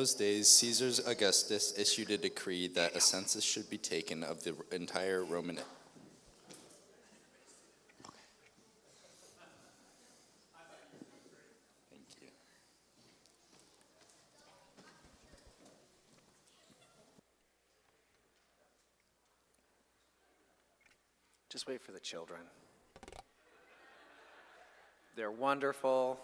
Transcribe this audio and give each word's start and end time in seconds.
Those 0.00 0.14
days, 0.14 0.48
Caesar 0.48 1.02
Augustus 1.06 1.74
issued 1.78 2.10
a 2.10 2.16
decree 2.16 2.68
that 2.68 2.96
a 2.96 3.00
census 3.02 3.44
should 3.44 3.68
be 3.68 3.76
taken 3.76 4.24
of 4.24 4.42
the 4.42 4.54
entire 4.72 5.22
Roman. 5.22 5.56
Thank 11.90 12.02
you. 12.22 12.28
Just 21.50 21.68
wait 21.68 21.82
for 21.82 21.92
the 21.92 22.00
children. 22.00 22.40
They're 25.14 25.30
wonderful. 25.30 26.18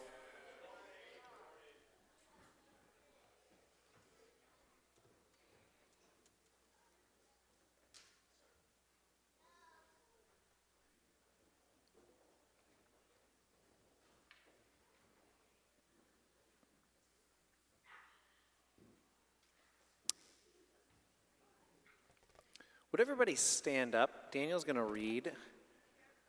Would 22.96 23.02
everybody 23.02 23.34
stand 23.34 23.94
up? 23.94 24.32
Daniel's 24.32 24.64
going 24.64 24.76
to 24.76 24.82
read 24.82 25.31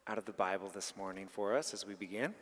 out 0.05 0.17
of 0.17 0.25
the 0.25 0.33
Bible 0.33 0.67
this 0.67 0.97
morning 0.97 1.29
for 1.29 1.55
us 1.55 1.73
as 1.73 1.87
we 1.87 1.93
begin. 1.93 2.33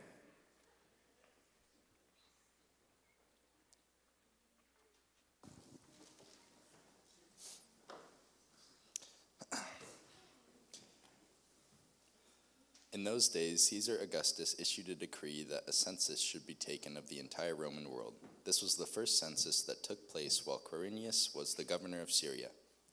In 12.94 13.04
those 13.04 13.30
days, 13.30 13.68
Caesar 13.68 14.00
Augustus 14.02 14.56
issued 14.58 14.90
a 14.90 14.96
decree 14.96 15.46
that 15.52 15.66
a 15.68 15.72
census 15.72 16.20
should 16.20 16.48
be 16.48 16.56
taken 16.56 16.98
of 16.98 17.10
the 17.10 17.20
entire 17.20 17.54
Roman 17.54 17.92
world. 17.92 18.16
This 18.44 18.64
was 18.64 18.76
the 18.76 18.88
first 18.88 19.20
census 19.20 19.62
that 19.62 19.84
took 19.84 20.10
place 20.10 20.42
while 20.48 20.64
Quirinius 20.66 21.36
was 21.36 21.54
the 21.54 21.64
governor 21.64 22.02
of 22.02 22.12
Syria, 22.12 22.50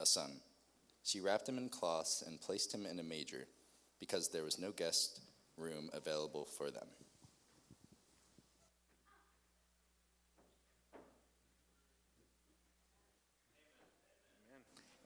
a 0.00 0.06
son. 0.06 0.40
She 1.02 1.20
wrapped 1.20 1.48
him 1.48 1.58
in 1.58 1.68
cloths 1.68 2.22
and 2.26 2.40
placed 2.40 2.74
him 2.74 2.86
in 2.86 2.98
a 2.98 3.02
manger, 3.02 3.46
because 3.98 4.28
there 4.28 4.42
was 4.42 4.58
no 4.58 4.72
guest 4.72 5.20
room 5.56 5.90
available 5.92 6.46
for 6.56 6.70
them. 6.70 6.88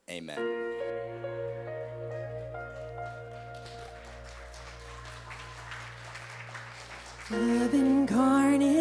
Amen. 0.08 0.38
Love 7.31 7.73
incarnate, 7.75 8.74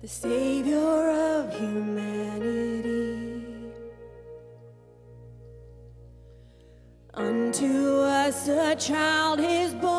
The 0.00 0.08
Savior 0.08 1.10
of 1.10 1.52
humanity. 1.54 3.26
Unto 7.12 8.00
us 8.00 8.48
a 8.48 8.74
child 8.74 9.40
is 9.40 9.74
born. 9.74 9.97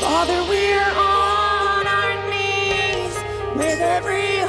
Father, 0.00 0.42
we're 0.48 0.80
on 0.80 1.86
our 1.86 2.30
knees 2.30 3.14
with 3.54 3.80
every 3.80 4.39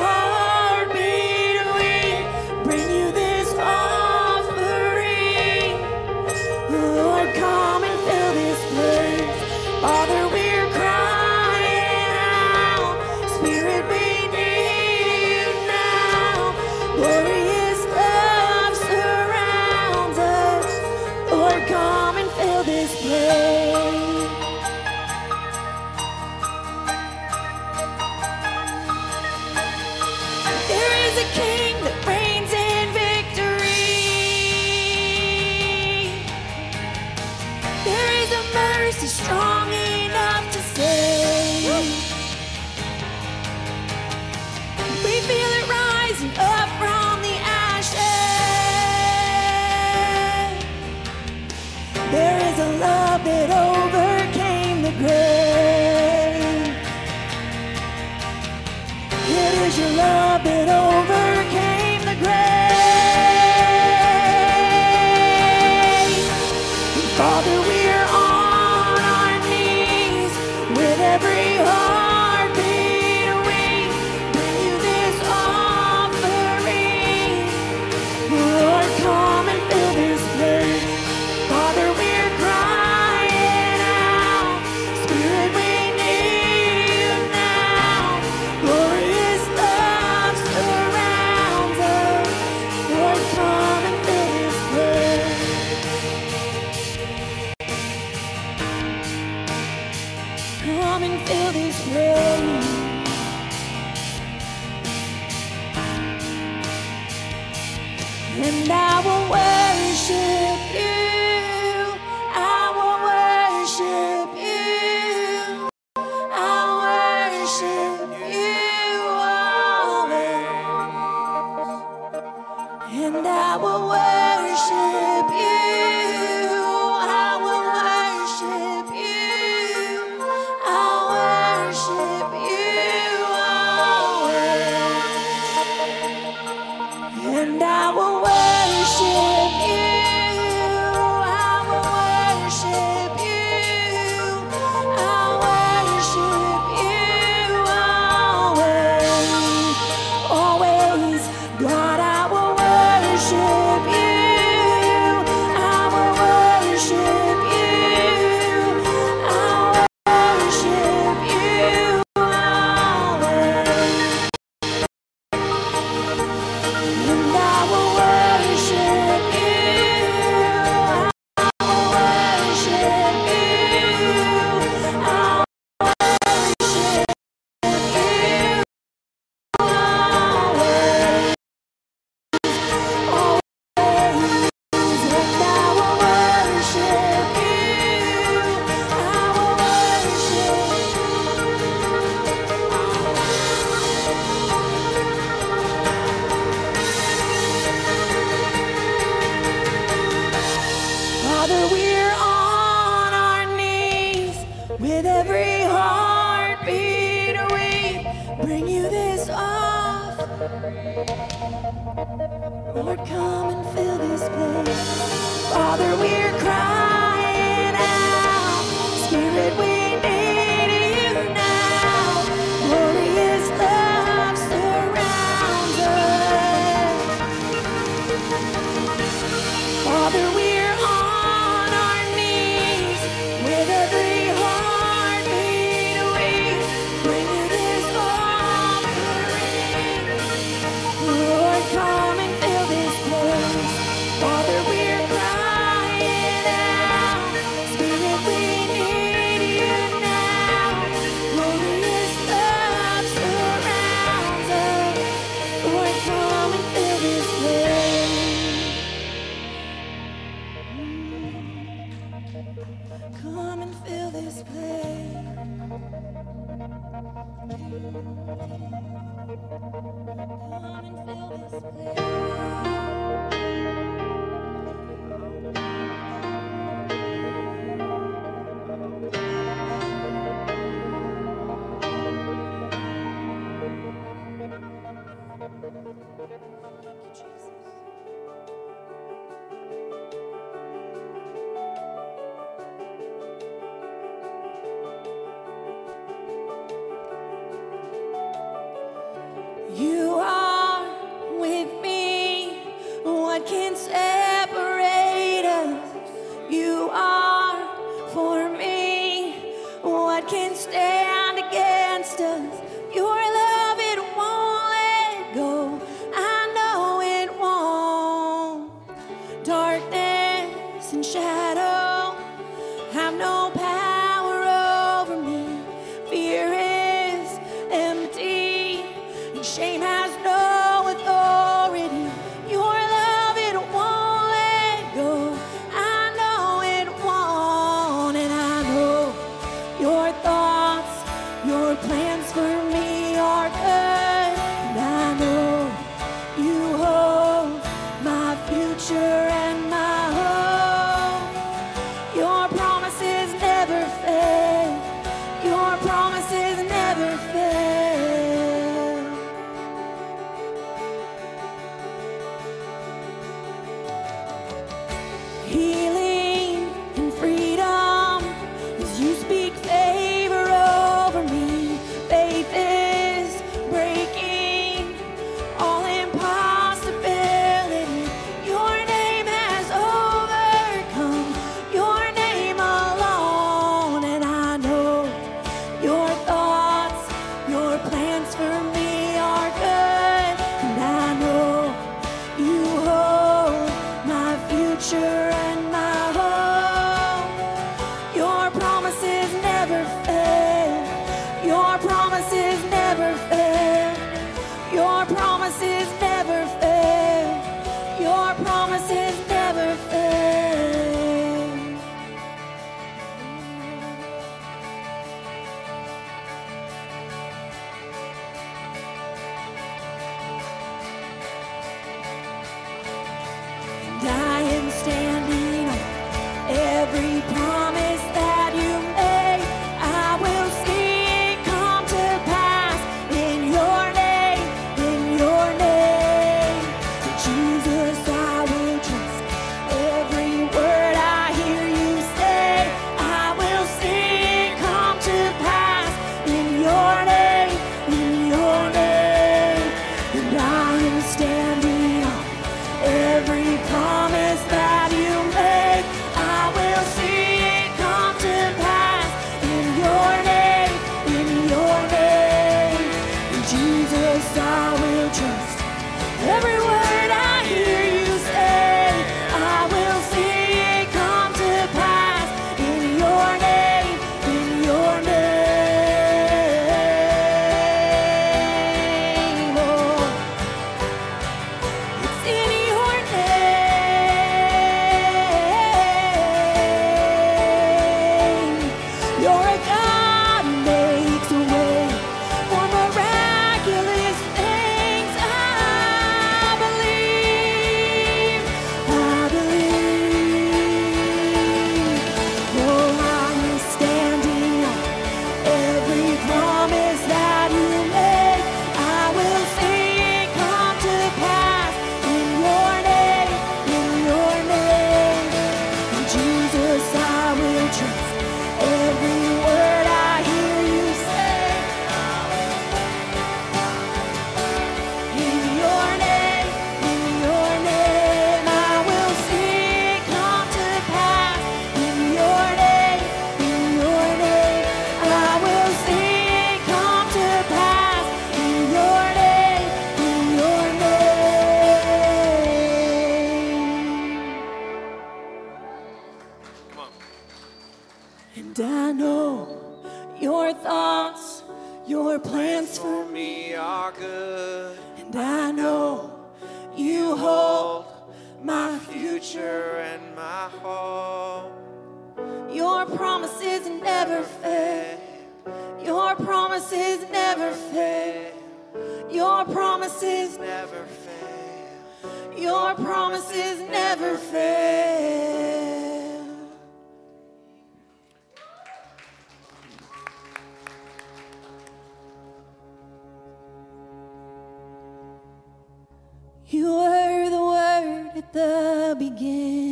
begin. 588.95 589.70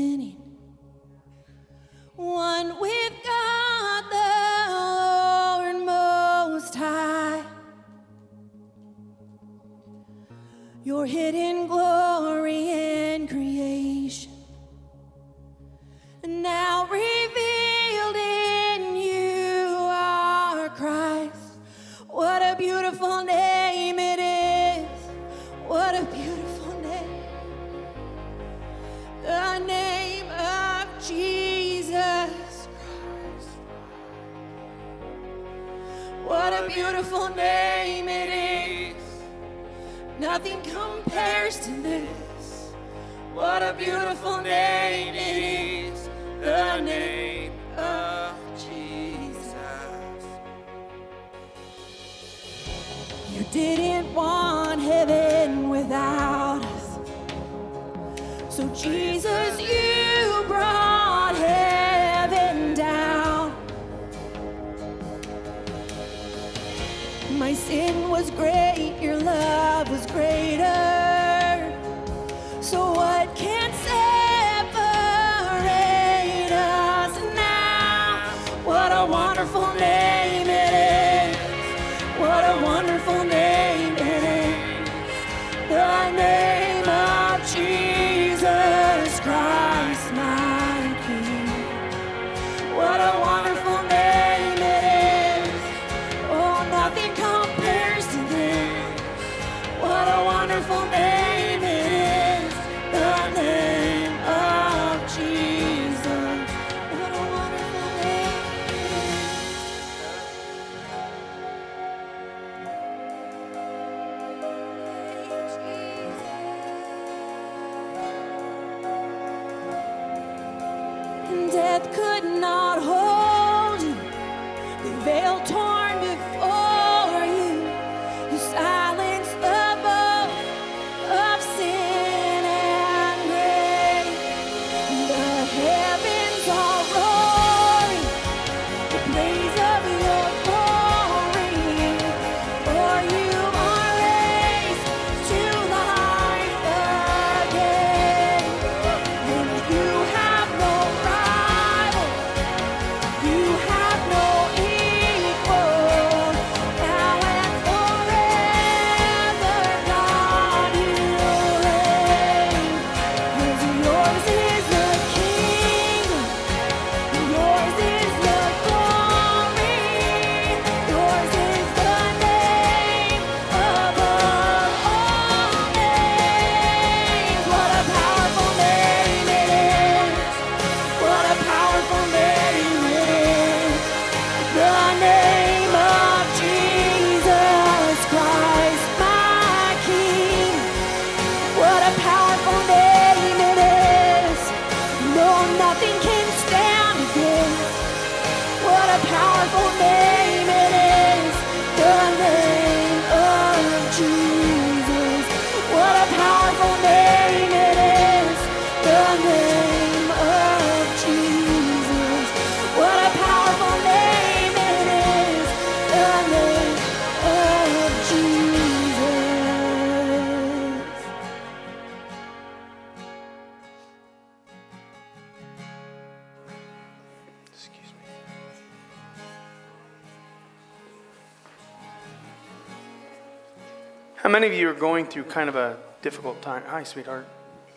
many 234.40 234.54
of 234.54 234.58
you 234.58 234.70
are 234.70 234.74
going 234.74 235.06
through 235.06 235.24
kind 235.24 235.50
of 235.50 235.58
a 235.58 235.76
difficult 236.02 236.42
time? 236.42 236.64
Hi, 236.68 236.84
sweetheart, 236.84 237.28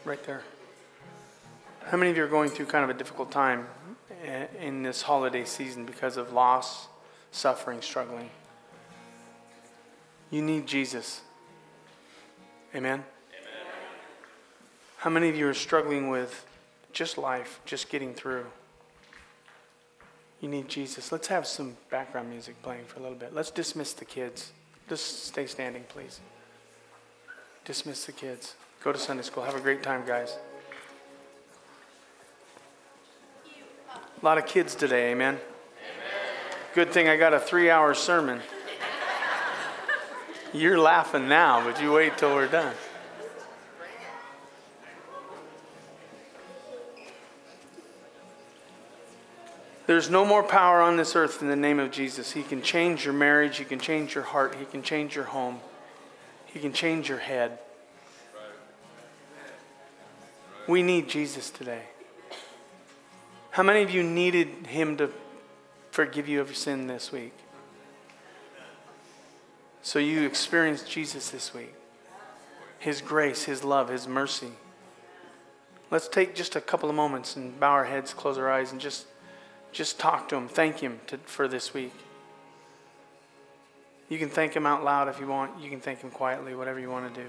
right 0.05 0.23
there. 0.23 0.43
How 1.87 1.97
many 1.97 2.13
of 2.13 2.17
you 2.17 2.23
are 2.23 2.29
going 2.29 2.51
through 2.51 2.67
kind 2.67 2.85
of 2.85 2.91
a 2.91 2.95
difficult 2.95 3.33
time 3.33 3.67
in 4.61 4.85
this 4.85 5.03
holiday 5.03 5.45
season 5.45 5.85
because 5.85 6.17
of 6.17 6.33
loss, 6.33 6.87
suffering, 7.33 7.83
struggling? 7.83 8.31
You 10.31 10.41
need 10.41 10.69
Jesus. 10.69 11.23
Amen? 12.77 12.93
Amen. 12.93 13.05
How 14.99 15.11
many 15.11 15.29
of 15.29 15.35
you 15.35 15.49
are 15.49 15.55
struggling 15.55 16.11
with 16.11 16.47
just 16.93 17.19
life, 17.19 17.61
just 17.65 17.91
getting 17.91 18.15
through? 18.15 18.47
You 20.41 20.49
need 20.49 20.69
Jesus. 20.69 21.11
Let's 21.11 21.27
have 21.27 21.45
some 21.45 21.77
background 21.91 22.31
music 22.31 22.63
playing 22.63 22.85
for 22.85 23.01
a 23.01 23.03
little 23.03 23.19
bit. 23.19 23.35
Let's 23.35 23.51
dismiss 23.51 23.95
the 23.95 24.05
kids. 24.05 24.53
Just 24.89 25.25
stay 25.25 25.47
standing, 25.47 25.83
please. 25.89 26.21
Dismiss 27.65 28.07
the 28.07 28.13
kids. 28.13 28.55
Go 28.83 28.93
to 28.93 28.99
Sunday 28.99 29.23
school. 29.23 29.45
Have 29.45 29.55
a 29.55 29.61
great 29.61 29.83
time, 29.83 30.03
guys. 30.05 30.37
A 34.21 34.25
lot 34.25 34.39
of 34.39 34.47
kids 34.47 34.75
today, 34.75 35.13
amen? 35.13 35.35
amen. 35.35 35.41
Good 36.75 36.91
thing 36.91 37.09
I 37.09 37.17
got 37.17 37.35
a 37.35 37.41
three 37.41 37.71
hour 37.71 37.95
sermon. 37.95 38.41
You're 40.53 40.79
laughing 40.79 41.29
now, 41.29 41.65
but 41.65 41.81
you 41.81 41.93
wait 41.93 42.19
till 42.19 42.35
we're 42.35 42.47
done. 42.47 42.75
There's 49.87 50.11
no 50.11 50.25
more 50.25 50.43
power 50.43 50.81
on 50.81 50.97
this 50.97 51.17
earth 51.17 51.43
in 51.43 51.49
the 51.49 51.57
name 51.57 51.79
of 51.79 51.91
Jesus. 51.91 52.33
He 52.33 52.43
can 52.43 52.63
change 52.63 53.05
your 53.05 53.15
marriage, 53.15 53.59
He 53.59 53.65
can 53.65 53.79
change 53.79 54.15
your 54.15 54.25
heart, 54.25 54.55
He 54.55 54.65
can 54.65 54.83
change 54.83 55.15
your 55.15 55.25
home. 55.25 55.61
He 56.53 56.61
can 56.61 56.73
change 56.73 57.09
your 57.09 57.19
head. 57.19 57.59
We 60.69 60.83
need 60.83 61.09
Jesus 61.09 61.51
today. 61.51 61.83
How 63.51 63.63
many 63.63 63.83
of 63.83 63.91
you 63.91 64.03
needed 64.03 64.67
Him 64.67 64.97
to 64.99 65.11
forgive 65.91 66.29
you 66.29 66.41
of 66.41 66.49
your 66.49 66.55
sin 66.55 66.87
this 66.87 67.11
week? 67.11 67.35
So 69.83 69.99
you 69.99 70.23
experienced 70.23 70.89
Jesus 70.89 71.31
this 71.31 71.53
week. 71.53 71.75
His 72.79 73.01
grace, 73.01 73.45
His 73.45 73.65
love, 73.65 73.89
His 73.89 74.07
mercy. 74.07 74.53
Let's 75.91 76.09
take 76.09 76.35
just 76.35 76.55
a 76.55 76.61
couple 76.61 76.89
of 76.89 76.95
moments 76.95 77.37
and 77.37 77.59
bow 77.59 77.73
our 77.73 77.85
heads, 77.85 78.15
close 78.15 78.39
our 78.39 78.51
eyes, 78.51 78.73
and 78.73 78.81
just, 78.81 79.07
just 79.73 79.99
talk 79.99 80.29
to 80.29 80.37
Him. 80.37 80.49
Thank 80.49 80.79
Him 80.79 81.01
to, 81.09 81.19
for 81.19 81.49
this 81.49 81.75
week. 81.75 81.93
You 84.13 84.19
can 84.19 84.29
thank 84.29 84.55
Him 84.55 84.67
out 84.67 84.85
loud 84.85 85.09
if 85.09 85.19
you 85.19 85.27
want. 85.27 85.59
You 85.59 85.71
can 85.71 85.81
thank 85.81 86.01
Him 86.01 86.11
quietly, 86.11 86.55
whatever 86.55 86.79
you 86.79 86.91
want 86.91 87.15
to 87.15 87.23
do. 87.23 87.27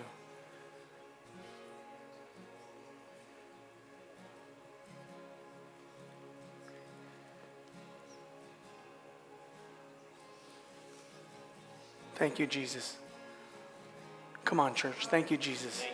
Thank 12.16 12.38
you, 12.38 12.48
Jesus. 12.48 12.98
Come 14.44 14.60
on, 14.60 14.76
church. 14.76 15.08
Thank 15.08 15.32
you, 15.32 15.38
Jesus. 15.38 15.86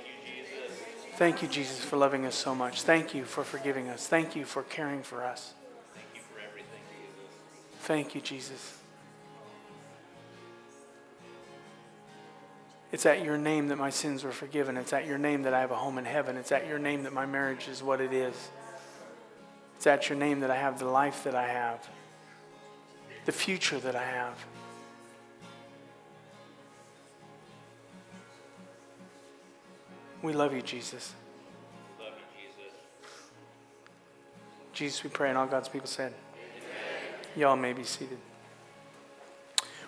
Thank 1.18 1.44
you, 1.44 1.48
Jesus, 1.48 1.86
for 1.86 1.98
loving 1.98 2.26
us 2.26 2.34
so 2.34 2.56
much. 2.56 2.82
Thank 2.82 3.14
you 3.14 3.26
for 3.26 3.44
forgiving 3.44 3.90
us. 3.90 4.08
Thank 4.08 4.36
you 4.36 4.44
for 4.44 4.64
caring 4.64 5.04
for 5.04 5.24
us. 5.24 5.54
Thank 5.94 6.08
you 6.16 6.22
for 6.34 6.40
everything, 6.40 8.24
Jesus. 8.24 8.79
It's 12.92 13.06
at 13.06 13.24
your 13.24 13.38
name 13.38 13.68
that 13.68 13.78
my 13.78 13.92
sins 13.92 14.24
were 14.24 14.32
forgiven. 14.32 14.76
It's 14.76 14.94
at 14.94 15.06
your 15.06 15.20
name 15.20 15.44
that 15.44 15.54
I 15.54 15.62
have 15.62 15.72
a 15.72 15.76
home 15.76 15.98
in 15.98 16.06
heaven. 16.06 16.38
It's 16.38 16.52
at 16.52 16.68
your 16.68 16.80
name 16.80 17.04
that 17.04 17.14
my 17.14 17.26
marriage 17.26 17.68
is 17.68 17.84
what 17.84 18.02
it 18.02 18.12
is. 18.12 18.50
It's 19.78 19.86
at 19.86 20.10
your 20.10 20.18
name 20.18 20.40
that 20.40 20.50
I 20.50 20.56
have 20.56 20.80
the 20.80 20.86
life 20.86 21.24
that 21.24 21.36
I 21.36 21.48
have, 21.48 21.88
the 23.26 23.32
future 23.32 23.80
that 23.80 23.96
I 23.96 24.04
have. 24.04 24.34
We 30.22 30.34
love 30.34 30.54
you, 30.54 30.62
Jesus. 30.62 31.14
Love 32.00 32.14
you, 32.18 32.44
Jesus. 32.44 32.76
Jesus, 34.74 35.04
we 35.04 35.10
pray, 35.10 35.30
and 35.30 35.38
all 35.38 35.48
God's 35.48 35.70
people 35.70 35.88
said. 35.88 36.14
Y'all 37.36 37.56
may 37.56 37.72
be 37.72 37.84
seated. 37.84 38.18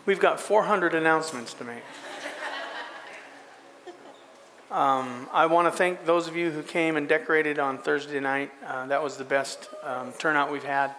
We've 0.06 0.20
got 0.20 0.40
400 0.40 0.94
announcements 0.96 1.54
to 1.56 1.64
make. 1.64 1.84
Um, 4.72 5.28
I 5.34 5.48
want 5.48 5.68
to 5.68 5.78
thank 5.78 6.06
those 6.06 6.30
of 6.30 6.38
you 6.38 6.50
who 6.50 6.64
came 6.64 6.96
and 6.96 7.06
decorated 7.06 7.60
on 7.60 7.78
Thursday 7.78 8.22
night. 8.22 8.52
Uh, 8.66 8.86
that 8.86 9.04
was 9.04 9.18
the 9.18 9.26
best 9.26 9.68
um, 9.84 10.14
turnout 10.18 10.50
we've 10.50 10.64
had, 10.64 10.96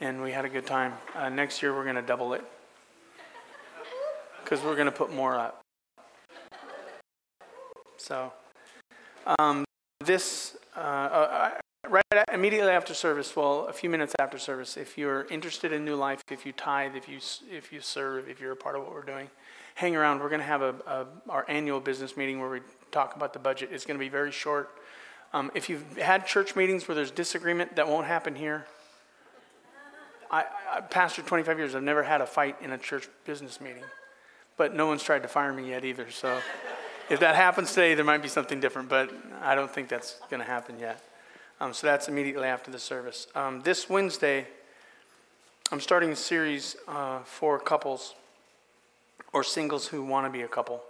and 0.00 0.20
we 0.20 0.32
had 0.32 0.44
a 0.44 0.48
good 0.48 0.66
time. 0.66 0.92
Uh, 1.14 1.28
next 1.28 1.62
year, 1.62 1.72
we're 1.72 1.84
going 1.84 1.94
to 1.94 2.02
double 2.02 2.34
it 2.34 2.42
because 4.42 4.60
we're 4.60 4.74
going 4.74 4.86
to 4.86 4.92
put 4.92 5.14
more 5.14 5.36
up. 5.36 5.62
So, 7.96 8.32
um, 9.38 9.64
this, 10.04 10.56
uh, 10.76 10.80
uh, 10.80 11.50
right 11.88 12.02
immediately 12.32 12.72
after 12.72 12.92
service, 12.92 13.36
well, 13.36 13.66
a 13.68 13.72
few 13.72 13.88
minutes 13.88 14.16
after 14.18 14.36
service, 14.36 14.76
if 14.76 14.98
you're 14.98 15.28
interested 15.30 15.72
in 15.72 15.84
new 15.84 15.94
life, 15.94 16.22
if 16.28 16.44
you 16.44 16.50
tithe, 16.50 16.96
if 16.96 17.08
you, 17.08 17.18
if 17.56 17.72
you 17.72 17.80
serve, 17.80 18.28
if 18.28 18.40
you're 18.40 18.50
a 18.50 18.56
part 18.56 18.74
of 18.74 18.82
what 18.82 18.92
we're 18.92 19.02
doing, 19.02 19.30
hang 19.76 19.94
around. 19.94 20.18
We're 20.18 20.28
going 20.28 20.40
to 20.40 20.46
have 20.46 20.62
a, 20.62 20.74
a, 20.88 21.06
our 21.28 21.44
annual 21.48 21.80
business 21.80 22.16
meeting 22.16 22.40
where 22.40 22.50
we 22.50 22.60
talk 22.90 23.16
about 23.16 23.32
the 23.32 23.38
budget. 23.38 23.70
It's 23.72 23.84
going 23.84 23.98
to 23.98 24.04
be 24.04 24.08
very 24.08 24.32
short. 24.32 24.70
Um, 25.32 25.50
if 25.54 25.68
you've 25.68 25.98
had 25.98 26.26
church 26.26 26.56
meetings 26.56 26.88
where 26.88 26.94
there's 26.94 27.10
disagreement, 27.10 27.76
that 27.76 27.88
won't 27.88 28.06
happen 28.06 28.34
here. 28.34 28.66
I, 30.30 30.44
I 30.72 30.80
pastored 30.80 31.26
25 31.26 31.58
years. 31.58 31.74
I've 31.74 31.82
never 31.82 32.02
had 32.02 32.20
a 32.20 32.26
fight 32.26 32.56
in 32.60 32.72
a 32.72 32.78
church 32.78 33.08
business 33.24 33.60
meeting, 33.60 33.84
but 34.56 34.74
no 34.74 34.86
one's 34.86 35.02
tried 35.02 35.22
to 35.22 35.28
fire 35.28 35.52
me 35.52 35.70
yet 35.70 35.84
either. 35.84 36.10
So 36.10 36.40
if 37.08 37.20
that 37.20 37.36
happens 37.36 37.72
today, 37.72 37.94
there 37.94 38.04
might 38.04 38.22
be 38.22 38.28
something 38.28 38.60
different, 38.60 38.88
but 38.88 39.10
I 39.42 39.54
don't 39.54 39.70
think 39.70 39.88
that's 39.88 40.18
going 40.30 40.40
to 40.40 40.46
happen 40.46 40.78
yet. 40.78 41.02
Um, 41.60 41.72
so 41.72 41.86
that's 41.86 42.08
immediately 42.08 42.48
after 42.48 42.70
the 42.70 42.78
service. 42.78 43.28
Um, 43.34 43.62
this 43.62 43.88
Wednesday, 43.88 44.46
I'm 45.70 45.80
starting 45.80 46.10
a 46.10 46.16
series 46.16 46.76
uh, 46.86 47.20
for 47.20 47.58
couples 47.58 48.14
or 49.32 49.42
singles 49.42 49.88
who 49.88 50.02
want 50.02 50.26
to 50.26 50.30
be 50.30 50.42
a 50.42 50.48
couple. 50.48 50.82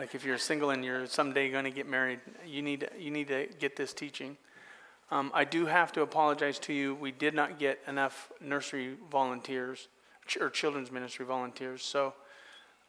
Like 0.00 0.14
if 0.14 0.24
you're 0.24 0.38
single 0.38 0.70
and 0.70 0.82
you're 0.82 1.06
someday 1.06 1.50
going 1.50 1.64
to 1.64 1.70
get 1.70 1.86
married, 1.86 2.20
you 2.46 2.62
need 2.62 2.80
to, 2.80 2.88
you 2.98 3.10
need 3.10 3.28
to 3.28 3.46
get 3.58 3.76
this 3.76 3.92
teaching. 3.92 4.38
Um, 5.10 5.30
I 5.34 5.44
do 5.44 5.66
have 5.66 5.92
to 5.92 6.00
apologize 6.00 6.58
to 6.60 6.72
you. 6.72 6.94
We 6.94 7.12
did 7.12 7.34
not 7.34 7.58
get 7.58 7.80
enough 7.86 8.32
nursery 8.40 8.94
volunteers 9.10 9.88
ch- 10.26 10.38
or 10.38 10.48
children's 10.48 10.90
ministry 10.90 11.26
volunteers. 11.26 11.82
So 11.82 12.14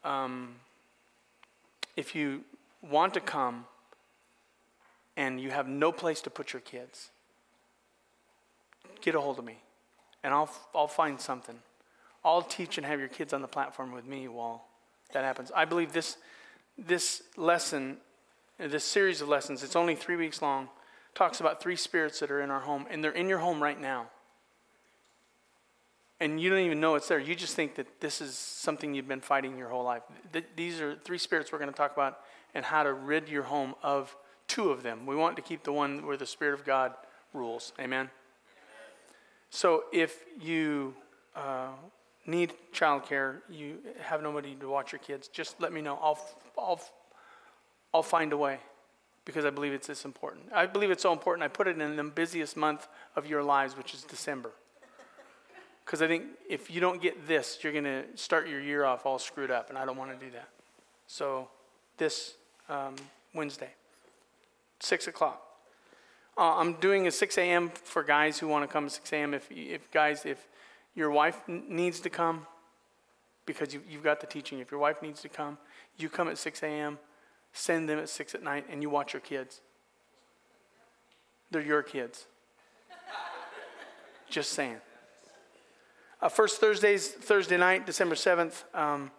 um, 0.04 0.54
if 1.98 2.14
you 2.14 2.44
want 2.80 3.12
to 3.12 3.20
come 3.20 3.66
and 5.14 5.38
you 5.38 5.50
have 5.50 5.68
no 5.68 5.92
place 5.92 6.22
to 6.22 6.30
put 6.30 6.54
your 6.54 6.60
kids, 6.60 7.10
get 9.02 9.14
a 9.14 9.20
hold 9.20 9.38
of 9.38 9.44
me 9.44 9.58
and 10.24 10.32
I'll, 10.32 10.50
I'll 10.74 10.88
find 10.88 11.20
something. 11.20 11.58
I'll 12.24 12.40
teach 12.40 12.78
and 12.78 12.86
have 12.86 13.00
your 13.00 13.10
kids 13.10 13.34
on 13.34 13.42
the 13.42 13.48
platform 13.48 13.92
with 13.92 14.06
me 14.06 14.28
while 14.28 14.64
that 15.12 15.24
happens. 15.24 15.52
I 15.54 15.66
believe 15.66 15.92
this 15.92 16.16
this 16.86 17.22
lesson, 17.36 17.98
this 18.58 18.84
series 18.84 19.20
of 19.20 19.28
lessons, 19.28 19.62
it's 19.62 19.76
only 19.76 19.94
three 19.94 20.16
weeks 20.16 20.42
long, 20.42 20.68
talks 21.14 21.40
about 21.40 21.62
three 21.62 21.76
spirits 21.76 22.20
that 22.20 22.30
are 22.30 22.40
in 22.40 22.50
our 22.50 22.60
home, 22.60 22.86
and 22.90 23.02
they're 23.02 23.12
in 23.12 23.28
your 23.28 23.38
home 23.38 23.62
right 23.62 23.80
now. 23.80 24.08
And 26.20 26.40
you 26.40 26.50
don't 26.50 26.60
even 26.60 26.78
know 26.78 26.94
it's 26.94 27.08
there. 27.08 27.18
You 27.18 27.34
just 27.34 27.56
think 27.56 27.74
that 27.74 28.00
this 28.00 28.20
is 28.20 28.38
something 28.38 28.94
you've 28.94 29.08
been 29.08 29.20
fighting 29.20 29.58
your 29.58 29.68
whole 29.68 29.82
life. 29.82 30.02
Th- 30.32 30.44
these 30.54 30.80
are 30.80 30.94
three 30.94 31.18
spirits 31.18 31.50
we're 31.50 31.58
going 31.58 31.70
to 31.70 31.76
talk 31.76 31.92
about 31.92 32.20
and 32.54 32.64
how 32.64 32.84
to 32.84 32.92
rid 32.92 33.28
your 33.28 33.42
home 33.42 33.74
of 33.82 34.14
two 34.46 34.70
of 34.70 34.84
them. 34.84 35.04
We 35.04 35.16
want 35.16 35.34
to 35.36 35.42
keep 35.42 35.64
the 35.64 35.72
one 35.72 36.06
where 36.06 36.16
the 36.16 36.26
Spirit 36.26 36.54
of 36.54 36.64
God 36.64 36.92
rules. 37.32 37.72
Amen? 37.80 38.08
So 39.50 39.84
if 39.92 40.24
you 40.40 40.94
uh, 41.34 41.68
need 42.26 42.52
childcare, 42.72 43.38
you 43.50 43.78
have 44.00 44.22
nobody 44.22 44.54
to 44.56 44.68
watch 44.68 44.92
your 44.92 44.98
kids, 45.00 45.28
just 45.28 45.60
let 45.60 45.72
me 45.72 45.80
know. 45.80 45.98
I'll, 46.00 46.18
I'll, 46.58 46.80
I'll 47.92 48.02
find 48.02 48.32
a 48.32 48.36
way 48.36 48.58
because 49.24 49.44
I 49.44 49.50
believe 49.50 49.72
it's 49.72 49.86
this 49.86 50.04
important. 50.04 50.46
I 50.52 50.66
believe 50.66 50.90
it's 50.90 51.02
so 51.02 51.12
important. 51.12 51.44
I 51.44 51.48
put 51.48 51.68
it 51.68 51.80
in 51.80 51.96
the 51.96 52.04
busiest 52.04 52.56
month 52.56 52.88
of 53.16 53.26
your 53.26 53.42
lives, 53.42 53.76
which 53.76 53.94
is 53.94 54.02
December. 54.02 54.50
Because 55.84 56.00
I 56.00 56.06
think 56.06 56.24
if 56.48 56.70
you 56.70 56.80
don't 56.80 57.02
get 57.02 57.26
this, 57.26 57.58
you're 57.62 57.72
going 57.72 57.84
to 57.84 58.04
start 58.14 58.48
your 58.48 58.60
year 58.60 58.84
off 58.84 59.04
all 59.04 59.18
screwed 59.18 59.50
up, 59.50 59.68
and 59.68 59.76
I 59.76 59.84
don't 59.84 59.96
want 59.96 60.18
to 60.18 60.24
do 60.24 60.30
that. 60.32 60.48
So, 61.06 61.48
this 61.98 62.34
um, 62.68 62.94
Wednesday, 63.34 63.70
6 64.80 65.08
o'clock. 65.08 65.42
Uh, 66.38 66.56
I'm 66.56 66.74
doing 66.74 67.06
a 67.06 67.10
6 67.10 67.36
a.m. 67.38 67.70
for 67.70 68.02
guys 68.02 68.38
who 68.38 68.48
want 68.48 68.66
to 68.66 68.72
come 68.72 68.86
at 68.86 68.92
6 68.92 69.12
a.m. 69.12 69.34
If, 69.34 69.50
if 69.50 69.90
guys, 69.90 70.24
if 70.24 70.48
your 70.94 71.10
wife 71.10 71.40
needs 71.46 72.00
to 72.00 72.10
come 72.10 72.46
because 73.46 73.74
you, 73.74 73.80
you've 73.88 74.02
got 74.02 74.20
the 74.20 74.26
teaching. 74.26 74.58
If 74.58 74.70
your 74.70 74.80
wife 74.80 75.02
needs 75.02 75.22
to 75.22 75.28
come, 75.28 75.58
you 75.96 76.08
come 76.08 76.28
at 76.28 76.38
6 76.38 76.62
a.m., 76.62 76.98
send 77.52 77.88
them 77.88 77.98
at 77.98 78.08
6 78.08 78.34
at 78.34 78.42
night, 78.42 78.66
and 78.70 78.82
you 78.82 78.90
watch 78.90 79.12
your 79.12 79.20
kids. 79.20 79.60
They're 81.50 81.62
your 81.62 81.82
kids. 81.82 82.26
Just 84.30 84.52
saying. 84.52 84.76
Uh, 86.20 86.28
first 86.28 86.60
Thursday's 86.60 87.08
Thursday 87.08 87.56
night, 87.56 87.84
December 87.84 88.14
7th. 88.14 88.62
Um, 88.74 89.10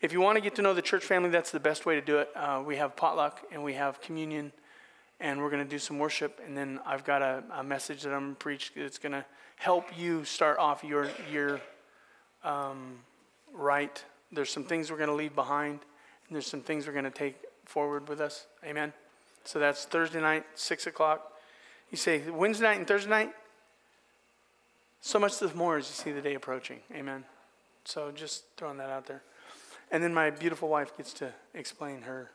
if 0.00 0.12
you 0.12 0.20
want 0.20 0.36
to 0.36 0.40
get 0.40 0.56
to 0.56 0.62
know 0.62 0.74
the 0.74 0.82
church 0.82 1.04
family, 1.04 1.30
that's 1.30 1.50
the 1.50 1.60
best 1.60 1.86
way 1.86 1.94
to 1.94 2.00
do 2.00 2.18
it. 2.18 2.30
Uh, 2.34 2.62
we 2.66 2.76
have 2.76 2.96
potluck 2.96 3.40
and 3.52 3.62
we 3.62 3.74
have 3.74 4.00
communion, 4.00 4.52
and 5.22 5.40
we're 5.40 5.50
going 5.50 5.62
to 5.62 5.70
do 5.70 5.78
some 5.78 5.98
worship. 5.98 6.40
And 6.44 6.56
then 6.56 6.80
I've 6.84 7.04
got 7.04 7.22
a, 7.22 7.44
a 7.54 7.62
message 7.62 8.02
that 8.02 8.12
I'm 8.12 8.20
going 8.20 8.32
to 8.32 8.38
preach 8.38 8.72
that's 8.76 8.98
going 8.98 9.12
to 9.12 9.24
help 9.56 9.96
you 9.96 10.24
start 10.24 10.58
off 10.58 10.82
your 10.82 11.08
year 11.30 11.60
um, 12.42 12.98
right. 13.54 14.04
There's 14.32 14.50
some 14.50 14.64
things 14.64 14.90
we're 14.90 14.96
going 14.98 15.08
to 15.08 15.14
leave 15.14 15.34
behind, 15.34 15.78
and 16.26 16.34
there's 16.34 16.48
some 16.48 16.60
things 16.60 16.86
we're 16.86 16.92
going 16.92 17.04
to 17.04 17.10
take 17.10 17.36
forward 17.64 18.08
with 18.08 18.20
us. 18.20 18.46
Amen. 18.64 18.92
So 19.44 19.60
that's 19.60 19.84
Thursday 19.84 20.20
night, 20.20 20.44
six 20.56 20.86
o'clock. 20.88 21.32
You 21.90 21.96
say 21.96 22.28
Wednesday 22.28 22.64
night 22.64 22.78
and 22.78 22.86
Thursday 22.86 23.10
night. 23.10 23.32
So 25.00 25.18
much 25.18 25.38
the 25.38 25.52
more 25.54 25.78
as 25.78 25.88
you 25.88 25.94
see 25.94 26.12
the 26.12 26.20
day 26.20 26.34
approaching. 26.34 26.80
Amen. 26.94 27.24
So 27.84 28.10
just 28.10 28.44
throwing 28.56 28.78
that 28.78 28.90
out 28.90 29.06
there. 29.06 29.22
And 29.90 30.02
then 30.02 30.14
my 30.14 30.30
beautiful 30.30 30.68
wife 30.68 30.96
gets 30.96 31.12
to 31.14 31.32
explain 31.54 32.02
her. 32.02 32.30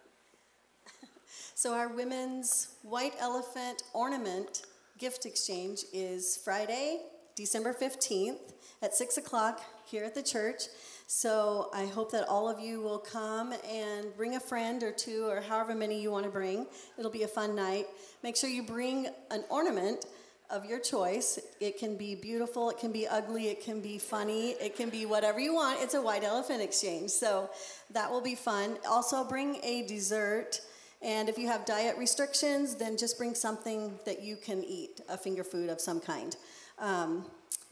So 1.57 1.73
our 1.73 1.87
women's 1.87 2.67
white 2.83 3.15
elephant 3.19 3.81
ornament 3.95 4.61
gift 4.99 5.25
exchange 5.25 5.85
is 5.91 6.37
Friday, 6.37 7.01
December 7.35 7.73
15th 7.73 8.53
at 8.83 8.93
6 8.93 9.17
o'clock 9.17 9.61
here 9.83 10.03
at 10.03 10.13
the 10.13 10.21
church. 10.21 10.65
So 11.07 11.71
I 11.73 11.87
hope 11.87 12.11
that 12.11 12.27
all 12.27 12.47
of 12.47 12.59
you 12.59 12.83
will 12.83 12.99
come 12.99 13.55
and 13.67 14.15
bring 14.15 14.35
a 14.35 14.39
friend 14.39 14.83
or 14.83 14.91
two 14.91 15.25
or 15.27 15.41
however 15.41 15.73
many 15.73 15.99
you 15.99 16.11
want 16.11 16.25
to 16.25 16.29
bring. 16.29 16.67
It'll 16.95 17.09
be 17.09 17.23
a 17.23 17.27
fun 17.27 17.55
night. 17.55 17.87
Make 18.21 18.37
sure 18.37 18.51
you 18.51 18.61
bring 18.61 19.07
an 19.31 19.43
ornament 19.49 20.05
of 20.51 20.63
your 20.63 20.79
choice. 20.79 21.39
It 21.59 21.79
can 21.79 21.97
be 21.97 22.13
beautiful, 22.13 22.69
it 22.69 22.77
can 22.77 22.91
be 22.91 23.07
ugly, 23.07 23.47
it 23.47 23.63
can 23.63 23.81
be 23.81 23.97
funny, 23.97 24.51
it 24.51 24.75
can 24.75 24.91
be 24.91 25.07
whatever 25.07 25.39
you 25.39 25.55
want. 25.55 25.81
It's 25.81 25.95
a 25.95 26.01
white 26.03 26.23
elephant 26.23 26.61
exchange. 26.61 27.09
So 27.09 27.49
that 27.89 28.11
will 28.11 28.21
be 28.21 28.35
fun. 28.35 28.77
Also, 28.87 29.23
bring 29.23 29.57
a 29.63 29.87
dessert. 29.87 30.61
And 31.01 31.29
if 31.29 31.37
you 31.37 31.47
have 31.47 31.65
diet 31.65 31.97
restrictions, 31.97 32.75
then 32.75 32.97
just 32.97 33.17
bring 33.17 33.35
something 33.35 33.99
that 34.05 34.21
you 34.21 34.35
can 34.35 34.63
eat, 34.63 35.01
a 35.09 35.17
finger 35.17 35.43
food 35.43 35.69
of 35.69 35.79
some 35.79 35.99
kind. 35.99 36.35
Um, 36.79 37.25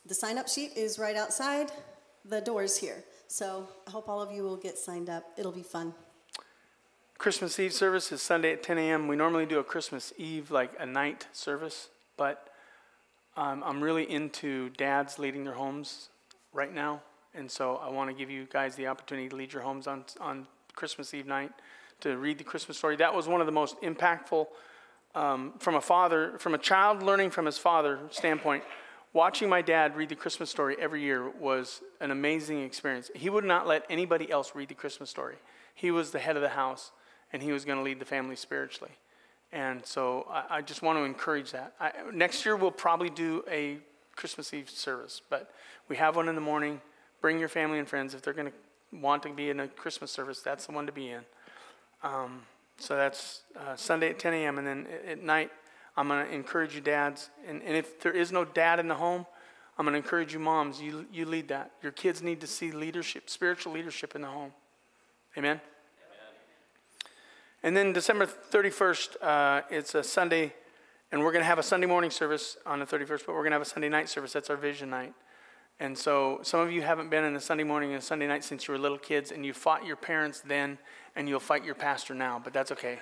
the 0.05 0.13
sign 0.13 0.37
up 0.37 0.47
sheet 0.47 0.71
is 0.75 0.99
right 0.99 1.15
outside 1.15 1.71
the 2.23 2.41
doors 2.41 2.77
here. 2.77 3.03
So 3.27 3.67
I 3.87 3.91
hope 3.91 4.07
all 4.07 4.21
of 4.21 4.31
you 4.31 4.43
will 4.43 4.57
get 4.57 4.77
signed 4.77 5.09
up. 5.09 5.23
It'll 5.37 5.51
be 5.51 5.63
fun. 5.63 5.93
Christmas 7.17 7.59
Eve 7.59 7.73
service 7.73 8.11
is 8.11 8.21
Sunday 8.21 8.53
at 8.53 8.61
10 8.61 8.77
a.m. 8.77 9.07
We 9.07 9.15
normally 9.15 9.45
do 9.45 9.59
a 9.59 9.63
Christmas 9.63 10.13
Eve, 10.17 10.51
like 10.51 10.73
a 10.79 10.85
night 10.85 11.27
service, 11.31 11.89
but 12.17 12.49
um, 13.37 13.63
I'm 13.65 13.81
really 13.81 14.09
into 14.09 14.69
dads 14.71 15.17
leading 15.17 15.43
their 15.43 15.53
homes 15.53 16.09
right 16.53 16.73
now. 16.73 17.01
And 17.33 17.49
so 17.49 17.77
I 17.77 17.89
want 17.89 18.09
to 18.09 18.15
give 18.15 18.29
you 18.29 18.47
guys 18.51 18.75
the 18.75 18.87
opportunity 18.87 19.29
to 19.29 19.35
lead 19.35 19.53
your 19.53 19.61
homes 19.61 19.87
on, 19.87 20.05
on 20.21 20.47
Christmas 20.75 21.13
Eve 21.13 21.25
night, 21.25 21.51
to 22.01 22.17
read 22.17 22.37
the 22.37 22.43
Christmas 22.43 22.77
story. 22.77 22.95
That 22.95 23.13
was 23.13 23.27
one 23.27 23.41
of 23.41 23.47
the 23.47 23.53
most 23.53 23.79
impactful 23.81 24.47
um, 25.15 25.53
from 25.59 25.75
a 25.75 25.81
father, 25.81 26.37
from 26.39 26.53
a 26.53 26.57
child 26.57 27.01
learning 27.01 27.31
from 27.31 27.45
his 27.45 27.57
father 27.57 27.99
standpoint. 28.11 28.63
Watching 29.13 29.47
my 29.47 29.61
dad 29.61 29.95
read 29.95 30.09
the 30.09 30.15
Christmas 30.15 30.49
story 30.49 30.75
every 30.79 31.01
year 31.01 31.29
was 31.29 31.81
an 32.01 32.11
amazing 32.11 32.61
experience. 32.63 33.09
He 33.15 33.29
would 33.29 33.45
not 33.45 33.65
let 33.65 33.85
anybody 33.89 34.29
else 34.29 34.51
read 34.55 34.67
the 34.67 34.73
Christmas 34.73 35.09
story. 35.09 35.35
He 35.73 35.89
was 35.89 36.11
the 36.11 36.19
head 36.19 36.35
of 36.35 36.41
the 36.41 36.49
house, 36.49 36.91
and 37.31 37.41
he 37.41 37.53
was 37.53 37.63
going 37.63 37.77
to 37.77 37.83
lead 37.83 37.99
the 37.99 38.05
family 38.05 38.35
spiritually. 38.35 38.91
And 39.53 39.85
so 39.85 40.27
I, 40.29 40.57
I 40.57 40.61
just 40.61 40.81
want 40.81 40.99
to 40.99 41.03
encourage 41.03 41.53
that. 41.53 41.73
I, 41.79 41.91
next 42.13 42.45
year, 42.45 42.57
we'll 42.57 42.71
probably 42.71 43.09
do 43.09 43.43
a 43.49 43.77
Christmas 44.17 44.53
Eve 44.53 44.69
service, 44.69 45.21
but 45.29 45.51
we 45.87 45.95
have 45.95 46.17
one 46.17 46.27
in 46.27 46.35
the 46.35 46.41
morning. 46.41 46.81
Bring 47.21 47.39
your 47.39 47.49
family 47.49 47.79
and 47.79 47.87
friends. 47.87 48.13
If 48.13 48.21
they're 48.21 48.33
going 48.33 48.51
to 48.51 48.97
want 48.97 49.23
to 49.23 49.29
be 49.29 49.49
in 49.49 49.61
a 49.61 49.67
Christmas 49.69 50.11
service, 50.11 50.41
that's 50.41 50.65
the 50.65 50.73
one 50.73 50.85
to 50.87 50.91
be 50.91 51.09
in. 51.09 51.21
Um, 52.05 52.41
so 52.77 52.95
that's 52.95 53.41
uh, 53.59 53.75
Sunday 53.75 54.11
at 54.11 54.19
10 54.19 54.33
a.m. 54.33 54.59
And 54.59 54.67
then 54.67 54.87
at 55.07 55.23
night, 55.23 55.49
I'm 55.97 56.07
going 56.07 56.25
to 56.25 56.31
encourage 56.31 56.75
you, 56.75 56.81
dads. 56.81 57.31
And, 57.47 57.63
and 57.63 57.75
if 57.75 57.99
there 57.99 58.11
is 58.11 58.31
no 58.31 58.45
dad 58.45 58.79
in 58.79 58.87
the 58.87 58.95
home, 58.95 59.25
I'm 59.77 59.85
going 59.85 59.93
to 59.93 59.97
encourage 59.97 60.31
you, 60.31 60.39
moms. 60.39 60.79
You, 60.79 61.07
you 61.11 61.25
lead 61.25 61.47
that. 61.47 61.71
Your 61.81 61.91
kids 61.91 62.21
need 62.21 62.41
to 62.41 62.47
see 62.47 62.71
leadership, 62.71 63.27
spiritual 63.29 63.73
leadership 63.73 64.13
in 64.13 64.21
the 64.21 64.27
home. 64.27 64.51
Amen? 65.35 65.59
And 67.63 67.75
then 67.75 67.91
December 67.91 68.27
31st, 68.27 69.15
uh, 69.23 69.61
it's 69.71 69.95
a 69.95 70.03
Sunday, 70.03 70.53
and 71.11 71.21
we're 71.21 71.31
going 71.31 71.41
to 71.41 71.47
have 71.47 71.57
a 71.57 71.63
Sunday 71.63 71.87
morning 71.87 72.11
service 72.11 72.57
on 72.67 72.79
the 72.79 72.85
31st, 72.85 73.25
but 73.25 73.29
we're 73.29 73.41
going 73.41 73.49
to 73.49 73.55
have 73.55 73.63
a 73.63 73.65
Sunday 73.65 73.89
night 73.89 74.07
service. 74.07 74.31
That's 74.31 74.51
our 74.51 74.55
vision 74.55 74.91
night. 74.91 75.13
And 75.79 75.97
so 75.97 76.39
some 76.41 76.61
of 76.61 76.71
you 76.71 76.81
haven't 76.81 77.09
been 77.09 77.25
in 77.25 77.35
a 77.35 77.39
Sunday 77.39 77.65
morning 77.65 77.89
and 77.89 77.99
a 77.99 78.05
Sunday 78.05 78.27
night 78.27 78.43
since 78.43 78.67
you 78.67 78.73
were 78.73 78.77
little 78.77 78.97
kids, 78.97 79.31
and 79.31 79.45
you 79.45 79.53
fought 79.53 79.85
your 79.85 79.97
parents 79.97 80.41
then, 80.41 80.77
and 81.15 81.27
you'll 81.27 81.39
fight 81.39 81.65
your 81.65 81.75
pastor 81.75 82.13
now, 82.13 82.39
but 82.41 82.53
that's 82.53 82.71
okay. 82.71 82.99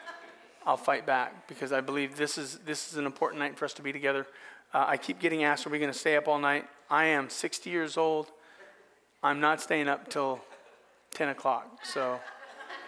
I'll 0.66 0.76
fight 0.76 1.06
back 1.06 1.48
because 1.48 1.72
I 1.72 1.80
believe 1.80 2.16
this 2.16 2.38
is, 2.38 2.58
this 2.64 2.92
is 2.92 2.98
an 2.98 3.06
important 3.06 3.40
night 3.40 3.58
for 3.58 3.64
us 3.64 3.74
to 3.74 3.82
be 3.82 3.92
together. 3.92 4.26
Uh, 4.72 4.84
I 4.86 4.96
keep 4.96 5.18
getting 5.18 5.44
asked, 5.44 5.66
are 5.66 5.70
we 5.70 5.78
going 5.78 5.92
to 5.92 5.98
stay 5.98 6.16
up 6.16 6.28
all 6.28 6.38
night? 6.38 6.66
I 6.88 7.06
am 7.06 7.28
60 7.28 7.68
years 7.68 7.96
old. 7.96 8.30
I'm 9.22 9.40
not 9.40 9.60
staying 9.60 9.88
up 9.88 10.08
till 10.08 10.40
10 11.14 11.30
o'clock. 11.30 11.84
So, 11.84 12.20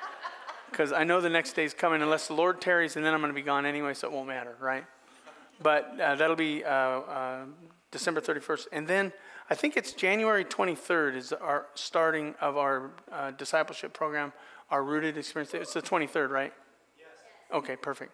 because 0.71 0.93
I 0.93 1.03
know 1.03 1.21
the 1.21 1.31
next 1.31 1.55
day's 1.55 1.75
coming 1.75 2.01
unless 2.01 2.29
the 2.29 2.35
Lord 2.35 2.61
tarries, 2.61 2.95
and 2.95 3.05
then 3.05 3.13
I'm 3.13 3.21
going 3.21 3.33
to 3.33 3.35
be 3.35 3.43
gone 3.43 3.67
anyway, 3.67 3.95
so 3.95 4.07
it 4.07 4.13
won't 4.13 4.29
matter, 4.29 4.57
right? 4.61 4.85
But 5.61 5.99
uh, 6.01 6.15
that'll 6.15 6.37
be 6.37 6.65
uh, 6.65 6.69
uh, 6.69 7.45
December 7.91 8.21
31st. 8.21 8.67
And 8.73 8.87
then 8.87 9.13
I 9.49 9.55
think 9.55 9.77
it's 9.77 9.93
January 9.93 10.45
23rd 10.45 11.17
is 11.17 11.33
our 11.33 11.67
starting 11.75 12.35
of 12.41 12.57
our 12.57 12.91
uh, 13.13 13.31
discipleship 13.33 13.93
program, 13.93 14.33
our 14.71 14.83
rooted 14.83 15.17
experience. 15.17 15.55
It's 15.55 15.75
the 15.75 15.83
23rd, 15.83 16.31
right? 16.31 16.53
Yes. 16.99 17.07
Okay, 17.53 17.77
perfect. 17.77 18.13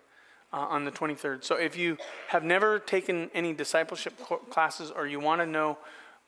Uh, 0.52 0.66
on 0.68 0.84
the 0.84 0.90
23rd. 0.90 1.42
So 1.42 1.56
if 1.56 1.78
you 1.78 1.96
have 2.28 2.44
never 2.44 2.78
taken 2.78 3.30
any 3.32 3.54
discipleship 3.54 4.14
classes 4.50 4.90
or 4.90 5.06
you 5.06 5.18
want 5.18 5.40
to 5.40 5.46
know 5.46 5.78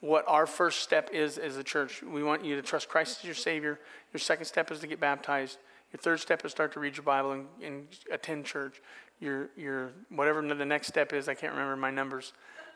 what 0.01 0.25
our 0.27 0.47
first 0.47 0.81
step 0.81 1.11
is 1.13 1.37
as 1.37 1.59
a 1.59 1.63
church, 1.63 2.03
we 2.03 2.23
want 2.23 2.43
you 2.43 2.57
to 2.57 2.63
trust 2.63 2.89
Christ 2.89 3.19
as 3.19 3.25
your 3.25 3.35
Savior. 3.35 3.79
Your 4.15 4.21
second 4.21 4.47
step 4.47 4.71
is 4.71 4.81
to 4.81 4.87
get 4.87 4.99
baptized. 4.99 5.59
Your 5.93 6.01
third 6.01 6.21
step 6.21 6.43
is 6.45 6.53
start 6.53 6.73
to 6.73 6.81
read 6.81 6.97
your 6.97 7.05
Bible 7.05 7.33
and, 7.33 7.47
and 7.63 7.87
attend 8.11 8.47
church. 8.47 8.81
Your, 9.21 9.51
your 9.57 9.93
whatever 10.09 10.41
the 10.43 10.65
next 10.65 10.89
step 10.89 11.13
is, 11.13 11.29
I 11.29 11.35
can't 11.35 11.53
remember 11.53 11.77
my 11.77 11.91
numbers. 11.91 12.33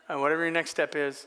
Uh, 0.09 0.19
whatever 0.19 0.43
your 0.43 0.51
next 0.51 0.71
step 0.71 0.97
is, 0.97 1.27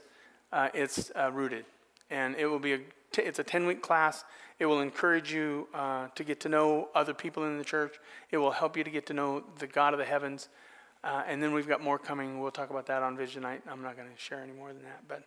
uh, 0.52 0.70
it's 0.74 1.12
uh, 1.16 1.32
rooted, 1.32 1.66
and 2.10 2.36
it 2.36 2.48
will 2.48 2.60
be 2.60 2.74
a 2.74 2.80
t- 3.12 3.22
it's 3.22 3.40
a 3.40 3.44
10 3.44 3.66
week 3.68 3.82
class. 3.82 4.24
It 4.60 4.66
will 4.66 4.82
encourage 4.82 5.32
you 5.32 5.68
uh, 5.74 6.08
to 6.16 6.24
get 6.24 6.40
to 6.42 6.50
know 6.50 6.90
other 6.94 7.14
people 7.14 7.46
in 7.46 7.58
the 7.58 7.64
church. 7.64 7.96
It 8.32 8.38
will 8.38 8.52
help 8.52 8.78
you 8.78 8.84
to 8.84 8.90
get 8.90 9.06
to 9.08 9.14
know 9.14 9.44
the 9.60 9.68
God 9.68 9.94
of 9.94 10.00
the 10.00 10.06
heavens. 10.06 10.50
Uh, 11.04 11.24
and 11.28 11.42
then 11.42 11.52
we've 11.52 11.68
got 11.68 11.82
more 11.82 11.98
coming. 11.98 12.40
We'll 12.40 12.52
talk 12.52 12.70
about 12.70 12.86
that 12.88 13.02
on 13.02 13.18
Vision 13.18 13.42
Night. 13.42 13.64
I'm 13.70 13.82
not 13.82 13.98
going 13.98 14.08
to 14.08 14.20
share 14.20 14.42
any 14.42 14.52
more 14.52 14.70
than 14.70 14.84
that, 14.84 15.04
but 15.08 15.24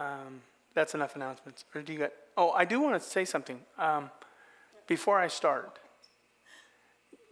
um, 0.00 0.40
that's 0.74 0.94
enough 0.94 1.16
announcements. 1.16 1.64
Or 1.74 1.82
do 1.82 1.92
you 1.92 1.98
got? 1.98 2.12
Oh, 2.36 2.50
I 2.50 2.64
do 2.64 2.80
want 2.80 3.00
to 3.00 3.08
say 3.08 3.24
something 3.24 3.60
um, 3.76 4.10
before 4.86 5.18
I 5.18 5.26
start. 5.26 5.78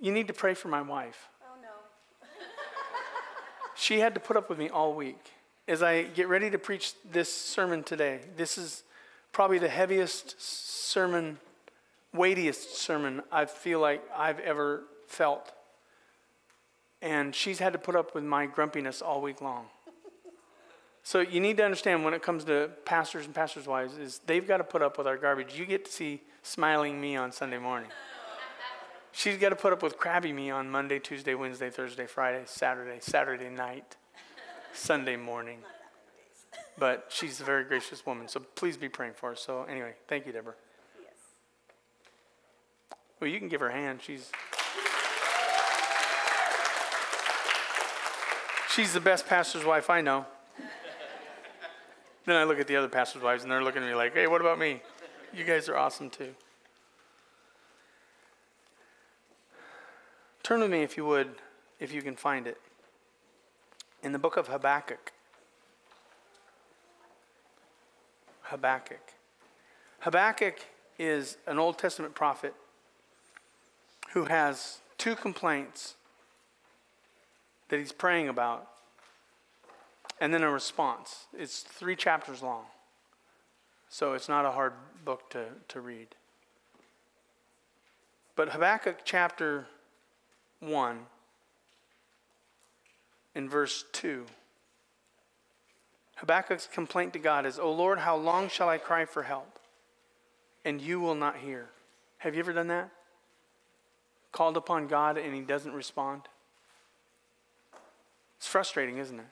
You 0.01 0.13
need 0.13 0.29
to 0.29 0.35
pray 0.35 0.55
for 0.55 0.69
my 0.69 0.83
wife. 0.83 1.29
Oh, 1.43 1.61
no. 1.61 1.69
she 3.77 4.01
had 4.01 4.15
to 4.15 4.21
put 4.21 4.37
up 4.37 4.49
with 4.49 4.59
me 4.59 4.69
all 4.69 4.95
week 4.95 5.33
as 5.69 5.83
I 5.83 6.05
get 6.05 6.29
ready 6.29 6.49
to 6.49 6.59
preach 6.59 6.95
this 7.13 7.33
sermon 7.33 7.83
today. 7.83 8.21
This 8.39 8.57
is 8.57 8.85
probably 9.33 9.59
the 9.59 9.69
heaviest 9.69 10.41
sermon, 10.41 11.39
weightiest 12.15 12.77
sermon 12.77 13.23
I 13.31 13.45
feel 13.45 13.79
like 13.79 14.03
I've 14.17 14.41
ever 14.41 14.85
felt. 15.07 15.53
And 17.03 17.35
she's 17.35 17.59
had 17.59 17.75
to 17.75 17.79
put 17.79 17.95
up 17.95 18.15
with 18.15 18.25
my 18.25 18.47
grumpiness 18.47 19.03
all 19.03 19.21
week 19.21 19.43
long. 19.43 19.67
So 21.03 21.21
you 21.21 21.39
need 21.39 21.59
to 21.59 21.65
understand 21.65 22.03
when 22.03 22.15
it 22.15 22.23
comes 22.23 22.45
to 22.45 22.71
pastors 22.87 23.27
and 23.27 23.35
pastors' 23.35 23.67
wives 23.67 23.97
is 23.99 24.21
they've 24.27 24.47
got 24.47 24.59
to 24.59 24.65
put 24.65 24.83
up 24.83 24.97
with 24.97 25.07
our 25.07 25.17
garbage. 25.19 25.55
You 25.59 25.67
get 25.67 25.85
to 25.85 25.93
see 25.93 26.23
smiling 26.43 26.99
me 26.99 27.15
on 27.17 27.31
Sunday 27.31 27.59
morning. 27.59 27.91
She's 29.13 29.37
got 29.37 29.51
to 29.51 29.57
put 29.57 29.73
up 29.73 29.83
with 29.83 29.99
crabby 29.99 30.33
me 30.33 30.51
on 30.51 30.71
Monday, 30.71 30.99
Tuesday, 30.99 31.35
Wednesday, 31.35 31.71
Thursday, 31.71 32.07
Friday, 32.07 32.43
Saturday, 32.47 32.99
Saturday 33.01 33.49
night, 33.49 33.97
Sunday 34.79 35.17
morning. 35.17 35.59
But 36.79 37.07
she's 37.09 37.41
a 37.41 37.45
very 37.45 37.65
gracious 37.65 38.07
woman, 38.07 38.29
so 38.29 38.41
please 38.55 38.77
be 38.77 38.89
praying 38.89 39.15
for 39.15 39.31
her. 39.31 39.37
So, 39.37 39.65
anyway, 39.65 39.95
thank 40.07 40.25
you, 40.25 40.33
Deborah. 40.33 40.55
Yes. 41.03 41.13
Well, 43.21 43.29
you 43.29 43.39
can 43.41 43.49
give 43.49 43.61
her 43.61 43.69
a 43.69 43.73
hand. 43.73 44.01
She's. 44.03 44.31
She's 48.71 48.93
the 48.93 49.01
best 49.01 49.27
pastor's 49.27 49.65
wife 49.65 49.91
I 49.91 50.01
know. 50.01 50.25
then 52.27 52.37
I 52.37 52.45
look 52.45 52.61
at 52.61 52.69
the 52.69 52.77
other 52.77 52.89
pastor's 52.89 53.23
wives 53.23 53.43
and 53.43 53.51
they're 53.51 53.65
looking 53.65 53.83
at 53.83 53.89
me 53.89 53.95
like, 53.97 54.15
hey, 54.15 54.29
what 54.29 54.41
about 54.41 54.59
me? 54.59 54.81
You 55.35 55.43
guys 55.43 55.69
are 55.69 55.77
awesome 55.77 56.11
too. 56.11 56.33
Turn 60.45 60.61
with 60.61 60.71
me, 60.71 60.83
if 60.83 60.97
you 60.97 61.05
would, 61.05 61.31
if 61.81 61.93
you 61.93 62.03
can 62.03 62.15
find 62.15 62.47
it, 62.47 62.59
in 64.03 64.13
the 64.13 64.19
book 64.19 64.37
of 64.37 64.49
Habakkuk. 64.49 65.13
Habakkuk. 68.43 69.13
Habakkuk 70.01 70.59
is 70.99 71.37
an 71.47 71.59
Old 71.59 71.79
Testament 71.79 72.15
prophet 72.15 72.55
who 74.13 74.25
has 74.25 74.79
two 74.97 75.15
complaints 75.15 75.95
that 77.69 77.79
he's 77.79 77.93
praying 77.93 78.29
about, 78.29 78.69
and 80.21 80.33
then 80.33 80.43
a 80.43 80.51
response. 80.51 81.27
It's 81.37 81.61
three 81.61 81.95
chapters 81.95 82.43
long, 82.43 82.65
so 83.89 84.15
it's 84.15 84.29
not 84.29 84.47
a 84.47 84.51
hard 84.53 84.73
book 85.05 85.29
to, 85.31 85.47
to 85.69 85.81
read. 85.81 86.09
But 88.35 88.51
Habakkuk 88.51 89.01
chapter 89.05 89.67
1, 90.61 91.01
in 93.39 93.49
verse 93.49 93.85
2, 93.93 94.27
Habakkuk's 96.17 96.67
complaint 96.67 97.13
to 97.13 97.21
God 97.21 97.47
is, 97.47 97.57
O 97.57 97.71
Lord, 97.71 98.01
how 98.01 98.17
long 98.17 98.49
shall 98.49 98.69
I 98.69 98.79
cry 98.79 99.05
for 99.05 99.23
help? 99.23 99.61
And 100.65 100.83
you 100.83 100.99
will 100.99 101.15
not 101.15 101.37
hear. 101.37 101.69
Have 102.19 102.35
you 102.35 102.41
ever 102.41 102.53
done 102.53 102.67
that? 102.67 102.91
Called 104.33 104.57
upon 104.57 104.89
God 104.89 105.17
and 105.17 105.37
he 105.37 105.41
doesn't 105.41 105.73
respond? 105.73 106.23
It's 108.39 108.49
frustrating, 108.49 108.99
isn't 108.99 109.21
it? 109.21 109.27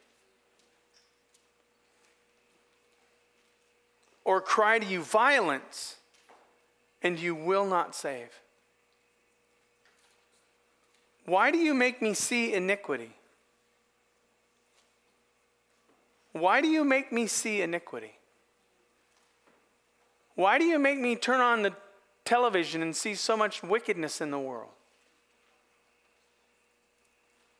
Or 4.24 4.40
cry 4.40 4.78
to 4.78 4.86
you 4.86 5.02
violence 5.02 5.96
and 7.02 7.18
you 7.18 7.34
will 7.34 7.66
not 7.66 7.96
save. 7.96 8.28
Why 11.24 11.50
do 11.50 11.58
you 11.58 11.74
make 11.74 12.00
me 12.00 12.14
see 12.14 12.54
iniquity? 12.54 13.10
Why 16.36 16.60
do 16.60 16.68
you 16.68 16.84
make 16.84 17.12
me 17.12 17.26
see 17.26 17.62
iniquity? 17.62 18.12
Why 20.34 20.58
do 20.58 20.64
you 20.64 20.78
make 20.78 20.98
me 20.98 21.16
turn 21.16 21.40
on 21.40 21.62
the 21.62 21.72
television 22.26 22.82
and 22.82 22.94
see 22.94 23.14
so 23.14 23.38
much 23.38 23.62
wickedness 23.62 24.20
in 24.20 24.30
the 24.30 24.38
world? 24.38 24.68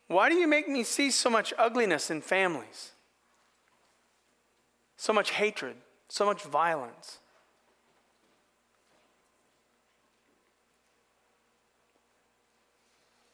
Why 0.08 0.28
do 0.28 0.34
you 0.34 0.46
make 0.46 0.68
me 0.68 0.82
see 0.82 1.10
so 1.10 1.30
much 1.30 1.54
ugliness 1.56 2.10
in 2.10 2.20
families? 2.20 2.92
So 4.98 5.14
much 5.14 5.30
hatred, 5.30 5.76
so 6.08 6.26
much 6.26 6.42
violence? 6.42 7.18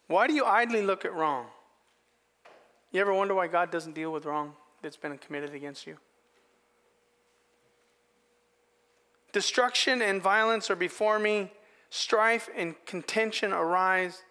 Why 0.06 0.28
do 0.28 0.34
you 0.34 0.44
idly 0.44 0.82
look 0.82 1.04
at 1.04 1.12
wrong? 1.12 1.46
You 2.92 3.00
ever 3.00 3.12
wonder 3.12 3.34
why 3.34 3.48
God 3.48 3.72
doesn't 3.72 3.94
deal 3.94 4.12
with 4.12 4.24
wrong 4.24 4.54
that's 4.82 4.96
been 4.96 5.16
committed 5.18 5.54
against 5.54 5.86
you? 5.86 5.96
Destruction 9.32 10.02
and 10.02 10.20
violence 10.20 10.70
are 10.70 10.76
before 10.76 11.18
me, 11.18 11.50
strife 11.88 12.50
and 12.54 12.74
contention 12.84 13.52
arise. 13.52 14.22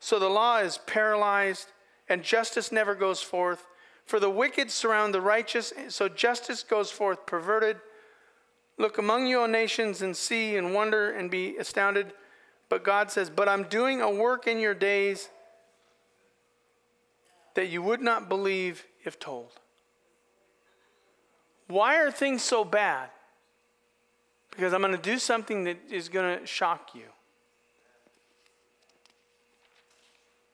So 0.00 0.18
the 0.18 0.28
law 0.28 0.58
is 0.58 0.78
paralyzed, 0.86 1.68
and 2.08 2.22
justice 2.22 2.72
never 2.72 2.94
goes 2.94 3.20
forth. 3.20 3.66
For 4.06 4.18
the 4.18 4.30
wicked 4.30 4.70
surround 4.70 5.12
the 5.12 5.20
righteous, 5.20 5.72
so 5.88 6.08
justice 6.08 6.62
goes 6.62 6.90
forth 6.90 7.26
perverted. 7.26 7.76
Look 8.78 8.96
among 8.96 9.26
you, 9.26 9.40
O 9.40 9.46
nations, 9.46 10.00
and 10.00 10.16
see 10.16 10.56
and 10.56 10.72
wonder 10.72 11.10
and 11.10 11.30
be 11.30 11.56
astounded. 11.58 12.14
But 12.70 12.84
God 12.84 13.10
says, 13.10 13.28
But 13.28 13.48
I'm 13.48 13.64
doing 13.64 14.00
a 14.00 14.10
work 14.10 14.46
in 14.46 14.60
your 14.60 14.74
days 14.74 15.28
that 17.58 17.70
you 17.70 17.82
would 17.82 18.00
not 18.00 18.28
believe 18.28 18.86
if 19.02 19.18
told. 19.18 19.50
Why 21.66 21.96
are 21.96 22.12
things 22.12 22.40
so 22.40 22.64
bad? 22.64 23.08
Because 24.52 24.72
I'm 24.72 24.80
going 24.80 24.92
to 24.92 25.02
do 25.02 25.18
something 25.18 25.64
that 25.64 25.76
is 25.90 26.08
going 26.08 26.38
to 26.38 26.46
shock 26.46 26.90
you. 26.94 27.06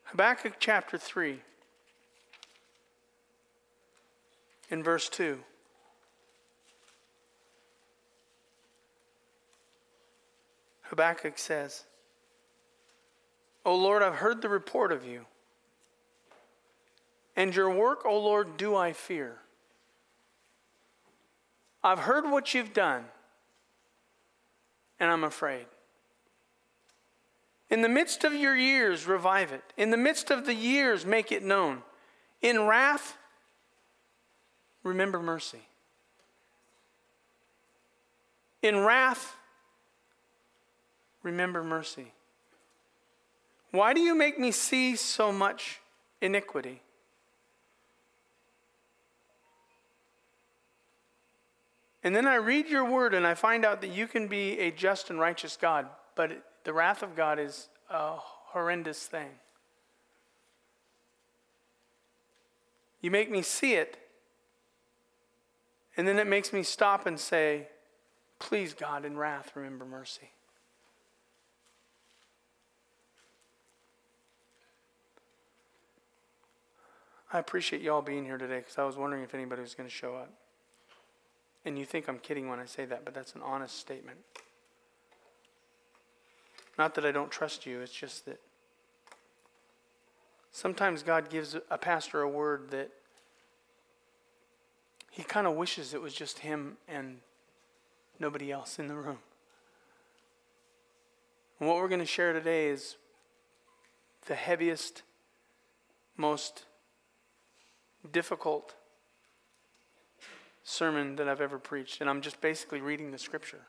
Habakkuk 0.04 0.54
chapter 0.58 0.96
3, 0.96 1.42
in 4.70 4.82
verse 4.82 5.10
2. 5.10 5.38
Habakkuk 10.84 11.36
says, 11.36 11.84
O 13.66 13.76
Lord, 13.76 14.02
I've 14.02 14.14
heard 14.14 14.40
the 14.40 14.48
report 14.48 14.90
of 14.90 15.04
you, 15.04 15.26
and 17.36 17.54
your 17.54 17.70
work, 17.70 18.04
O 18.04 18.18
Lord, 18.18 18.56
do 18.56 18.76
I 18.76 18.92
fear. 18.92 19.38
I've 21.82 22.00
heard 22.00 22.30
what 22.30 22.54
you've 22.54 22.72
done, 22.72 23.04
and 24.98 25.10
I'm 25.10 25.24
afraid. 25.24 25.66
In 27.70 27.82
the 27.82 27.88
midst 27.88 28.24
of 28.24 28.32
your 28.32 28.56
years, 28.56 29.06
revive 29.06 29.52
it. 29.52 29.64
In 29.76 29.90
the 29.90 29.96
midst 29.96 30.30
of 30.30 30.46
the 30.46 30.54
years, 30.54 31.04
make 31.04 31.32
it 31.32 31.42
known. 31.42 31.82
In 32.40 32.66
wrath, 32.66 33.16
remember 34.82 35.20
mercy. 35.20 35.62
In 38.62 38.78
wrath, 38.80 39.36
remember 41.22 41.62
mercy. 41.64 42.12
Why 43.72 43.92
do 43.92 44.00
you 44.00 44.14
make 44.14 44.38
me 44.38 44.52
see 44.52 44.94
so 44.94 45.32
much 45.32 45.80
iniquity? 46.20 46.80
And 52.04 52.14
then 52.14 52.26
I 52.26 52.34
read 52.34 52.68
your 52.68 52.84
word 52.84 53.14
and 53.14 53.26
I 53.26 53.32
find 53.32 53.64
out 53.64 53.80
that 53.80 53.88
you 53.88 54.06
can 54.06 54.28
be 54.28 54.58
a 54.60 54.70
just 54.70 55.08
and 55.08 55.18
righteous 55.18 55.56
God, 55.56 55.86
but 56.14 56.44
the 56.64 56.72
wrath 56.74 57.02
of 57.02 57.16
God 57.16 57.38
is 57.38 57.68
a 57.88 58.16
horrendous 58.18 59.06
thing. 59.06 59.30
You 63.00 63.10
make 63.10 63.30
me 63.30 63.40
see 63.42 63.74
it, 63.74 63.98
and 65.96 66.06
then 66.06 66.18
it 66.18 66.26
makes 66.26 66.52
me 66.52 66.62
stop 66.62 67.06
and 67.06 67.18
say, 67.18 67.68
Please, 68.38 68.74
God, 68.74 69.04
in 69.04 69.16
wrath, 69.16 69.52
remember 69.54 69.86
mercy. 69.86 70.30
I 77.32 77.38
appreciate 77.38 77.80
y'all 77.80 78.02
being 78.02 78.24
here 78.24 78.38
today 78.38 78.58
because 78.58 78.76
I 78.76 78.84
was 78.84 78.96
wondering 78.96 79.22
if 79.22 79.34
anybody 79.34 79.62
was 79.62 79.74
going 79.74 79.88
to 79.88 79.94
show 79.94 80.14
up. 80.14 80.30
And 81.64 81.78
you 81.78 81.84
think 81.84 82.08
I'm 82.08 82.18
kidding 82.18 82.48
when 82.48 82.60
I 82.60 82.66
say 82.66 82.84
that, 82.84 83.04
but 83.04 83.14
that's 83.14 83.34
an 83.34 83.42
honest 83.42 83.78
statement. 83.78 84.18
Not 86.78 86.94
that 86.94 87.06
I 87.06 87.12
don't 87.12 87.30
trust 87.30 87.66
you, 87.66 87.80
it's 87.80 87.92
just 87.92 88.26
that 88.26 88.40
sometimes 90.50 91.02
God 91.02 91.30
gives 91.30 91.56
a 91.70 91.78
pastor 91.78 92.20
a 92.20 92.28
word 92.28 92.70
that 92.70 92.90
he 95.10 95.22
kind 95.22 95.46
of 95.46 95.54
wishes 95.54 95.94
it 95.94 96.02
was 96.02 96.12
just 96.12 96.40
him 96.40 96.76
and 96.88 97.18
nobody 98.18 98.50
else 98.50 98.78
in 98.78 98.88
the 98.88 98.94
room. 98.94 99.18
And 101.60 101.68
what 101.68 101.78
we're 101.78 101.88
going 101.88 102.00
to 102.00 102.06
share 102.06 102.32
today 102.32 102.66
is 102.66 102.96
the 104.26 104.34
heaviest, 104.34 105.02
most 106.16 106.64
difficult 108.10 108.74
sermon 110.64 111.16
that 111.16 111.28
I've 111.28 111.42
ever 111.42 111.58
preached, 111.58 112.00
and 112.00 112.10
I'm 112.10 112.22
just 112.22 112.40
basically 112.40 112.80
reading 112.80 113.12
the 113.12 113.18
scripture. 113.18 113.60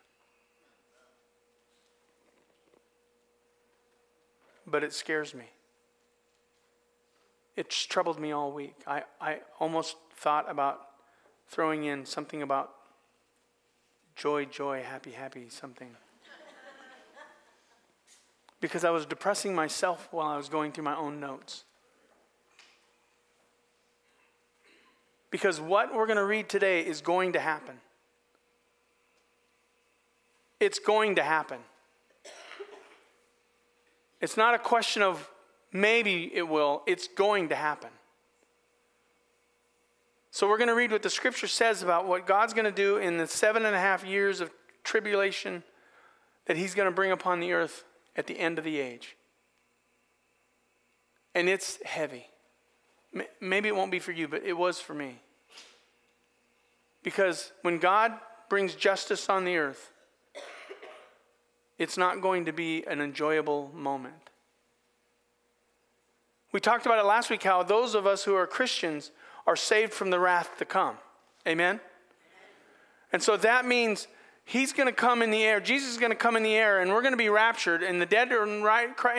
But 4.66 4.84
it 4.84 4.94
scares 4.94 5.36
me. 5.36 5.46
It's 7.56 7.86
troubled 7.86 8.20
me 8.20 8.32
all 8.32 8.52
week. 8.52 8.76
I, 8.88 9.04
I 9.22 9.40
almost 9.60 9.98
thought 10.16 10.50
about 10.50 10.88
throwing 11.48 11.84
in 11.84 12.06
something 12.06 12.42
about 12.42 12.72
joy, 14.16 14.46
joy, 14.46 14.82
happy, 14.82 15.12
happy, 15.12 15.50
something. 15.50 15.90
because 18.60 18.84
I 18.84 18.90
was 18.90 19.06
depressing 19.06 19.54
myself 19.54 20.08
while 20.12 20.28
I 20.28 20.38
was 20.38 20.50
going 20.50 20.72
through 20.72 20.86
my 20.86 20.96
own 20.96 21.20
notes. 21.20 21.66
Because 25.36 25.60
what 25.60 25.94
we're 25.94 26.06
going 26.06 26.16
to 26.16 26.24
read 26.24 26.48
today 26.48 26.80
is 26.80 27.02
going 27.02 27.34
to 27.34 27.42
happen. 27.42 27.76
It's 30.62 30.80
going 30.80 31.16
to 31.16 31.24
happen. 31.24 31.58
It's 34.22 34.38
not 34.38 34.56
a 34.56 34.58
question 34.58 35.02
of 35.02 35.30
maybe 35.74 36.32
it 36.34 36.48
will, 36.48 36.84
it's 36.88 37.10
going 37.10 37.50
to 37.50 37.56
happen. 37.56 37.90
So 40.32 40.48
we're 40.48 40.58
going 40.58 40.70
to 40.70 40.74
read 40.74 40.94
what 40.94 41.04
the 41.04 41.10
scripture 41.10 41.48
says 41.48 41.84
about 41.84 42.08
what 42.08 42.26
God's 42.26 42.54
going 42.54 42.64
to 42.64 42.72
do 42.72 42.96
in 42.96 43.18
the 43.18 43.28
seven 43.28 43.66
and 43.66 43.76
a 43.76 43.80
half 43.80 44.06
years 44.06 44.40
of 44.40 44.50
tribulation 44.86 45.64
that 46.46 46.56
He's 46.56 46.74
going 46.74 46.88
to 46.88 46.96
bring 46.96 47.12
upon 47.12 47.42
the 47.42 47.52
earth 47.52 47.84
at 48.16 48.26
the 48.26 48.40
end 48.40 48.58
of 48.58 48.64
the 48.64 48.80
age. 48.80 49.18
And 51.36 51.50
it's 51.50 51.84
heavy. 51.84 52.28
Maybe 53.42 53.68
it 53.68 53.76
won't 53.76 53.92
be 53.92 54.00
for 54.00 54.14
you, 54.14 54.30
but 54.30 54.42
it 54.46 54.58
was 54.58 54.80
for 54.80 54.94
me. 54.94 55.20
Because 57.06 57.52
when 57.62 57.78
God 57.78 58.14
brings 58.50 58.74
justice 58.74 59.30
on 59.30 59.46
the 59.46 59.58
earth, 59.58 59.92
it's 61.78 61.98
not 61.98 62.20
going 62.20 62.46
to 62.46 62.52
be 62.52 62.84
an 62.88 63.00
enjoyable 63.00 63.70
moment. 63.76 64.16
We 66.52 66.60
talked 66.60 66.88
about 66.88 66.98
it 66.98 67.06
last 67.06 67.30
week 67.30 67.44
how 67.44 67.62
those 67.62 67.94
of 67.94 68.08
us 68.08 68.24
who 68.24 68.34
are 68.34 68.48
Christians 68.48 69.12
are 69.46 69.56
saved 69.56 69.94
from 69.94 70.10
the 70.10 70.20
wrath 70.20 70.58
to 70.58 70.66
come. 70.66 70.98
Amen? 71.48 71.80
And 73.14 73.22
so 73.22 73.38
that 73.38 73.68
means 73.68 74.08
he's 74.44 74.74
going 74.74 74.88
to 74.88 74.94
come 74.94 75.22
in 75.22 75.30
the 75.30 75.44
air. 75.44 75.60
Jesus 75.60 75.92
is 75.92 75.98
going 75.98 76.12
to 76.12 76.18
come 76.18 76.36
in 76.36 76.42
the 76.42 76.56
air, 76.56 76.80
and 76.80 76.92
we're 76.92 77.02
going 77.02 77.14
to 77.14 77.18
be 77.18 77.30
raptured, 77.30 77.84
and 77.84 78.02
the 78.02 78.08
dead 78.08 78.32
in 78.32 78.64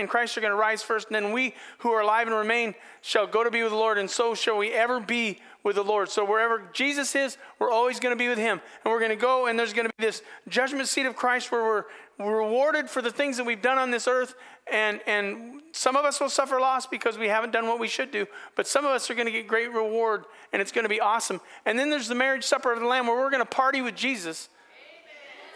Christ 0.09 0.37
are 0.37 0.41
going 0.41 0.51
to 0.51 0.57
rise 0.57 0.83
first, 0.83 1.07
and 1.07 1.15
then 1.15 1.31
we 1.31 1.55
who 1.79 1.93
are 1.93 2.01
alive 2.01 2.27
and 2.27 2.35
remain 2.35 2.75
shall 3.01 3.29
go 3.29 3.45
to 3.45 3.51
be 3.51 3.63
with 3.63 3.71
the 3.71 3.79
Lord, 3.79 3.97
and 3.97 4.11
so 4.11 4.35
shall 4.35 4.57
we 4.57 4.73
ever 4.73 4.99
be 4.99 5.39
with 5.67 5.75
the 5.75 5.83
Lord. 5.83 6.09
So 6.09 6.25
wherever 6.25 6.63
Jesus 6.73 7.17
is, 7.17 7.37
we're 7.59 7.73
always 7.73 7.99
going 7.99 8.15
to 8.15 8.19
be 8.19 8.29
with 8.29 8.39
him. 8.39 8.61
And 8.85 8.93
we're 8.93 9.01
going 9.01 9.11
to 9.11 9.17
go 9.17 9.49
and 9.49 9.59
there's 9.59 9.73
going 9.73 9.89
to 9.89 9.93
be 9.99 10.07
this 10.07 10.23
judgment 10.47 10.87
seat 10.87 11.07
of 11.07 11.17
Christ 11.17 11.51
where 11.51 11.63
we're, 11.63 11.85
rewarded 12.19 12.89
for 12.89 13.03
the 13.03 13.11
things 13.11 13.37
that 13.37 13.45
we've 13.45 13.61
done 13.61 13.77
on 13.77 13.91
this 13.91 14.09
earth. 14.09 14.37
And, 14.73 15.01
and 15.07 15.61
some 15.73 15.97
of 15.97 16.07
us 16.07 16.19
will 16.19 16.31
suffer 16.31 16.59
loss 16.59 16.87
because 16.87 17.19
we 17.19 17.29
haven't 17.29 17.53
done 17.53 17.67
what 17.67 17.79
we 17.79 17.89
should 17.89 18.11
do. 18.11 18.27
But 18.55 18.67
some 18.67 18.87
of 18.87 18.93
us 18.93 19.11
are 19.11 19.15
going 19.15 19.27
to 19.27 19.33
get 19.33 19.47
great 19.47 19.71
reward 19.71 20.25
and 20.51 20.63
it's 20.63 20.73
going 20.73 20.85
to 20.85 20.89
be 20.89 20.99
awesome. 20.99 21.43
And 21.67 21.79
then 21.79 21.91
there's 21.91 22.09
the 22.09 22.15
marriage 22.15 22.45
supper 22.45 22.73
of 22.73 22.81
the 22.81 22.87
Lamb 22.87 23.07
where 23.07 23.17
we're 23.17 23.29
going 23.29 23.43
to 23.43 23.45
party 23.45 23.83
with 23.83 23.95
Jesus. 23.97 24.49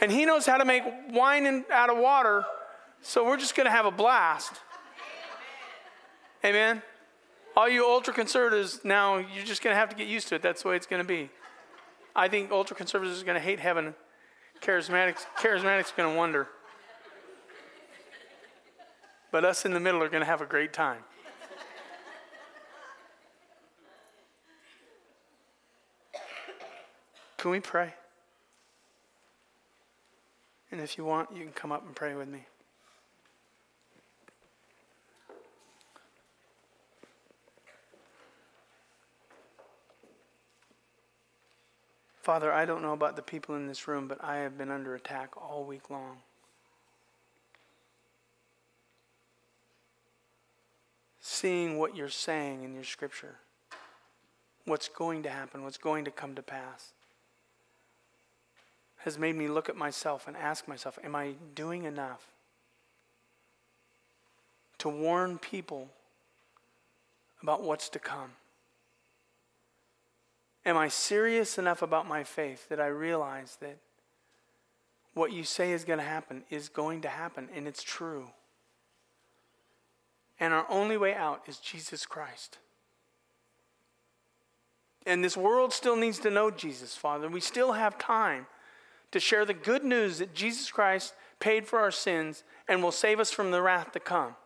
And 0.03 0.13
he 0.13 0.27
knows 0.27 0.45
how 0.45 0.59
to 0.59 0.67
make 0.67 0.83
wine 1.13 1.47
in, 1.47 1.65
out 1.73 1.89
of 1.89 1.97
water. 1.97 2.45
So 3.01 3.25
we're 3.25 3.39
just 3.39 3.55
going 3.55 3.67
to 3.67 3.71
have 3.71 3.87
a 3.87 3.91
blast. 3.91 4.53
Amen. 6.45 6.83
All 7.57 7.69
you 7.69 7.85
ultra 7.85 8.15
conservatives, 8.15 8.81
now 8.85 9.19
you're 9.19 9.45
just 9.45 9.63
going 9.63 9.75
to 9.75 9.79
have 9.79 9.89
to 9.91 9.97
get 9.97 10.07
used 10.07 10.29
to 10.29 10.37
it. 10.37 10.43
That's 10.43 10.63
the 10.63 10.69
way 10.69 10.77
it's 10.77 10.87
going 10.87 11.03
to 11.03 11.09
be. 11.09 11.31
I 12.15 12.29
think 12.29 12.51
ultra 12.51 12.77
conservatives 12.77 13.21
are 13.21 13.25
going 13.25 13.39
to 13.39 13.45
hate 13.45 13.61
heaven. 13.61 13.95
Charismatics, 14.63 15.27
charismatics 15.39 15.93
are 15.93 15.97
going 15.97 16.13
to 16.13 16.19
wonder. 16.19 16.49
But 19.33 19.45
us 19.45 19.65
in 19.65 19.73
the 19.73 19.81
middle 19.81 20.03
are 20.03 20.09
going 20.09 20.23
to 20.23 20.27
have 20.27 20.41
a 20.41 20.47
great 20.47 20.73
time. 20.73 21.03
Can 27.37 27.51
we 27.51 27.61
pray? 27.61 27.95
And 30.71 30.81
if 30.81 30.99
you 30.99 31.05
want, 31.05 31.35
you 31.35 31.43
can 31.43 31.53
come 31.53 31.73
up 31.73 31.87
and 31.87 31.97
pray 31.97 32.15
with 32.15 32.29
me. 32.29 32.45
Father, 42.21 42.53
I 42.53 42.67
don't 42.67 42.83
know 42.83 42.93
about 42.93 43.17
the 43.17 43.23
people 43.23 43.55
in 43.57 43.67
this 43.67 43.89
room, 43.89 44.07
but 44.07 44.23
I 44.23 44.39
have 44.39 44.59
been 44.59 44.71
under 44.71 44.95
attack 44.95 45.31
all 45.37 45.65
week 45.65 45.89
long. 45.89 46.19
Seeing 51.21 51.79
what 51.79 51.97
you're 51.97 52.09
saying 52.09 52.63
in 52.63 52.75
your 52.75 52.85
scripture, 52.85 53.37
what's 54.67 54.89
going 54.89 55.23
to 55.23 55.31
happen, 55.31 55.63
what's 55.63 55.79
going 55.79 56.05
to 56.05 56.11
come 56.11 56.35
to 56.35 56.43
pass, 56.43 56.93
has 58.99 59.19
made 59.19 59.35
me 59.35 59.49
look 59.49 59.71
at 59.71 59.77
myself 59.77 60.29
and 60.29 60.37
ask 60.37 60.69
myself, 60.69 60.99
Am 61.03 61.17
I 61.17 61.35
doing 61.55 61.85
enough 61.85 62.27
to 64.77 64.91
warn 64.91 65.39
people 65.39 65.89
about 67.43 67.63
what's 67.63 67.89
to 67.91 67.99
come? 67.99 68.33
Am 70.67 70.77
I 70.77 70.89
serious 70.89 71.59
enough 71.59 71.83
about 71.83 72.07
my 72.07 72.23
faith 72.23 72.69
that 72.69 72.81
I 72.81 72.87
realize 72.89 73.57
that 73.61 73.79
what 75.15 75.33
you 75.33 75.45
say 75.45 75.73
is 75.73 75.85
going 75.85 75.99
to 75.99 76.05
happen 76.05 76.45
is 76.51 76.69
going 76.69 77.03
to 77.03 77.09
happen 77.09 77.49
and 77.55 77.67
it's 77.67 77.83
true? 77.83 78.29
And 80.39 80.55
our 80.55 80.67
only 80.71 80.97
way 80.97 81.15
out 81.15 81.43
is 81.47 81.59
Jesus 81.59 82.07
Christ. 82.07 82.59
And 85.07 85.25
this 85.25 85.37
world 85.37 85.73
still 85.73 85.97
needs 85.97 86.19
to 86.21 86.31
know 86.31 86.51
Jesus, 86.51 86.95
Father. 86.97 87.29
We 87.29 87.41
still 87.41 87.73
have 87.73 87.99
time 87.99 88.47
to 89.13 89.21
share 89.21 89.45
the 89.45 89.55
good 89.55 89.85
news 89.85 90.19
that 90.19 90.35
Jesus 90.35 90.71
Christ 90.71 91.15
paid 91.41 91.67
for 91.67 91.79
our 91.79 91.91
sins 91.91 92.45
and 92.69 92.83
will 92.83 92.93
save 92.93 93.19
us 93.19 93.31
from 93.31 93.51
the 93.51 93.63
wrath 93.63 93.93
to 93.93 94.01
come. 94.01 94.37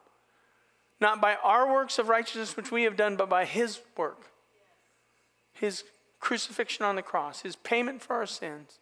Not 1.00 1.20
by 1.20 1.34
our 1.42 1.70
works 1.70 1.98
of 1.98 2.08
righteousness 2.08 2.56
which 2.56 2.70
we 2.70 2.84
have 2.84 2.96
done, 2.96 3.16
but 3.16 3.28
by 3.28 3.44
His 3.44 3.80
work, 3.96 4.30
His 5.52 5.82
crucifixion 6.20 6.84
on 6.84 6.96
the 6.96 7.02
cross, 7.02 7.42
His 7.42 7.56
payment 7.56 8.02
for 8.02 8.14
our 8.14 8.26
sins. 8.26 8.78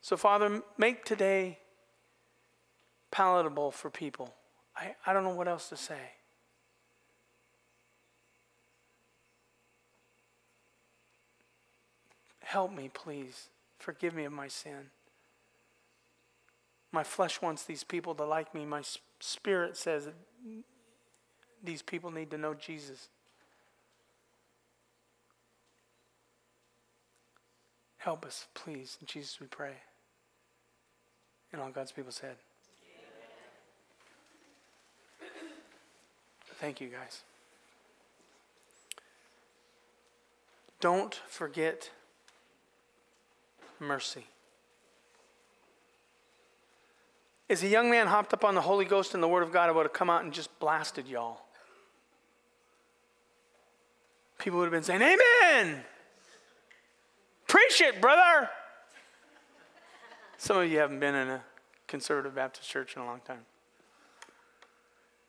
So, 0.00 0.16
Father, 0.16 0.62
make 0.76 1.04
today 1.04 1.58
palatable 3.10 3.70
for 3.70 3.88
people. 3.88 4.34
I, 4.76 4.96
I 5.06 5.12
don't 5.12 5.22
know 5.22 5.34
what 5.34 5.46
else 5.46 5.68
to 5.68 5.76
say. 5.76 6.12
Help 12.40 12.72
me, 12.72 12.90
please. 12.92 13.48
Forgive 13.78 14.14
me 14.14 14.24
of 14.24 14.32
my 14.32 14.48
sin. 14.48 14.90
My 16.90 17.02
flesh 17.02 17.40
wants 17.40 17.64
these 17.64 17.84
people 17.84 18.14
to 18.16 18.24
like 18.24 18.54
me. 18.54 18.66
My 18.66 18.82
spirit 19.20 19.76
says 19.76 20.08
these 21.64 21.80
people 21.80 22.10
need 22.10 22.30
to 22.30 22.38
know 22.38 22.54
Jesus. 22.54 23.08
Help 28.02 28.26
us, 28.26 28.46
please. 28.52 28.98
In 29.00 29.06
Jesus 29.06 29.38
we 29.40 29.46
pray. 29.46 29.74
And 31.52 31.62
all 31.62 31.70
God's 31.70 31.92
people 31.92 32.10
said. 32.10 32.34
Thank 36.58 36.80
you, 36.80 36.88
guys. 36.88 37.22
Don't 40.80 41.14
forget 41.28 41.90
mercy. 43.78 44.26
As 47.48 47.62
a 47.62 47.68
young 47.68 47.88
man 47.88 48.08
hopped 48.08 48.34
up 48.34 48.44
on 48.44 48.56
the 48.56 48.62
Holy 48.62 48.84
Ghost 48.84 49.14
and 49.14 49.22
the 49.22 49.28
Word 49.28 49.44
of 49.44 49.52
God, 49.52 49.68
I 49.68 49.72
would 49.72 49.84
have 49.84 49.92
come 49.92 50.10
out 50.10 50.24
and 50.24 50.32
just 50.32 50.58
blasted 50.58 51.06
y'all. 51.06 51.42
People 54.38 54.58
would 54.58 54.64
have 54.64 54.72
been 54.72 54.82
saying, 54.82 55.02
Amen. 55.02 55.84
Preach 57.52 57.82
it, 57.82 58.00
brother. 58.00 58.48
Some 60.38 60.56
of 60.56 60.70
you 60.70 60.78
haven't 60.78 61.00
been 61.00 61.14
in 61.14 61.28
a 61.28 61.42
conservative 61.86 62.34
Baptist 62.34 62.66
church 62.66 62.96
in 62.96 63.02
a 63.02 63.04
long 63.04 63.20
time. 63.26 63.44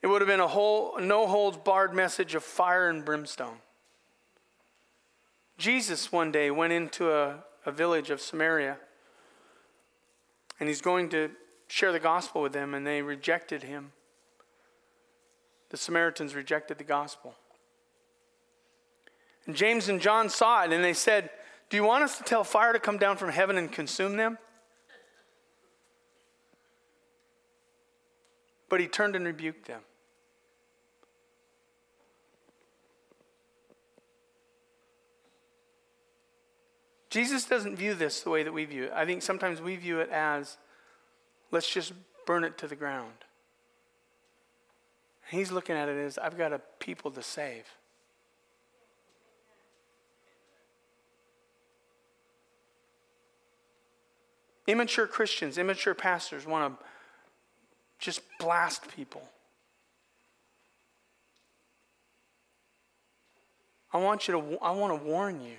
It 0.02 0.08
would 0.08 0.22
have 0.22 0.30
been 0.30 0.40
a 0.40 0.48
whole, 0.48 0.98
no 1.02 1.28
holds 1.28 1.58
barred 1.58 1.94
message 1.94 2.34
of 2.34 2.42
fire 2.42 2.88
and 2.88 3.04
brimstone. 3.04 3.58
Jesus 5.58 6.14
one 6.14 6.32
day 6.32 6.50
went 6.50 6.72
into 6.72 7.12
a, 7.12 7.44
a 7.66 7.74
village 7.74 8.10
of 8.10 8.22
Samaria 8.22 8.78
and 10.62 10.70
he's 10.70 10.80
going 10.80 11.10
to 11.10 11.30
share 11.68 11.92
the 11.92 12.00
gospel 12.00 12.42
with 12.42 12.54
them, 12.54 12.74
and 12.74 12.88
they 12.88 13.02
rejected 13.02 13.64
him. 13.64 13.92
The 15.72 15.78
Samaritans 15.78 16.36
rejected 16.36 16.78
the 16.78 16.86
gospel. 16.86 17.36
And 19.46 19.58
James 19.58 19.90
and 19.90 20.00
John 20.00 20.30
saw 20.30 20.64
it 20.64 20.72
and 20.72 20.82
they 20.82 20.94
said, 20.94 21.30
Do 21.70 21.78
you 21.78 21.84
want 21.84 22.04
us 22.04 22.18
to 22.18 22.24
tell 22.24 22.44
fire 22.44 22.74
to 22.74 22.80
come 22.80 22.98
down 22.98 23.18
from 23.18 23.30
heaven 23.30 23.58
and 23.58 23.72
consume 23.72 24.18
them? 24.18 24.38
But 28.70 28.80
he 28.80 28.88
turned 28.88 29.16
and 29.16 29.26
rebuked 29.26 29.68
them. 29.68 29.82
Jesus 37.14 37.46
doesn't 37.46 37.76
view 37.76 37.94
this 37.94 38.22
the 38.22 38.32
way 38.32 38.42
that 38.42 38.52
we 38.52 38.66
view 38.66 38.86
it. 38.86 38.92
I 38.96 39.06
think 39.06 39.22
sometimes 39.22 39.62
we 39.62 39.76
view 39.76 40.00
it 40.00 40.10
as 40.10 40.58
let's 41.52 41.72
just 41.72 41.94
burn 42.26 42.44
it 42.44 42.58
to 42.58 42.68
the 42.68 42.76
ground. 42.76 43.14
He's 45.30 45.52
looking 45.52 45.76
at 45.76 45.90
it 45.90 45.98
as 45.98 46.18
I've 46.18 46.40
got 46.40 46.54
a 46.54 46.60
people 46.80 47.12
to 47.12 47.22
save. 47.22 47.66
Immature 54.68 55.08
Christians, 55.08 55.58
immature 55.58 55.94
pastors 55.94 56.46
want 56.46 56.80
to 56.80 56.86
just 58.00 58.22
blast 58.40 58.88
people. 58.96 59.28
I 63.92 63.98
want 63.98 64.28
you 64.28 64.34
to 64.34 64.58
I 64.62 64.72
want 64.72 64.98
to 64.98 65.06
warn 65.06 65.42
you. 65.42 65.58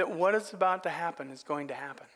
that 0.00 0.10
what 0.10 0.34
is 0.34 0.54
about 0.54 0.82
to 0.84 0.88
happen 0.88 1.30
is 1.30 1.42
going 1.42 1.68
to 1.68 1.74
happen. 1.74 2.06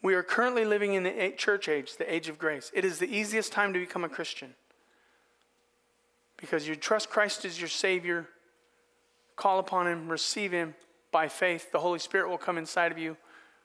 We 0.00 0.14
are 0.14 0.22
currently 0.22 0.64
living 0.64 0.94
in 0.94 1.02
the 1.02 1.34
church 1.36 1.68
age, 1.68 1.96
the 1.96 2.12
age 2.12 2.28
of 2.28 2.38
grace. 2.38 2.70
It 2.72 2.84
is 2.84 3.00
the 3.00 3.12
easiest 3.12 3.50
time 3.50 3.72
to 3.72 3.80
become 3.80 4.04
a 4.04 4.08
Christian 4.08 4.54
because 6.36 6.66
you 6.68 6.76
trust 6.76 7.10
Christ 7.10 7.44
as 7.44 7.60
your 7.60 7.68
Savior, 7.68 8.28
call 9.36 9.58
upon 9.58 9.86
Him, 9.86 10.08
receive 10.08 10.52
Him 10.52 10.74
by 11.12 11.28
faith. 11.28 11.72
The 11.72 11.80
Holy 11.80 11.98
Spirit 11.98 12.28
will 12.28 12.38
come 12.38 12.58
inside 12.58 12.92
of 12.92 12.98
you, 12.98 13.16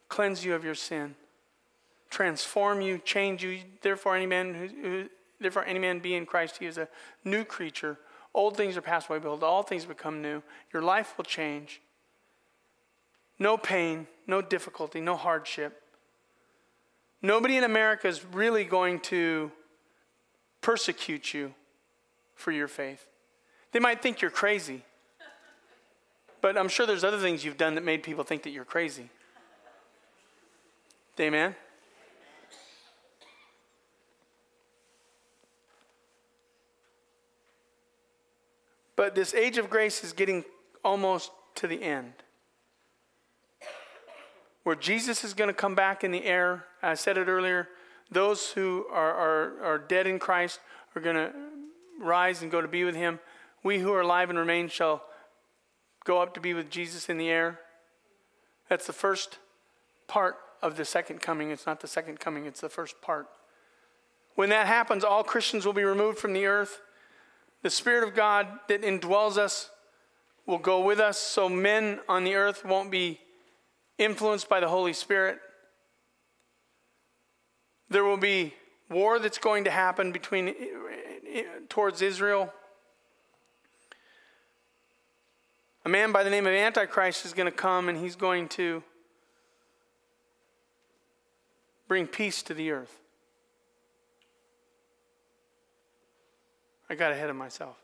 cleanse 0.09 0.43
you 0.45 0.53
of 0.53 0.63
your 0.63 0.75
sin, 0.75 1.15
transform 2.09 2.81
you, 2.81 2.97
change 2.97 3.43
you. 3.43 3.59
Therefore, 3.81 4.15
any 4.15 4.27
man 4.27 4.53
who, 4.53 4.67
who 4.67 5.09
therefore 5.39 5.65
any 5.65 5.79
man 5.79 5.99
be 5.99 6.15
in 6.15 6.25
Christ, 6.25 6.57
he 6.57 6.65
is 6.65 6.77
a 6.77 6.87
new 7.23 7.43
creature. 7.43 7.97
Old 8.33 8.55
things 8.55 8.77
are 8.77 8.81
passed 8.81 9.09
away, 9.09 9.19
behold, 9.19 9.43
all 9.43 9.63
things 9.63 9.85
become 9.85 10.21
new. 10.21 10.41
Your 10.73 10.81
life 10.81 11.15
will 11.17 11.25
change. 11.25 11.81
No 13.39 13.57
pain, 13.57 14.07
no 14.27 14.41
difficulty, 14.41 15.01
no 15.01 15.15
hardship, 15.15 15.81
Nobody 17.21 17.55
in 17.55 17.63
America 17.63 18.07
is 18.07 18.25
really 18.25 18.63
going 18.63 18.99
to 19.01 19.51
persecute 20.61 21.33
you 21.33 21.53
for 22.41 22.51
your 22.51 22.67
faith. 22.67 23.05
They 23.71 23.79
might 23.79 24.01
think 24.01 24.21
you're 24.21 24.31
crazy, 24.31 24.83
but 26.41 26.57
I'm 26.57 26.67
sure 26.67 26.85
there's 26.85 27.03
other 27.03 27.19
things 27.19 27.45
you've 27.45 27.57
done 27.57 27.75
that 27.75 27.85
made 27.85 28.03
people 28.03 28.23
think 28.23 28.43
that 28.43 28.49
you're 28.49 28.65
crazy. 28.65 29.09
Amen? 31.19 31.55
But 38.95 39.15
this 39.15 39.33
age 39.33 39.57
of 39.57 39.69
grace 39.69 40.03
is 40.03 40.13
getting 40.13 40.43
almost 40.83 41.31
to 41.55 41.67
the 41.67 41.81
end. 41.81 42.13
Where 44.63 44.75
Jesus 44.75 45.23
is 45.23 45.33
going 45.33 45.47
to 45.47 45.53
come 45.53 45.75
back 45.75 46.03
in 46.03 46.11
the 46.11 46.23
air. 46.23 46.65
I 46.83 46.93
said 46.93 47.17
it 47.17 47.27
earlier. 47.27 47.67
Those 48.11 48.51
who 48.51 48.85
are, 48.91 49.13
are, 49.13 49.63
are 49.63 49.77
dead 49.79 50.05
in 50.05 50.19
Christ 50.19 50.59
are 50.95 51.01
going 51.01 51.15
to 51.15 51.31
rise 52.01 52.41
and 52.41 52.51
go 52.51 52.61
to 52.61 52.67
be 52.67 52.83
with 52.83 52.95
him. 52.95 53.19
We 53.63 53.79
who 53.79 53.93
are 53.93 54.01
alive 54.01 54.29
and 54.29 54.39
remain 54.39 54.67
shall 54.67 55.03
go 56.03 56.21
up 56.21 56.33
to 56.33 56.39
be 56.39 56.53
with 56.53 56.69
Jesus 56.69 57.09
in 57.09 57.17
the 57.17 57.29
air. 57.29 57.59
That's 58.69 58.87
the 58.87 58.93
first 58.93 59.37
part 60.07 60.37
of 60.61 60.77
the 60.77 60.85
second 60.85 61.21
coming. 61.21 61.51
It's 61.51 61.65
not 61.65 61.79
the 61.79 61.87
second 61.87 62.19
coming, 62.19 62.45
it's 62.45 62.61
the 62.61 62.69
first 62.69 63.01
part. 63.01 63.27
When 64.35 64.49
that 64.49 64.67
happens, 64.67 65.03
all 65.03 65.23
Christians 65.23 65.65
will 65.65 65.73
be 65.73 65.83
removed 65.83 66.17
from 66.17 66.33
the 66.33 66.45
earth. 66.45 66.81
The 67.63 67.69
Spirit 67.69 68.07
of 68.07 68.15
God 68.15 68.47
that 68.67 68.81
indwells 68.81 69.37
us 69.37 69.69
will 70.45 70.57
go 70.57 70.81
with 70.81 70.99
us, 70.99 71.17
so 71.17 71.47
men 71.47 71.99
on 72.09 72.23
the 72.23 72.35
earth 72.35 72.65
won't 72.65 72.89
be 72.89 73.19
influenced 73.97 74.49
by 74.49 74.59
the 74.59 74.67
Holy 74.67 74.93
Spirit. 74.93 75.39
There 77.89 78.03
will 78.03 78.17
be 78.17 78.53
war 78.89 79.19
that's 79.19 79.37
going 79.37 79.65
to 79.65 79.71
happen 79.71 80.11
between 80.11 80.55
towards 81.69 82.01
Israel. 82.01 82.53
A 85.83 85.89
man 85.89 86.11
by 86.11 86.23
the 86.23 86.29
name 86.29 86.45
of 86.45 86.53
Antichrist 86.53 87.25
is 87.25 87.33
going 87.33 87.45
to 87.45 87.55
come 87.55 87.89
and 87.89 87.97
he's 87.97 88.15
going 88.15 88.47
to 88.49 88.83
bring 91.87 92.07
peace 92.07 92.43
to 92.43 92.53
the 92.53 92.71
earth. 92.71 92.99
I 96.89 96.95
got 96.95 97.11
ahead 97.11 97.29
of 97.29 97.35
myself. 97.35 97.77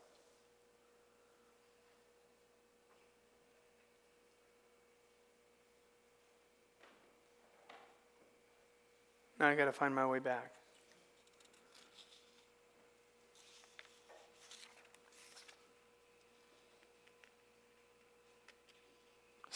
Now 9.40 9.48
I 9.48 9.54
got 9.54 9.66
to 9.66 9.72
find 9.72 9.94
my 9.94 10.06
way 10.06 10.18
back. 10.18 10.57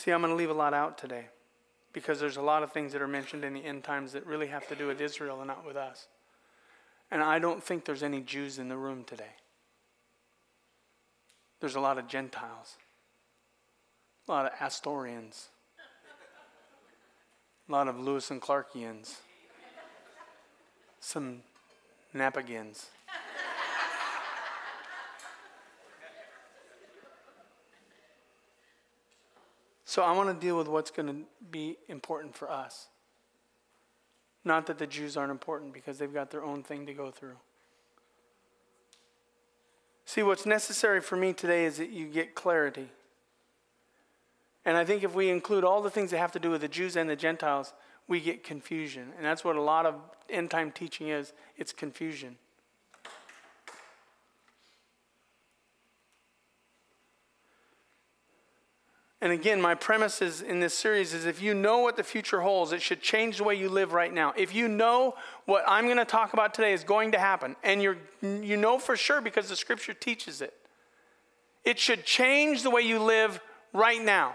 See, 0.03 0.11
I'm 0.11 0.21
going 0.21 0.33
to 0.33 0.37
leave 0.37 0.51
a 0.51 0.53
lot 0.53 0.75
out 0.75 0.99
today 0.99 1.27
because 1.93 2.19
there's 2.19 2.37
a 2.37 2.43
lot 2.43 2.65
of 2.65 2.73
things 2.73 2.93
that 2.93 3.01
are 3.01 3.07
mentioned 3.07 3.45
in 3.45 3.55
the 3.55 3.65
end 3.65 3.85
times 3.85 4.11
that 4.15 4.27
really 4.27 4.49
have 4.49 4.67
to 4.67 4.75
do 4.75 4.89
with 4.89 5.01
Israel 5.01 5.39
and 5.39 5.47
not 5.47 5.65
with 5.65 5.77
us. 5.77 6.09
And 7.13 7.23
I 7.23 7.39
don't 7.39 7.63
think 7.63 7.85
there's 7.85 8.03
any 8.03 8.21
Jews 8.21 8.59
in 8.59 8.69
the 8.69 8.77
room 8.77 9.05
today. 9.05 9.37
There's 11.61 11.77
a 11.77 11.81
lot 11.81 11.99
of 11.99 12.09
Gentiles, 12.09 12.79
a 14.27 14.33
lot 14.33 14.47
of 14.47 14.53
Astorians, 14.59 15.45
a 17.69 17.71
lot 17.71 17.87
of 17.87 18.01
Lewis 18.01 18.33
and 18.33 18.43
Clarkians, 18.43 19.19
some 20.99 21.43
Napagans. 22.13 22.87
So 29.93 30.01
I 30.01 30.13
want 30.13 30.31
to 30.31 30.47
deal 30.47 30.57
with 30.57 30.69
what's 30.69 30.91
going 30.91 31.09
to 31.09 31.17
be 31.51 31.77
important 31.87 32.35
for 32.35 32.51
us. 32.51 32.87
Not 34.43 34.65
that 34.69 34.79
the 34.79 34.87
Jews 34.87 35.19
aren't 35.19 35.31
important 35.31 35.75
because 35.75 35.99
they've 35.99 36.15
got 36.15 36.31
their 36.31 36.43
own 36.43 36.63
thing 36.63 36.87
to 36.87 36.95
go 36.95 37.11
through. 37.11 37.37
See, 40.07 40.23
what's 40.23 40.47
necessary 40.47 41.03
for 41.03 41.17
me 41.17 41.35
today 41.35 41.67
is 41.67 41.77
that 41.77 41.91
you 41.91 42.07
get 42.07 42.35
clarity. 42.35 42.89
And 44.65 44.79
I 44.79 44.87
think 44.87 45.03
if 45.03 45.15
we 45.15 45.29
include 45.29 45.63
all 45.63 45.83
the 45.83 45.91
things 45.91 46.11
that 46.13 46.17
have 46.17 46.33
to 46.33 46.41
do 46.41 46.49
with 46.49 46.63
the 46.63 46.69
Jews 46.69 46.97
and 46.97 47.11
the 47.11 47.15
Gentiles, 47.15 47.75
we 48.09 48.19
get 48.19 48.43
confusion. 48.43 49.13
And 49.19 49.27
that's 49.27 49.45
what 49.45 49.57
a 49.57 49.61
lot 49.61 49.85
of 49.85 49.97
end 50.31 50.51
time 50.51 50.73
teaching 50.73 51.09
is 51.09 51.35
it's 51.59 51.71
confusion. 51.71 52.39
And 59.23 59.31
again, 59.31 59.61
my 59.61 59.77
premise 59.77 60.21
is 60.21 60.43
in 60.43 60.59
this 60.59 60.75
series 60.75 61.15
is 61.15 61.27
if 61.27 61.41
you 61.41 61.55
know 61.55 61.79
what 61.79 61.97
the 61.97 62.03
future 62.03 62.41
holds, 62.41 62.73
it 62.73 62.83
should 62.83 63.01
change 63.01 63.39
the 63.39 63.45
way 63.45 63.55
you 63.55 63.69
live 63.69 63.93
right 63.93 64.13
now. 64.13 64.35
If 64.37 64.53
you 64.53 64.67
know 64.67 65.15
what 65.45 65.63
I'm 65.69 65.85
going 65.85 65.99
to 65.99 66.05
talk 66.05 66.33
about 66.33 66.55
today 66.55 66.73
is 66.73 66.83
going 66.83 67.13
to 67.13 67.21
happen, 67.21 67.55
and 67.63 67.81
you're, 67.81 67.99
you 68.21 68.57
know 68.57 68.81
for 68.81 68.97
sure 68.97 69.21
because 69.21 69.49
the 69.49 69.55
scripture 69.55 69.95
teaches 69.95 70.43
it, 70.43 70.53
it 71.65 71.79
should 71.79 72.05
change 72.05 72.65
the 72.65 72.71
way 72.71 72.83
you 72.83 72.99
live 72.99 73.41
right 73.73 74.03
now. 74.03 74.35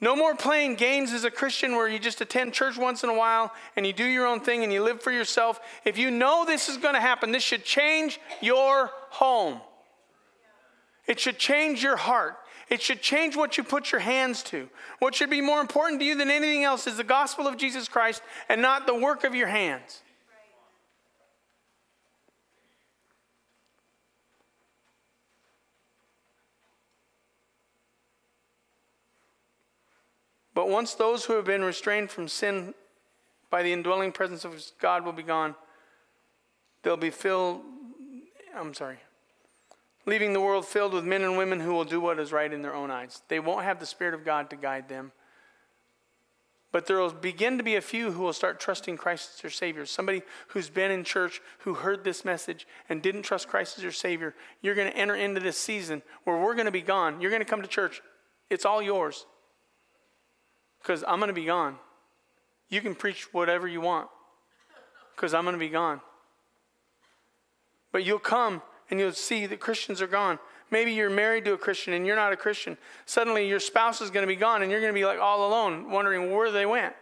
No 0.00 0.16
more 0.16 0.34
playing 0.34 0.76
games 0.76 1.12
as 1.12 1.24
a 1.24 1.30
Christian 1.30 1.76
where 1.76 1.86
you 1.86 1.98
just 1.98 2.22
attend 2.22 2.54
church 2.54 2.78
once 2.78 3.04
in 3.04 3.10
a 3.10 3.14
while 3.14 3.52
and 3.76 3.86
you 3.86 3.92
do 3.92 4.06
your 4.06 4.26
own 4.26 4.40
thing 4.40 4.64
and 4.64 4.72
you 4.72 4.82
live 4.82 5.02
for 5.02 5.12
yourself. 5.12 5.60
If 5.84 5.98
you 5.98 6.10
know 6.10 6.46
this 6.46 6.70
is 6.70 6.78
going 6.78 6.94
to 6.94 7.00
happen, 7.00 7.30
this 7.30 7.42
should 7.42 7.64
change 7.64 8.18
your 8.40 8.90
home. 9.10 9.60
It 11.06 11.20
should 11.20 11.38
change 11.38 11.82
your 11.82 11.96
heart. 11.96 12.38
It 12.74 12.82
should 12.82 13.00
change 13.00 13.36
what 13.36 13.56
you 13.56 13.62
put 13.62 13.92
your 13.92 14.00
hands 14.00 14.42
to. 14.44 14.68
What 14.98 15.14
should 15.14 15.30
be 15.30 15.40
more 15.40 15.60
important 15.60 16.00
to 16.00 16.04
you 16.04 16.16
than 16.16 16.28
anything 16.28 16.64
else 16.64 16.88
is 16.88 16.96
the 16.96 17.04
gospel 17.04 17.46
of 17.46 17.56
Jesus 17.56 17.86
Christ 17.86 18.20
and 18.48 18.60
not 18.60 18.88
the 18.88 18.94
work 18.96 19.22
of 19.22 19.32
your 19.32 19.46
hands. 19.46 20.02
But 30.52 30.68
once 30.68 30.94
those 30.94 31.26
who 31.26 31.34
have 31.34 31.44
been 31.44 31.62
restrained 31.62 32.10
from 32.10 32.26
sin 32.26 32.74
by 33.50 33.62
the 33.62 33.72
indwelling 33.72 34.10
presence 34.10 34.44
of 34.44 34.60
God 34.80 35.04
will 35.04 35.12
be 35.12 35.22
gone, 35.22 35.54
they'll 36.82 36.96
be 36.96 37.10
filled. 37.10 37.60
I'm 38.52 38.74
sorry 38.74 38.98
leaving 40.06 40.32
the 40.32 40.40
world 40.40 40.66
filled 40.66 40.92
with 40.92 41.04
men 41.04 41.22
and 41.22 41.36
women 41.36 41.60
who 41.60 41.72
will 41.72 41.84
do 41.84 42.00
what 42.00 42.18
is 42.18 42.32
right 42.32 42.52
in 42.52 42.62
their 42.62 42.74
own 42.74 42.90
eyes. 42.90 43.22
They 43.28 43.40
won't 43.40 43.64
have 43.64 43.80
the 43.80 43.86
Spirit 43.86 44.14
of 44.14 44.24
God 44.24 44.50
to 44.50 44.56
guide 44.56 44.88
them. 44.88 45.12
But 46.72 46.86
there 46.86 46.98
will 46.98 47.12
begin 47.12 47.56
to 47.58 47.62
be 47.62 47.76
a 47.76 47.80
few 47.80 48.10
who 48.10 48.24
will 48.24 48.32
start 48.32 48.58
trusting 48.58 48.96
Christ 48.96 49.30
as 49.36 49.42
their 49.42 49.50
Savior. 49.50 49.86
Somebody 49.86 50.22
who's 50.48 50.68
been 50.68 50.90
in 50.90 51.04
church, 51.04 51.40
who 51.58 51.74
heard 51.74 52.02
this 52.02 52.24
message 52.24 52.66
and 52.88 53.00
didn't 53.00 53.22
trust 53.22 53.46
Christ 53.46 53.76
as 53.76 53.82
their 53.82 53.92
Savior. 53.92 54.34
You're 54.60 54.74
going 54.74 54.90
to 54.90 54.96
enter 54.96 55.14
into 55.14 55.40
this 55.40 55.56
season 55.56 56.02
where 56.24 56.36
we're 56.36 56.54
going 56.54 56.66
to 56.66 56.72
be 56.72 56.82
gone. 56.82 57.20
You're 57.20 57.30
going 57.30 57.42
to 57.42 57.48
come 57.48 57.62
to 57.62 57.68
church. 57.68 58.02
It's 58.50 58.64
all 58.64 58.82
yours. 58.82 59.24
Because 60.82 61.04
I'm 61.06 61.20
going 61.20 61.28
to 61.28 61.32
be 61.32 61.44
gone. 61.44 61.76
You 62.68 62.80
can 62.80 62.96
preach 62.96 63.32
whatever 63.32 63.68
you 63.68 63.80
want. 63.80 64.08
Because 65.14 65.32
I'm 65.32 65.44
going 65.44 65.54
to 65.54 65.60
be 65.60 65.68
gone. 65.68 66.00
But 67.92 68.04
you'll 68.04 68.18
come 68.18 68.62
and 68.90 69.00
you'll 69.00 69.12
see 69.12 69.46
that 69.46 69.60
Christians 69.60 70.02
are 70.02 70.06
gone. 70.06 70.38
Maybe 70.70 70.92
you're 70.92 71.10
married 71.10 71.44
to 71.44 71.52
a 71.52 71.58
Christian 71.58 71.92
and 71.92 72.06
you're 72.06 72.16
not 72.16 72.32
a 72.32 72.36
Christian. 72.36 72.76
Suddenly 73.06 73.48
your 73.48 73.60
spouse 73.60 74.00
is 74.00 74.10
going 74.10 74.22
to 74.22 74.32
be 74.32 74.36
gone 74.36 74.62
and 74.62 74.70
you're 74.70 74.80
going 74.80 74.92
to 74.92 74.98
be 74.98 75.04
like 75.04 75.18
all 75.18 75.46
alone, 75.46 75.90
wondering 75.90 76.32
where 76.32 76.50
they 76.50 76.66
went. 76.66 76.94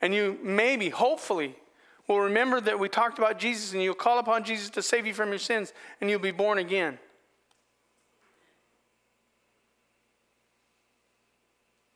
And 0.00 0.14
you 0.14 0.38
maybe, 0.42 0.88
hopefully, 0.88 1.56
will 2.08 2.20
remember 2.20 2.60
that 2.60 2.78
we 2.78 2.88
talked 2.88 3.18
about 3.18 3.38
Jesus 3.38 3.72
and 3.72 3.82
you'll 3.82 3.94
call 3.94 4.18
upon 4.18 4.44
Jesus 4.44 4.70
to 4.70 4.82
save 4.82 5.06
you 5.06 5.14
from 5.14 5.30
your 5.30 5.38
sins 5.38 5.72
and 6.00 6.10
you'll 6.10 6.18
be 6.18 6.30
born 6.30 6.58
again. 6.58 6.98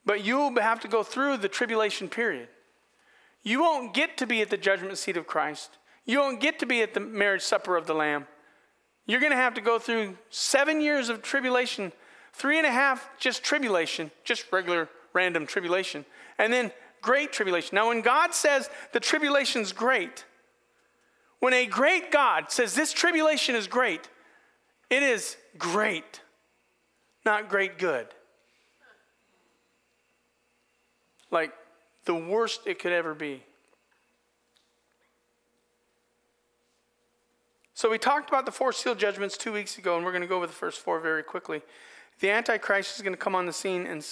But 0.04 0.24
you'll 0.24 0.58
have 0.60 0.80
to 0.80 0.88
go 0.88 1.02
through 1.02 1.36
the 1.38 1.48
tribulation 1.48 2.08
period. 2.08 2.48
You 3.42 3.60
won't 3.60 3.94
get 3.94 4.16
to 4.18 4.26
be 4.26 4.40
at 4.40 4.50
the 4.50 4.56
judgment 4.56 4.98
seat 4.98 5.16
of 5.16 5.26
Christ 5.26 5.78
you 6.06 6.18
won't 6.18 6.40
get 6.40 6.58
to 6.60 6.66
be 6.66 6.82
at 6.82 6.94
the 6.94 7.00
marriage 7.00 7.42
supper 7.42 7.76
of 7.76 7.86
the 7.86 7.94
Lamb. 7.94 8.26
You're 9.06 9.20
going 9.20 9.32
to 9.32 9.36
have 9.36 9.54
to 9.54 9.60
go 9.60 9.78
through 9.78 10.16
seven 10.30 10.80
years 10.80 11.08
of 11.08 11.22
tribulation, 11.22 11.92
three 12.32 12.58
and 12.58 12.66
a 12.66 12.70
half 12.70 13.10
just 13.18 13.42
tribulation, 13.42 14.10
just 14.24 14.50
regular 14.52 14.88
random 15.12 15.46
tribulation, 15.46 16.04
and 16.38 16.52
then 16.52 16.72
great 17.02 17.32
tribulation. 17.32 17.74
Now, 17.74 17.88
when 17.88 18.02
God 18.02 18.34
says 18.34 18.70
the 18.92 19.00
tribulation's 19.00 19.72
great, 19.72 20.24
when 21.40 21.52
a 21.54 21.66
great 21.66 22.10
God 22.10 22.50
says 22.50 22.74
this 22.74 22.92
tribulation 22.92 23.54
is 23.54 23.66
great, 23.66 24.08
it 24.90 25.02
is 25.02 25.36
great, 25.58 26.20
not 27.24 27.48
great 27.48 27.78
good. 27.78 28.06
Like 31.30 31.52
the 32.04 32.14
worst 32.14 32.62
it 32.66 32.78
could 32.78 32.92
ever 32.92 33.14
be. 33.14 33.42
So 37.80 37.88
we 37.88 37.96
talked 37.96 38.28
about 38.28 38.44
the 38.44 38.52
four 38.52 38.74
seal 38.74 38.94
judgments 38.94 39.38
two 39.38 39.52
weeks 39.52 39.78
ago, 39.78 39.96
and 39.96 40.04
we're 40.04 40.12
going 40.12 40.20
to 40.20 40.28
go 40.28 40.36
over 40.36 40.46
the 40.46 40.52
first 40.52 40.80
four 40.80 41.00
very 41.00 41.22
quickly. 41.22 41.62
The 42.18 42.28
Antichrist 42.28 42.96
is 42.96 43.00
going 43.00 43.14
to 43.14 43.18
come 43.18 43.34
on 43.34 43.46
the 43.46 43.54
scene 43.54 43.86
and, 43.86 44.06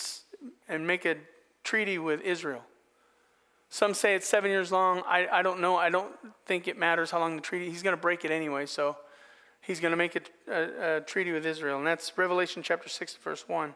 and 0.71 0.87
make 0.87 1.05
a 1.05 1.17
treaty 1.65 1.99
with 1.99 2.23
Israel. 2.23 2.63
Some 3.69 3.93
say 3.93 4.15
it's 4.15 4.27
seven 4.27 4.51
years 4.51 4.73
long. 4.73 5.03
I, 5.07 5.29
I 5.31 5.43
don't 5.43 5.61
know. 5.61 5.77
I 5.77 5.91
don't 5.91 6.15
think 6.47 6.67
it 6.67 6.79
matters 6.79 7.11
how 7.11 7.19
long 7.19 7.37
the 7.37 7.43
treaty. 7.43 7.69
He's 7.69 7.83
going 7.83 7.95
to 7.95 8.01
break 8.01 8.25
it 8.25 8.31
anyway, 8.31 8.65
so 8.65 8.97
he's 9.61 9.81
going 9.81 9.91
to 9.93 9.99
make 9.99 10.17
a, 10.17 10.23
a, 10.51 10.97
a 10.97 11.01
treaty 11.03 11.33
with 11.33 11.45
Israel, 11.45 11.77
and 11.77 11.87
that's 11.87 12.17
Revelation 12.17 12.63
chapter 12.63 12.89
six, 12.89 13.17
verse 13.17 13.47
one. 13.47 13.75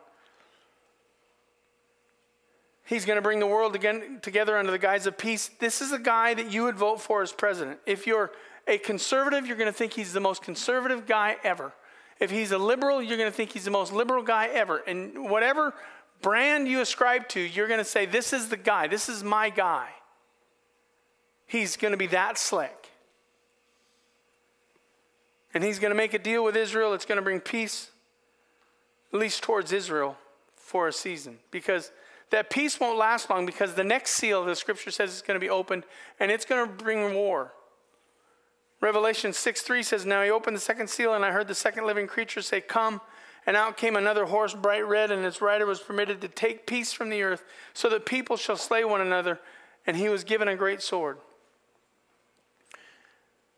He's 2.87 3.05
going 3.05 3.17
to 3.17 3.23
bring 3.23 3.41
the 3.41 3.47
world 3.47 3.75
again 3.75 4.21
together 4.23 4.57
under 4.57 4.73
the 4.73 4.79
guise 4.79 5.07
of 5.07 5.19
peace. 5.19 5.51
This 5.61 5.83
is 5.83 5.93
a 5.93 5.99
guy 5.99 6.33
that 6.33 6.51
you 6.51 6.63
would 6.63 6.77
vote 6.77 7.03
for 7.03 7.21
as 7.21 7.31
president. 7.31 7.79
If 7.85 8.07
you're 8.07 8.33
a 8.67 8.79
conservative, 8.79 9.47
you're 9.47 9.57
going 9.57 9.71
to 9.71 9.77
think 9.77 9.93
he's 9.93 10.13
the 10.13 10.21
most 10.21 10.43
conservative 10.43 11.07
guy 11.07 11.37
ever. 11.43 11.73
If 12.21 12.31
he's 12.31 12.53
a 12.53 12.59
liberal, 12.59 13.03
you're 13.03 13.17
going 13.17 13.31
to 13.31 13.37
think 13.37 13.51
he's 13.51 13.65
the 13.65 13.71
most 13.71 13.93
liberal 13.93 14.23
guy 14.23 14.47
ever. 14.47 14.79
And 14.79 15.29
whatever 15.29 15.75
brand 16.21 16.69
you 16.69 16.81
ascribe 16.81 17.29
to, 17.31 17.41
you're 17.41 17.67
going 17.67 17.79
to 17.79 17.85
say, 17.85 18.07
This 18.07 18.33
is 18.33 18.49
the 18.49 18.57
guy. 18.57 18.87
This 18.87 19.09
is 19.09 19.25
my 19.25 19.51
guy. 19.51 19.89
He's 21.47 21.77
going 21.77 21.93
to 21.93 21.99
be 21.99 22.07
that 22.09 22.39
slick. 22.39 22.91
And 25.53 25.63
he's 25.63 25.79
going 25.79 25.91
to 25.91 25.97
make 25.97 26.15
a 26.15 26.19
deal 26.19 26.45
with 26.45 26.57
Israel. 26.57 26.95
It's 26.95 27.05
going 27.05 27.17
to 27.17 27.23
bring 27.23 27.41
peace, 27.41 27.91
at 29.13 29.19
least 29.19 29.43
towards 29.43 29.71
Israel, 29.73 30.17
for 30.57 30.89
a 30.89 30.93
season. 30.93 31.39
Because 31.51 31.93
that 32.31 32.49
peace 32.49 32.81
won't 32.81 32.97
last 32.97 33.29
long, 33.29 33.45
because 33.45 33.75
the 33.75 33.85
next 33.85 34.13
seal, 34.13 34.45
the 34.45 34.57
scripture 34.57 34.91
says, 34.91 35.13
is 35.13 35.21
going 35.21 35.39
to 35.39 35.45
be 35.45 35.51
opened, 35.51 35.85
and 36.19 36.31
it's 36.31 36.47
going 36.47 36.67
to 36.67 36.73
bring 36.73 37.13
war. 37.15 37.53
Revelation 38.83 39.33
6 39.33 39.63
3 39.63 39.83
says, 39.85 40.05
Now 40.05 40.23
he 40.23 40.31
opened 40.31 40.57
the 40.57 40.61
second 40.61 40.91
seal, 40.91 41.15
and 41.15 41.25
I 41.25 41.31
heard 41.31 41.47
the 41.47 41.55
second 41.55 41.87
living 41.87 42.07
creature 42.07 42.43
say, 42.43 42.61
Come. 42.61 43.01
And 43.47 43.57
out 43.57 43.77
came 43.77 43.97
another 43.97 44.27
horse, 44.27 44.55
bright 44.55 44.87
red, 44.87 45.11
and 45.11 45.25
its 45.25 45.41
rider 45.41 45.67
was 45.67 45.81
permitted 45.81 46.21
to 46.21 46.29
take 46.29 46.67
peace 46.67 46.93
from 46.93 47.09
the 47.09 47.23
earth, 47.23 47.45
so 47.75 47.89
that 47.89 48.07
people 48.07 48.37
shall 48.37 48.57
slay 48.57 48.85
one 48.85 49.01
another. 49.01 49.41
And 49.87 49.97
he 49.97 50.09
was 50.09 50.23
given 50.23 50.47
a 50.47 50.57
great 50.57 50.83
sword. 50.83 51.19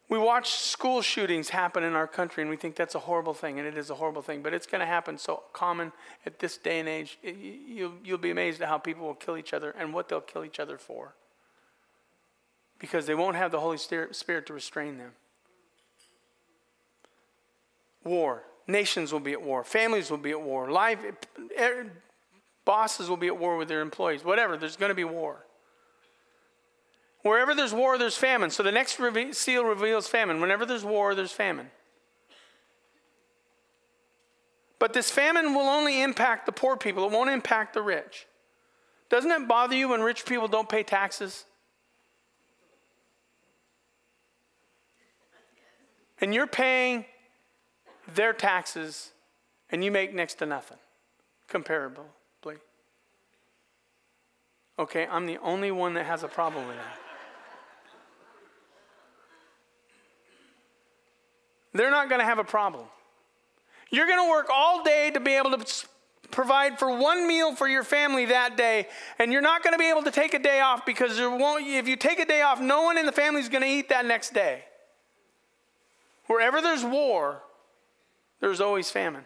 We 0.09 0.19
watch 0.19 0.53
school 0.53 1.03
shootings 1.03 1.51
happen 1.51 1.83
in 1.83 1.95
our 1.95 2.07
country, 2.07 2.43
and 2.43 2.51
we 2.51 2.57
think 2.57 2.77
that's 2.77 2.95
a 2.95 3.01
horrible 3.01 3.35
thing, 3.35 3.59
and 3.59 3.67
it 3.67 3.77
is 3.77 3.91
a 3.91 3.95
horrible 3.95 4.23
thing, 4.23 4.43
but 4.43 4.55
it's 4.55 4.67
going 4.67 4.81
to 4.81 4.87
happen 4.87 5.17
so 5.19 5.43
common 5.53 5.93
at 6.25 6.39
this 6.39 6.59
day 6.59 6.81
and 6.81 6.89
age. 6.89 7.19
You'll, 7.23 7.95
you'll 8.05 8.19
be 8.19 8.31
amazed 8.31 8.61
at 8.61 8.69
how 8.69 8.79
people 8.79 9.07
will 9.07 9.15
kill 9.15 9.37
each 9.39 9.55
other 9.55 9.75
and 9.79 9.93
what 9.93 10.09
they'll 10.09 10.21
kill 10.21 10.45
each 10.45 10.61
other 10.61 10.77
for 10.77 11.15
because 12.79 13.07
they 13.07 13.15
won't 13.15 13.37
have 13.37 13.51
the 13.51 13.61
Holy 13.61 13.79
Spirit 13.79 14.47
to 14.47 14.53
restrain 14.53 14.99
them. 14.99 15.13
War. 18.05 18.43
Nations 18.67 19.13
will 19.13 19.21
be 19.21 19.33
at 19.33 19.43
war. 19.43 19.63
Families 19.65 20.11
will 20.11 20.19
be 20.19 20.31
at 20.31 20.41
war. 20.41 20.71
Life, 20.71 20.99
er, 21.59 21.87
bosses 22.65 23.09
will 23.09 23.17
be 23.17 23.27
at 23.27 23.39
war 23.39 23.57
with 23.57 23.69
their 23.69 23.81
employees. 23.81 24.25
Whatever, 24.25 24.57
there's 24.57 24.77
going 24.77 24.91
to 24.91 24.95
be 24.95 25.05
war. 25.05 25.45
Wherever 27.23 27.55
there's 27.55 27.73
war, 27.73 27.97
there's 27.97 28.17
famine. 28.17 28.51
So 28.51 28.63
the 28.63 28.73
next 28.73 28.99
seal 29.37 29.65
reveals 29.65 30.07
famine. 30.09 30.41
Whenever 30.41 30.67
there's 30.67 30.85
war, 30.85 31.15
there's 31.15 31.33
famine. 31.33 31.71
But 34.79 34.93
this 34.93 35.11
famine 35.11 35.55
will 35.55 35.67
only 35.67 36.03
impact 36.03 36.45
the 36.45 36.53
poor 36.53 36.77
people, 36.77 37.07
it 37.07 37.11
won't 37.11 37.31
impact 37.31 37.73
the 37.73 37.81
rich. 37.81 38.27
Doesn't 39.09 39.31
it 39.31 39.49
bother 39.49 39.75
you 39.75 39.89
when 39.89 40.03
rich 40.03 40.27
people 40.27 40.49
don't 40.49 40.69
pay 40.69 40.83
taxes? 40.83 41.45
And 46.25 46.33
you're 46.33 46.47
paying 46.47 47.05
their 48.15 48.33
taxes 48.33 49.11
and 49.71 49.85
you 49.85 49.91
make 49.91 50.15
next 50.15 50.37
to 50.37 50.47
nothing 50.47 50.79
comparably. 51.51 52.07
Okay, 54.79 55.07
I'm 55.07 55.27
the 55.27 55.37
only 55.43 55.71
one 55.71 55.93
that 55.95 56.07
has 56.07 56.23
a 56.23 56.29
problem 56.29 56.67
with 56.67 56.77
that. 56.77 56.99
They're 61.75 61.91
not 61.91 62.09
going 62.09 62.21
to 62.21 62.25
have 62.25 62.39
a 62.39 62.45
problem. 62.45 62.87
You're 63.91 64.07
going 64.07 64.27
to 64.27 64.31
work 64.31 64.49
all 64.51 64.83
day 64.83 65.11
to 65.11 65.21
be 65.21 65.33
able 65.33 65.51
to 65.59 65.87
provide 66.31 66.79
for 66.79 66.97
one 66.97 67.29
meal 67.29 67.55
for 67.55 67.69
your 67.69 67.85
family 67.85 68.25
that 68.25 68.57
day, 68.57 68.89
and 69.19 69.31
you're 69.31 69.43
not 69.43 69.63
going 69.63 69.75
to 69.75 69.79
be 69.79 69.91
able 69.91 70.05
to 70.05 70.11
take 70.11 70.33
a 70.33 70.39
day 70.39 70.61
off 70.61 70.87
because 70.87 71.19
if 71.19 71.87
you 71.87 71.97
take 71.97 72.19
a 72.19 72.25
day 72.25 72.41
off, 72.41 72.63
no 72.63 72.81
one 72.81 72.97
in 72.97 73.05
the 73.05 73.13
family 73.13 73.43
is 73.43 73.51
going 73.51 73.61
to 73.63 73.69
eat 73.69 73.91
that 73.91 74.07
next 74.07 74.33
day. 74.33 74.65
Wherever 76.27 76.61
there's 76.61 76.85
war, 76.85 77.43
there's 78.41 78.61
always 78.61 78.91
famine. 78.91 79.25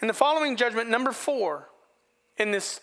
In 0.00 0.08
the 0.08 0.14
following 0.14 0.56
judgment, 0.56 0.90
number 0.90 1.12
four, 1.12 1.68
in 2.36 2.50
this 2.50 2.80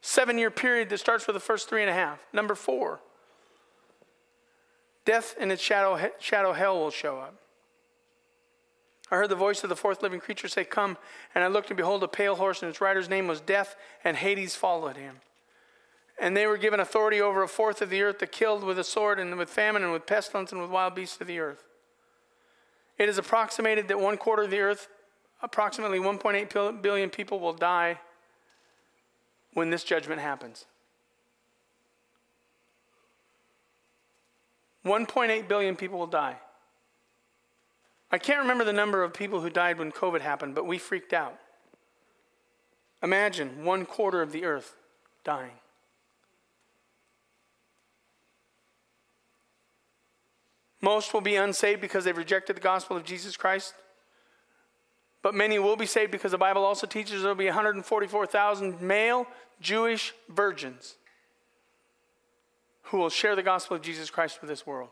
seven 0.00 0.38
year 0.38 0.50
period 0.50 0.88
that 0.90 0.98
starts 0.98 1.26
with 1.26 1.34
the 1.34 1.40
first 1.40 1.68
three 1.68 1.82
and 1.82 1.90
a 1.90 1.94
half, 1.94 2.20
number 2.32 2.54
four, 2.54 3.00
death 5.04 5.34
and 5.40 5.50
its 5.50 5.62
shadow, 5.62 6.10
shadow 6.18 6.52
hell 6.52 6.78
will 6.78 6.90
show 6.90 7.18
up. 7.18 7.34
I 9.10 9.16
heard 9.16 9.28
the 9.28 9.34
voice 9.34 9.64
of 9.64 9.68
the 9.68 9.76
fourth 9.76 10.02
living 10.02 10.20
creature 10.20 10.46
say, 10.46 10.64
Come. 10.64 10.96
And 11.34 11.42
I 11.42 11.48
looked, 11.48 11.70
and 11.70 11.76
behold, 11.76 12.02
a 12.04 12.08
pale 12.08 12.36
horse, 12.36 12.62
and 12.62 12.68
its 12.68 12.80
rider's 12.80 13.08
name 13.08 13.26
was 13.26 13.40
Death, 13.40 13.74
and 14.04 14.16
Hades 14.16 14.54
followed 14.54 14.96
him. 14.96 15.16
And 16.20 16.36
they 16.36 16.46
were 16.46 16.58
given 16.58 16.78
authority 16.78 17.20
over 17.20 17.42
a 17.42 17.48
fourth 17.48 17.80
of 17.80 17.88
the 17.88 18.02
earth 18.02 18.18
to 18.18 18.26
kill 18.26 18.60
with 18.60 18.78
a 18.78 18.84
sword 18.84 19.18
and 19.18 19.38
with 19.38 19.48
famine 19.48 19.82
and 19.82 19.90
with 19.90 20.06
pestilence 20.06 20.52
and 20.52 20.60
with 20.60 20.70
wild 20.70 20.94
beasts 20.94 21.20
of 21.20 21.26
the 21.26 21.38
earth. 21.38 21.64
It 22.98 23.08
is 23.08 23.16
approximated 23.16 23.88
that 23.88 23.98
one 23.98 24.18
quarter 24.18 24.42
of 24.42 24.50
the 24.50 24.60
earth, 24.60 24.88
approximately 25.42 25.98
1.8 25.98 26.82
billion 26.82 27.08
people, 27.08 27.40
will 27.40 27.54
die 27.54 27.98
when 29.54 29.70
this 29.70 29.82
judgment 29.82 30.20
happens. 30.20 30.66
1.8 34.84 35.48
billion 35.48 35.74
people 35.74 35.98
will 35.98 36.06
die. 36.06 36.36
I 38.12 38.18
can't 38.18 38.40
remember 38.40 38.64
the 38.64 38.72
number 38.74 39.02
of 39.02 39.14
people 39.14 39.40
who 39.40 39.48
died 39.48 39.78
when 39.78 39.90
COVID 39.90 40.20
happened, 40.20 40.54
but 40.54 40.66
we 40.66 40.76
freaked 40.76 41.14
out. 41.14 41.38
Imagine 43.02 43.64
one 43.64 43.86
quarter 43.86 44.20
of 44.20 44.32
the 44.32 44.44
earth 44.44 44.76
dying. 45.24 45.52
Most 50.80 51.12
will 51.12 51.20
be 51.20 51.36
unsaved 51.36 51.80
because 51.80 52.04
they've 52.04 52.16
rejected 52.16 52.56
the 52.56 52.60
gospel 52.60 52.96
of 52.96 53.04
Jesus 53.04 53.36
Christ. 53.36 53.74
But 55.22 55.34
many 55.34 55.58
will 55.58 55.76
be 55.76 55.86
saved 55.86 56.12
because 56.12 56.32
the 56.32 56.38
Bible 56.38 56.64
also 56.64 56.86
teaches 56.86 57.22
there 57.22 57.30
will 57.30 57.36
be 57.36 57.46
144,000 57.46 58.80
male 58.80 59.26
Jewish 59.60 60.14
virgins 60.28 60.96
who 62.84 62.98
will 62.98 63.10
share 63.10 63.36
the 63.36 63.42
gospel 63.42 63.76
of 63.76 63.82
Jesus 63.82 64.10
Christ 64.10 64.40
with 64.40 64.48
this 64.48 64.66
world. 64.66 64.88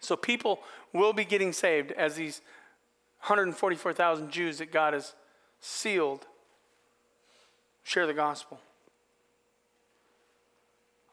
So 0.00 0.16
people 0.16 0.60
will 0.92 1.12
be 1.12 1.24
getting 1.24 1.52
saved 1.52 1.92
as 1.92 2.14
these 2.14 2.40
144,000 3.20 4.30
Jews 4.30 4.58
that 4.58 4.72
God 4.72 4.94
has 4.94 5.14
sealed 5.60 6.26
share 7.82 8.06
the 8.06 8.14
gospel. 8.14 8.58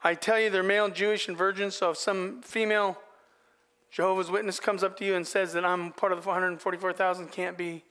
I 0.04 0.14
tell 0.14 0.38
you, 0.38 0.50
they're 0.50 0.62
male 0.62 0.88
Jewish 0.90 1.28
and 1.28 1.36
virgins, 1.36 1.76
so 1.76 1.90
if 1.90 1.96
some 1.96 2.42
female 2.42 2.98
Jehovah's 3.90 4.30
Witness 4.30 4.58
comes 4.58 4.82
up 4.82 4.96
to 4.96 5.04
you 5.04 5.14
and 5.14 5.26
says 5.26 5.52
that 5.52 5.64
I'm 5.64 5.92
part 5.92 6.12
of 6.12 6.18
the 6.18 6.22
444,000, 6.22 7.28
can't 7.28 7.56
be. 7.56 7.84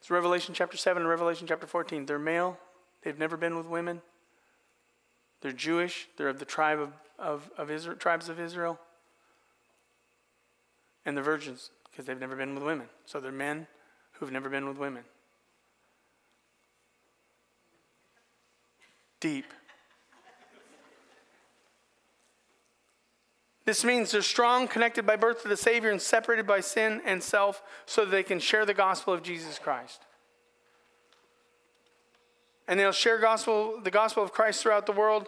It's 0.00 0.10
Revelation 0.10 0.54
chapter 0.54 0.76
7 0.76 1.00
and 1.00 1.08
Revelation 1.08 1.46
chapter 1.46 1.66
14. 1.66 2.04
They're 2.04 2.18
male, 2.18 2.58
they've 3.02 3.18
never 3.18 3.36
been 3.36 3.56
with 3.56 3.66
women. 3.66 4.02
They're 5.40 5.52
Jewish, 5.52 6.08
they're 6.16 6.28
of 6.28 6.38
the 6.38 6.44
tribe 6.44 6.80
of, 6.80 6.92
of, 7.18 7.50
of 7.56 7.70
Israel, 7.70 7.96
tribes 7.96 8.28
of 8.28 8.38
Israel. 8.38 8.78
And 11.06 11.16
they're 11.16 11.24
virgins 11.24 11.70
because 11.90 12.04
they've 12.06 12.18
never 12.18 12.36
been 12.36 12.54
with 12.54 12.64
women. 12.64 12.86
So 13.06 13.20
they're 13.20 13.32
men 13.32 13.66
who've 14.12 14.32
never 14.32 14.48
been 14.48 14.68
with 14.68 14.78
women. 14.78 15.04
Deep. 19.20 19.46
This 23.72 23.84
means 23.84 24.10
they're 24.10 24.20
strong, 24.20 24.68
connected 24.68 25.06
by 25.06 25.16
birth 25.16 25.40
to 25.44 25.48
the 25.48 25.56
Savior, 25.56 25.90
and 25.90 25.98
separated 25.98 26.46
by 26.46 26.60
sin 26.60 27.00
and 27.06 27.22
self 27.22 27.62
so 27.86 28.04
that 28.04 28.10
they 28.10 28.22
can 28.22 28.38
share 28.38 28.66
the 28.66 28.74
gospel 28.74 29.14
of 29.14 29.22
Jesus 29.22 29.58
Christ. 29.58 30.02
And 32.68 32.78
they'll 32.78 32.92
share 32.92 33.18
gospel, 33.18 33.80
the 33.82 33.90
gospel 33.90 34.22
of 34.22 34.30
Christ 34.30 34.62
throughout 34.62 34.84
the 34.84 34.92
world. 34.92 35.26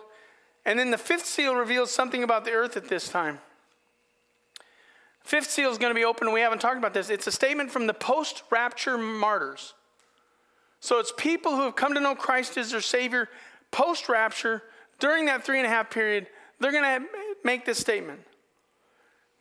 And 0.66 0.78
then 0.78 0.90
the 0.90 0.98
fifth 0.98 1.24
seal 1.24 1.54
reveals 1.54 1.90
something 1.90 2.22
about 2.22 2.44
the 2.44 2.50
earth 2.50 2.76
at 2.76 2.88
this 2.88 3.08
time. 3.08 3.38
Fifth 5.22 5.48
seal 5.48 5.70
is 5.70 5.78
going 5.78 5.94
to 5.94 5.98
be 5.98 6.04
open. 6.04 6.30
We 6.30 6.42
haven't 6.42 6.60
talked 6.60 6.76
about 6.76 6.92
this. 6.92 7.08
It's 7.08 7.26
a 7.26 7.32
statement 7.32 7.70
from 7.70 7.86
the 7.86 7.94
post 7.94 8.42
rapture 8.50 8.98
martyrs. 8.98 9.72
So 10.80 10.98
it's 10.98 11.14
people 11.16 11.56
who 11.56 11.62
have 11.62 11.76
come 11.76 11.94
to 11.94 12.00
know 12.00 12.14
Christ 12.14 12.58
as 12.58 12.72
their 12.72 12.82
Savior 12.82 13.30
post 13.70 14.10
rapture 14.10 14.64
during 14.98 15.24
that 15.24 15.46
three 15.46 15.60
and 15.60 15.66
a 15.66 15.70
half 15.70 15.88
period. 15.88 16.26
They're 16.60 16.72
going 16.72 17.00
to 17.00 17.06
make 17.42 17.64
this 17.64 17.78
statement. 17.78 18.20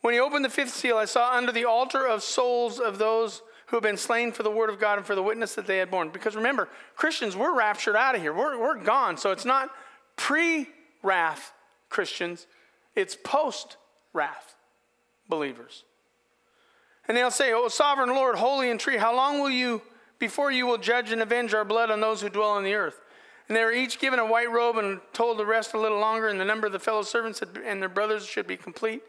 When 0.03 0.13
he 0.13 0.19
opened 0.19 0.43
the 0.43 0.49
fifth 0.49 0.73
seal, 0.73 0.97
I 0.97 1.05
saw 1.05 1.33
under 1.33 1.53
the 1.53 1.63
altar 1.63 2.05
of 2.05 2.23
souls 2.23 2.77
of 2.77 2.97
those 2.97 3.41
who 3.67 3.77
have 3.77 3.83
been 3.83 3.95
slain 3.95 4.33
for 4.33 4.43
the 4.43 4.51
word 4.51 4.69
of 4.69 4.77
God 4.77 4.97
and 4.97 5.07
for 5.07 5.15
the 5.15 5.23
witness 5.23 5.55
that 5.55 5.65
they 5.65 5.77
had 5.77 5.89
borne. 5.89 6.09
Because 6.09 6.35
remember, 6.35 6.67
Christians, 6.97 7.37
we're 7.37 7.55
raptured 7.55 7.95
out 7.95 8.13
of 8.13 8.21
here. 8.21 8.33
We're, 8.33 8.59
we're 8.59 8.83
gone. 8.83 9.15
So 9.15 9.31
it's 9.31 9.45
not 9.45 9.69
pre 10.17 10.67
wrath 11.03 11.53
Christians, 11.87 12.47
it's 12.97 13.15
post 13.23 13.77
wrath 14.11 14.55
believers. 15.29 15.85
And 17.07 17.15
they'll 17.15 17.31
say, 17.31 17.53
Oh, 17.53 17.69
sovereign 17.69 18.09
Lord, 18.09 18.35
holy 18.35 18.69
and 18.69 18.79
true, 18.81 18.97
how 18.97 19.15
long 19.15 19.39
will 19.39 19.51
you, 19.51 19.81
before 20.19 20.51
you 20.51 20.65
will 20.65 20.77
judge 20.77 21.13
and 21.13 21.21
avenge 21.21 21.53
our 21.53 21.63
blood 21.63 21.89
on 21.89 22.01
those 22.01 22.21
who 22.21 22.27
dwell 22.27 22.49
on 22.49 22.65
the 22.65 22.73
earth? 22.73 22.99
And 23.47 23.55
they 23.55 23.63
were 23.63 23.71
each 23.71 23.99
given 23.99 24.19
a 24.19 24.25
white 24.25 24.51
robe 24.51 24.77
and 24.79 24.99
told 25.13 25.37
to 25.37 25.45
rest 25.45 25.73
a 25.73 25.79
little 25.79 25.99
longer, 25.99 26.27
and 26.27 26.41
the 26.41 26.45
number 26.45 26.67
of 26.67 26.73
the 26.73 26.79
fellow 26.79 27.03
servants 27.03 27.41
and 27.41 27.81
their 27.81 27.87
brothers 27.87 28.25
should 28.25 28.47
be 28.47 28.57
complete, 28.57 29.01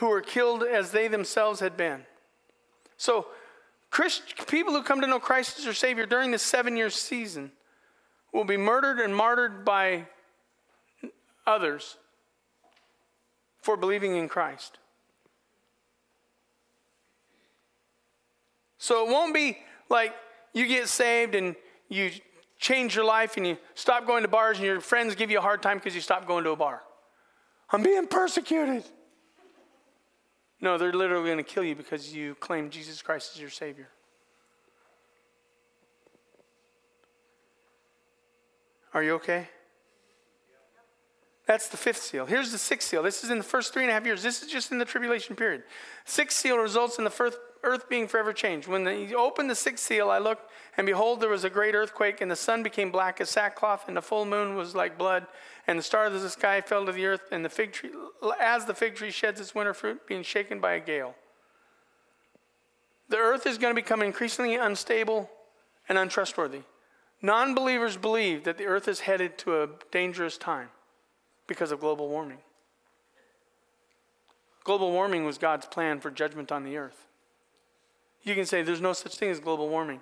who 0.00 0.08
were 0.08 0.22
killed 0.22 0.62
as 0.62 0.92
they 0.92 1.08
themselves 1.08 1.60
had 1.60 1.76
been. 1.76 2.02
So, 2.96 3.26
Christ, 3.90 4.46
people 4.48 4.72
who 4.72 4.82
come 4.82 5.02
to 5.02 5.06
know 5.06 5.20
Christ 5.20 5.58
as 5.58 5.64
their 5.64 5.74
Savior 5.74 6.06
during 6.06 6.30
this 6.30 6.42
seven 6.42 6.74
year 6.74 6.88
season 6.88 7.52
will 8.32 8.44
be 8.44 8.56
murdered 8.56 8.98
and 8.98 9.14
martyred 9.14 9.62
by 9.62 10.06
others 11.46 11.98
for 13.60 13.76
believing 13.76 14.16
in 14.16 14.26
Christ. 14.26 14.78
So 18.78 19.06
it 19.06 19.10
won't 19.10 19.34
be 19.34 19.58
like 19.90 20.14
you 20.54 20.66
get 20.66 20.88
saved 20.88 21.34
and 21.34 21.54
you 21.90 22.10
change 22.58 22.94
your 22.94 23.04
life 23.04 23.36
and 23.36 23.46
you 23.46 23.58
stop 23.74 24.06
going 24.06 24.22
to 24.22 24.28
bars 24.28 24.56
and 24.56 24.64
your 24.64 24.80
friends 24.80 25.14
give 25.14 25.30
you 25.30 25.38
a 25.38 25.42
hard 25.42 25.62
time 25.62 25.76
because 25.76 25.94
you 25.94 26.00
stop 26.00 26.26
going 26.26 26.44
to 26.44 26.50
a 26.50 26.56
bar. 26.56 26.80
I'm 27.70 27.82
being 27.82 28.06
persecuted. 28.06 28.84
No, 30.60 30.76
they're 30.76 30.92
literally 30.92 31.24
going 31.24 31.38
to 31.38 31.42
kill 31.42 31.64
you 31.64 31.74
because 31.74 32.14
you 32.14 32.34
claim 32.34 32.70
Jesus 32.70 33.00
Christ 33.00 33.32
as 33.34 33.40
your 33.40 33.50
Savior. 33.50 33.88
Are 38.92 39.02
you 39.02 39.14
okay? 39.14 39.48
That's 41.46 41.68
the 41.68 41.76
fifth 41.76 42.02
seal. 42.02 42.26
Here's 42.26 42.52
the 42.52 42.58
sixth 42.58 42.88
seal. 42.88 43.02
This 43.02 43.24
is 43.24 43.30
in 43.30 43.38
the 43.38 43.44
first 43.44 43.72
three 43.72 43.82
and 43.82 43.90
a 43.90 43.94
half 43.94 44.04
years. 44.04 44.22
This 44.22 44.42
is 44.42 44.50
just 44.50 44.70
in 44.70 44.78
the 44.78 44.84
tribulation 44.84 45.34
period. 45.34 45.62
Sixth 46.04 46.38
seal 46.38 46.58
results 46.58 46.98
in 46.98 47.04
the 47.04 47.10
first 47.10 47.38
earth 47.62 47.88
being 47.88 48.08
forever 48.08 48.32
changed. 48.32 48.68
When 48.68 48.86
he 48.86 49.14
opened 49.14 49.50
the 49.50 49.54
sixth 49.54 49.84
seal, 49.84 50.10
I 50.10 50.18
looked, 50.18 50.50
and 50.76 50.86
behold, 50.86 51.20
there 51.20 51.28
was 51.28 51.44
a 51.44 51.50
great 51.50 51.74
earthquake, 51.74 52.20
and 52.20 52.30
the 52.30 52.36
sun 52.36 52.62
became 52.62 52.90
black 52.90 53.20
as 53.20 53.30
sackcloth, 53.30 53.88
and 53.88 53.96
the 53.96 54.02
full 54.02 54.24
moon 54.24 54.54
was 54.56 54.74
like 54.74 54.98
blood, 54.98 55.26
and 55.66 55.78
the 55.78 55.82
stars 55.82 56.14
of 56.14 56.22
the 56.22 56.30
sky 56.30 56.60
fell 56.60 56.86
to 56.86 56.92
the 56.92 57.06
earth, 57.06 57.22
and 57.30 57.44
the 57.44 57.48
fig 57.48 57.72
tree, 57.72 57.90
as 58.40 58.64
the 58.64 58.74
fig 58.74 58.94
tree 58.94 59.10
sheds 59.10 59.40
its 59.40 59.54
winter 59.54 59.74
fruit, 59.74 60.06
being 60.06 60.22
shaken 60.22 60.60
by 60.60 60.72
a 60.72 60.80
gale. 60.80 61.14
The 63.08 63.18
earth 63.18 63.46
is 63.46 63.58
going 63.58 63.74
to 63.74 63.82
become 63.82 64.02
increasingly 64.02 64.54
unstable 64.54 65.28
and 65.88 65.98
untrustworthy. 65.98 66.62
Non 67.22 67.54
believers 67.54 67.96
believe 67.96 68.44
that 68.44 68.56
the 68.56 68.66
earth 68.66 68.88
is 68.88 69.00
headed 69.00 69.36
to 69.38 69.62
a 69.62 69.68
dangerous 69.90 70.38
time 70.38 70.68
because 71.46 71.72
of 71.72 71.80
global 71.80 72.08
warming. 72.08 72.38
Global 74.64 74.92
warming 74.92 75.24
was 75.24 75.36
God's 75.36 75.66
plan 75.66 76.00
for 76.00 76.10
judgment 76.10 76.52
on 76.52 76.64
the 76.64 76.76
earth. 76.76 77.06
You 78.22 78.34
can 78.34 78.46
say 78.46 78.62
there's 78.62 78.80
no 78.80 78.92
such 78.92 79.16
thing 79.16 79.30
as 79.30 79.40
global 79.40 79.68
warming. 79.68 80.00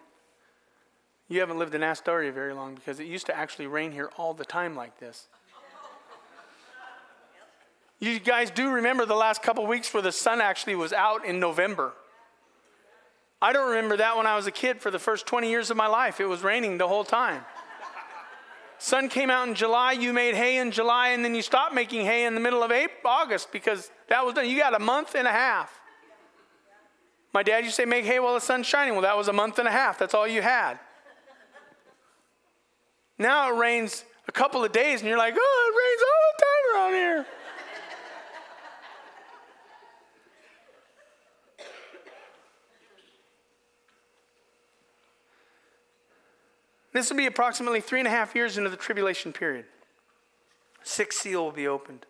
You 1.28 1.40
haven't 1.40 1.58
lived 1.58 1.74
in 1.74 1.82
Astoria 1.82 2.32
very 2.32 2.54
long 2.54 2.74
because 2.74 3.00
it 3.00 3.06
used 3.06 3.26
to 3.26 3.36
actually 3.36 3.66
rain 3.66 3.92
here 3.92 4.10
all 4.16 4.34
the 4.34 4.44
time 4.44 4.74
like 4.74 4.98
this. 4.98 5.26
You 8.00 8.18
guys 8.20 8.50
do 8.50 8.70
remember 8.70 9.04
the 9.06 9.16
last 9.16 9.42
couple 9.42 9.66
weeks 9.66 9.92
where 9.92 10.02
the 10.02 10.12
sun 10.12 10.40
actually 10.40 10.76
was 10.76 10.92
out 10.92 11.24
in 11.24 11.40
November. 11.40 11.92
I 13.42 13.52
don't 13.52 13.68
remember 13.68 13.96
that 13.96 14.16
when 14.16 14.26
I 14.26 14.36
was 14.36 14.46
a 14.46 14.52
kid 14.52 14.80
for 14.80 14.90
the 14.90 14.98
first 14.98 15.26
20 15.26 15.50
years 15.50 15.70
of 15.70 15.76
my 15.76 15.86
life. 15.86 16.20
It 16.20 16.26
was 16.26 16.42
raining 16.42 16.78
the 16.78 16.88
whole 16.88 17.04
time. 17.04 17.44
Sun 18.78 19.08
came 19.08 19.28
out 19.28 19.48
in 19.48 19.54
July, 19.54 19.92
you 19.92 20.12
made 20.12 20.36
hay 20.36 20.58
in 20.58 20.70
July, 20.70 21.08
and 21.08 21.24
then 21.24 21.34
you 21.34 21.42
stopped 21.42 21.74
making 21.74 22.06
hay 22.06 22.24
in 22.24 22.34
the 22.34 22.40
middle 22.40 22.62
of 22.62 22.70
April, 22.70 23.12
August 23.12 23.50
because 23.50 23.90
that 24.08 24.24
was 24.24 24.34
done. 24.34 24.48
You 24.48 24.56
got 24.56 24.74
a 24.74 24.78
month 24.78 25.16
and 25.16 25.26
a 25.26 25.32
half. 25.32 25.80
My 27.38 27.44
dad 27.44 27.62
used 27.62 27.76
to 27.76 27.82
say, 27.82 27.86
make 27.86 28.04
hay 28.04 28.18
while 28.18 28.34
the 28.34 28.40
sun's 28.40 28.66
shining. 28.66 28.94
Well, 28.94 29.02
that 29.02 29.16
was 29.16 29.28
a 29.28 29.32
month 29.32 29.60
and 29.60 29.68
a 29.68 29.70
half. 29.70 29.96
That's 29.96 30.12
all 30.12 30.26
you 30.26 30.42
had. 30.42 30.76
Now 33.16 33.54
it 33.54 33.56
rains 33.56 34.04
a 34.26 34.32
couple 34.32 34.64
of 34.64 34.72
days, 34.72 35.02
and 35.02 35.08
you're 35.08 35.16
like, 35.16 35.36
oh, 35.38 35.70
it 35.70 35.74
rains 35.78 36.02
all 36.10 36.32
the 36.34 36.42
time 36.44 36.64
around 36.74 36.92
here. 36.94 37.26
This 46.92 47.08
will 47.08 47.18
be 47.18 47.26
approximately 47.26 47.80
three 47.80 48.00
and 48.00 48.08
a 48.08 48.10
half 48.10 48.34
years 48.34 48.58
into 48.58 48.68
the 48.68 48.76
tribulation 48.76 49.32
period. 49.32 49.66
Sixth 50.82 51.20
seal 51.20 51.44
will 51.44 51.52
be 51.52 51.68
opened. 51.68 52.04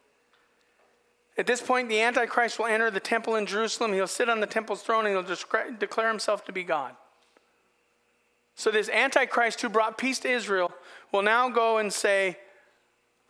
At 1.38 1.46
this 1.46 1.62
point, 1.62 1.88
the 1.88 2.00
Antichrist 2.00 2.58
will 2.58 2.66
enter 2.66 2.90
the 2.90 2.98
temple 2.98 3.36
in 3.36 3.46
Jerusalem. 3.46 3.92
He'll 3.92 4.08
sit 4.08 4.28
on 4.28 4.40
the 4.40 4.46
temple's 4.46 4.82
throne 4.82 5.06
and 5.06 5.14
he'll 5.14 5.36
declare 5.78 6.08
himself 6.08 6.44
to 6.46 6.52
be 6.52 6.64
God. 6.64 6.96
So, 8.56 8.72
this 8.72 8.88
Antichrist 8.88 9.60
who 9.60 9.68
brought 9.68 9.96
peace 9.96 10.18
to 10.20 10.28
Israel 10.28 10.72
will 11.12 11.22
now 11.22 11.48
go 11.48 11.78
and 11.78 11.92
say, 11.92 12.36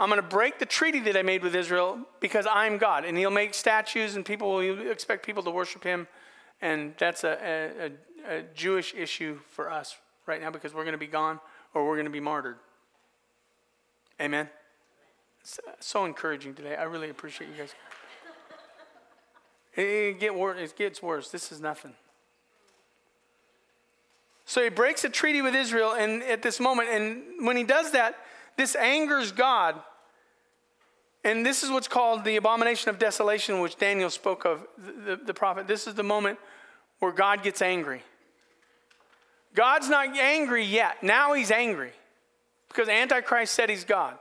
I'm 0.01 0.09
going 0.09 0.23
to 0.23 0.27
break 0.27 0.59
the 0.59 0.65
treaty 0.67 1.01
that 1.01 1.19
I 1.19 1.23
made 1.23 1.43
with 1.43 1.55
Israel 1.55 2.01
because 2.19 2.47
I'm 2.51 2.79
God. 2.79 3.05
And 3.05 3.19
he'll 3.19 3.31
make 3.31 3.53
statues 3.53 4.17
and 4.17 4.25
people 4.25 4.55
will 4.55 4.91
expect 4.91 5.27
people 5.27 5.43
to 5.43 5.51
worship 5.51 5.85
him. 5.85 6.07
And 6.63 6.95
that's 6.99 7.25
a, 7.25 7.93
a, 8.29 8.39
a 8.39 8.43
Jewish 8.55 8.95
issue 8.95 9.39
for 9.51 9.71
us 9.71 9.97
right 10.25 10.41
now 10.41 10.51
because 10.51 10.73
we're 10.73 10.85
going 10.85 10.93
to 10.93 10.99
be 10.99 11.07
gone 11.07 11.41
or 11.75 11.87
we're 11.87 11.97
going 11.97 12.07
to 12.07 12.11
be 12.11 12.21
martyred. 12.21 12.57
Amen. 14.21 14.49
It's 15.41 15.61
uh, 15.67 15.73
so 15.81 16.05
encouraging 16.05 16.55
today. 16.55 16.77
I 16.77 16.85
really 16.85 17.11
appreciate 17.11 17.51
you 17.51 17.57
guys. 17.57 17.75
It, 19.75 20.19
get 20.19 20.35
worse, 20.35 20.59
it 20.59 20.77
gets 20.77 21.03
worse. 21.03 21.31
This 21.31 21.53
is 21.53 21.61
nothing. 21.61 21.95
So 24.45 24.63
he 24.63 24.71
breaks 24.71 25.05
a 25.05 25.11
treaty 25.11 25.43
with 25.43 25.55
Israel 25.55 25.93
and 25.93 26.23
at 26.23 26.43
this 26.43 26.59
moment, 26.59 26.89
and 26.89 27.47
when 27.47 27.57
he 27.57 27.65
does 27.65 27.93
that, 27.93 28.17
this 28.57 28.75
angers 28.75 29.31
God. 29.31 29.77
And 31.25 31.45
this 31.45 31.63
is 31.63 31.71
what's 31.71 31.89
called 31.89 32.25
the 32.25 32.37
abomination 32.37 32.89
of 32.89 32.99
desolation, 32.99 33.61
which 33.61 33.77
Daniel 33.77 34.09
spoke 34.09 34.45
of, 34.45 34.67
the, 34.79 34.93
the, 34.93 35.17
the 35.27 35.35
prophet. 35.35 35.67
This 35.67 35.87
is 35.87 35.95
the 35.95 36.03
moment 36.03 36.39
where 37.01 37.13
God 37.13 37.43
gets 37.43 37.61
angry. 37.61 38.03
God's 39.55 39.89
not 39.89 40.17
angry 40.17 40.65
yet. 40.65 41.03
Now 41.03 41.35
he's 41.35 41.51
angry 41.51 41.93
because 42.69 42.89
Antichrist 42.89 43.53
said 43.53 43.71
he's 43.71 43.85
God. 43.85 44.17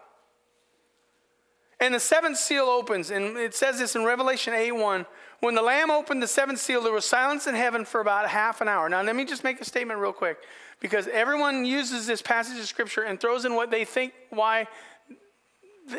And 1.79 1.93
the 1.93 1.99
seventh 1.99 2.37
seal 2.37 2.65
opens, 2.65 3.11
and 3.11 3.37
it 3.37 3.53
says 3.53 3.77
this 3.77 3.95
in 3.95 4.03
Revelation 4.03 4.53
8 4.53 4.71
1. 4.71 5.05
When 5.39 5.53
the 5.53 5.61
Lamb 5.61 5.91
opened 5.91 6.23
the 6.23 6.27
seventh 6.27 6.59
seal, 6.59 6.81
there 6.81 6.91
was 6.91 7.05
silence 7.05 7.45
in 7.45 7.53
heaven 7.53 7.85
for 7.85 8.01
about 8.01 8.27
half 8.27 8.59
an 8.61 8.67
hour. 8.67 8.89
Now, 8.89 9.01
let 9.03 9.15
me 9.15 9.23
just 9.23 9.43
make 9.43 9.61
a 9.61 9.65
statement 9.65 9.99
real 9.99 10.13
quick, 10.13 10.39
because 10.79 11.07
everyone 11.07 11.63
uses 11.63 12.07
this 12.07 12.21
passage 12.21 12.59
of 12.59 12.65
Scripture 12.65 13.03
and 13.03 13.19
throws 13.19 13.45
in 13.45 13.53
what 13.53 13.69
they 13.69 13.85
think 13.85 14.13
why 14.29 14.67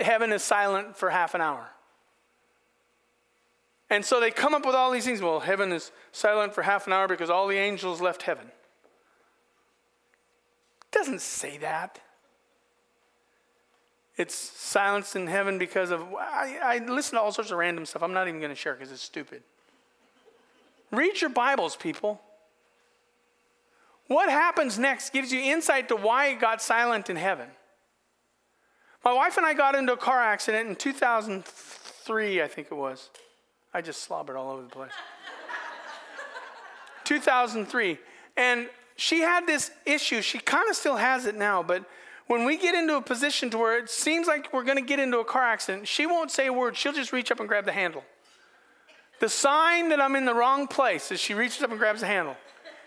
heaven 0.01 0.33
is 0.33 0.43
silent 0.43 0.97
for 0.97 1.11
half 1.11 1.35
an 1.35 1.41
hour. 1.41 1.69
And 3.91 4.05
so 4.05 4.21
they 4.21 4.31
come 4.31 4.55
up 4.55 4.67
with 4.67 4.75
all 4.75 4.91
these 4.91 5.05
things. 5.05 5.23
Well, 5.23 5.41
heaven 5.41 5.73
is 5.73 5.93
silent 6.13 6.55
for 6.55 6.63
half 6.63 6.87
an 6.87 6.93
hour 6.93 7.09
because 7.09 7.31
all 7.31 7.47
the 7.47 7.57
angels 7.57 8.01
left 8.01 8.23
heaven. 8.23 8.47
It 10.83 10.91
doesn't 10.91 11.23
say 11.23 11.59
that. 11.59 12.01
It's 14.19 14.35
silence 14.35 15.15
in 15.15 15.29
heaven 15.29 15.59
because 15.59 15.93
of. 15.93 16.03
I, 16.19 16.59
I 16.63 16.79
listen 16.85 17.17
to 17.17 17.23
all 17.23 17.31
sorts 17.31 17.53
of 17.53 17.59
random 17.59 17.87
stuff. 17.87 18.03
I'm 18.03 18.13
not 18.13 18.27
even 18.27 18.41
going 18.41 18.51
to 18.51 18.57
share 18.57 18.75
because 18.75 18.91
it's 18.91 19.01
stupid. 19.01 19.43
Read 20.91 21.21
your 21.21 21.31
Bibles, 21.31 21.77
people. 21.77 22.21
What 24.09 24.29
happens 24.29 24.79
next 24.79 25.13
gives 25.13 25.33
you 25.33 25.41
insight 25.41 25.89
to 25.89 25.97
why 25.97 26.29
it 26.29 26.41
got 26.41 26.61
silent 26.61 27.09
in 27.09 27.17
heaven. 27.17 27.49
My 29.05 29.13
wife 29.13 29.37
and 29.37 29.47
I 29.47 29.55
got 29.55 29.75
into 29.75 29.93
a 29.93 29.97
car 29.97 30.21
accident 30.21 30.69
in 30.69 30.75
2003, 30.75 32.43
I 32.43 32.49
think 32.49 32.69
it 32.71 32.75
was. 32.75 33.11
I 33.73 33.83
just 33.83 34.03
slobbered 34.03 34.37
all 34.37 34.51
over 34.51 34.63
the 34.63 34.69
place. 34.69 34.93
2003. 37.05 37.99
And 38.37 38.69
she 38.97 39.21
had 39.21 39.47
this 39.47 39.71
issue. 39.87 40.23
She 40.23 40.39
kind 40.39 40.69
of 40.69 40.75
still 40.75 40.97
has 40.97 41.27
it 41.27 41.37
now, 41.37 41.63
but 41.63 41.85
when 42.29 42.45
we 42.45 42.57
get 42.57 42.75
into 42.75 42.97
a 42.97 43.03
position 43.03 43.51
to 43.51 43.59
where 43.59 43.79
it 43.79 43.91
seems 43.91 44.27
like 44.27 44.53
we're 44.53 44.65
going 44.65 44.77
to 44.77 44.85
get 44.85 45.01
into 45.01 45.19
a 45.19 45.25
car 45.25 45.43
accident, 45.43 45.89
she 45.89 46.07
won't 46.07 46.31
say 46.31 46.47
a 46.47 46.53
word. 46.53 46.77
She'll 46.77 46.93
just 46.93 47.13
reach 47.13 47.33
up 47.33 47.41
and 47.41 47.49
grab 47.49 47.65
the 47.65 47.73
handle. 47.73 48.05
The 49.21 49.29
sign 49.29 49.89
that 49.89 50.01
I'm 50.01 50.15
in 50.15 50.25
the 50.27 50.35
wrong 50.35 50.69
place 50.69 51.11
is 51.11 51.21
she 51.21 51.35
reaches 51.35 51.63
up 51.63 51.71
and 51.71 51.79
grabs 51.79 52.01
the 52.01 52.07
handle. 52.07 52.37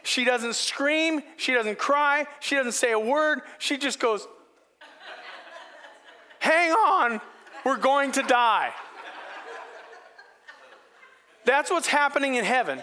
She 0.03 0.23
doesn't 0.23 0.55
scream. 0.55 1.21
She 1.37 1.53
doesn't 1.53 1.77
cry. 1.77 2.25
She 2.39 2.55
doesn't 2.55 2.71
say 2.73 2.91
a 2.91 2.99
word. 2.99 3.41
She 3.57 3.77
just 3.77 3.99
goes, 3.99 4.27
Hang 6.39 6.71
on, 6.71 7.21
we're 7.63 7.77
going 7.77 8.11
to 8.13 8.23
die. 8.23 8.71
That's 11.45 11.69
what's 11.69 11.87
happening 11.87 12.35
in 12.35 12.45
heaven. 12.45 12.81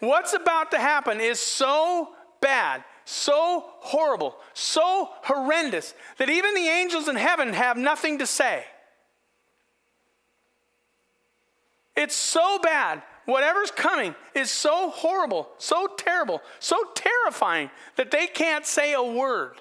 What's 0.00 0.32
about 0.32 0.70
to 0.72 0.78
happen 0.78 1.20
is 1.20 1.38
so 1.38 2.10
bad, 2.40 2.82
so 3.10 3.64
horrible, 3.80 4.36
so 4.54 5.08
horrendous 5.22 5.94
that 6.18 6.30
even 6.30 6.54
the 6.54 6.68
angels 6.68 7.08
in 7.08 7.16
heaven 7.16 7.52
have 7.52 7.76
nothing 7.76 8.18
to 8.18 8.26
say. 8.26 8.64
It's 11.96 12.14
so 12.14 12.58
bad. 12.60 13.02
Whatever's 13.26 13.70
coming 13.70 14.14
is 14.34 14.50
so 14.50 14.90
horrible, 14.90 15.48
so 15.58 15.88
terrible, 15.98 16.40
so 16.58 16.76
terrifying 16.94 17.70
that 17.96 18.10
they 18.10 18.26
can't 18.26 18.64
say 18.64 18.94
a 18.94 19.02
word. 19.02 19.60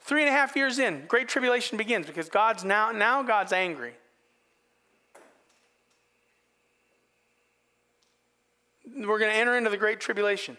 Three 0.00 0.22
and 0.22 0.28
a 0.28 0.32
half 0.32 0.56
years 0.56 0.78
in, 0.78 1.06
great 1.06 1.28
tribulation 1.28 1.76
begins 1.78 2.06
because 2.06 2.28
God's 2.28 2.64
now, 2.64 2.92
now 2.92 3.22
God's 3.22 3.52
angry. 3.52 3.94
We're 8.94 9.18
going 9.18 9.30
to 9.30 9.36
enter 9.36 9.56
into 9.56 9.70
the 9.70 9.76
great 9.76 10.00
tribulation. 10.00 10.56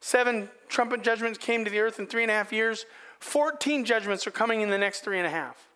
Seven 0.00 0.48
trumpet 0.68 1.02
judgments 1.02 1.38
came 1.38 1.64
to 1.64 1.70
the 1.70 1.80
earth 1.80 1.98
in 1.98 2.06
three 2.06 2.22
and 2.22 2.30
a 2.30 2.34
half 2.34 2.52
years. 2.52 2.86
14 3.20 3.84
judgments 3.84 4.26
are 4.26 4.30
coming 4.30 4.60
in 4.60 4.70
the 4.70 4.78
next 4.78 5.00
three 5.00 5.18
and 5.18 5.26
a 5.26 5.30
half. 5.30 5.68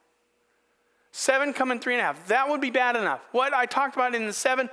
Seven 1.13 1.53
come 1.53 1.71
in 1.71 1.81
three 1.81 1.95
and 1.95 2.01
a 2.01 2.05
half. 2.05 2.29
That 2.29 2.49
would 2.49 2.61
be 2.61 2.71
bad 2.71 2.95
enough. 2.95 3.21
What 3.33 3.55
I 3.55 3.67
talked 3.67 3.97
about 3.97 4.15
in 4.15 4.27
the 4.27 4.33
seven, 4.33 4.69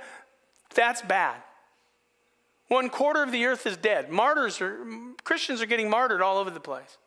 that's 0.74 1.02
bad. 1.02 1.36
One 2.68 2.90
quarter 2.90 3.22
of 3.22 3.32
the 3.32 3.44
earth 3.46 3.66
is 3.66 3.76
dead. 3.76 4.10
Martyrs 4.10 4.60
are, 4.60 4.78
Christians 5.24 5.62
are 5.62 5.66
getting 5.66 5.88
martyred 5.88 6.20
all 6.20 6.38
over 6.38 6.50
the 6.50 6.60
place. 6.60 6.98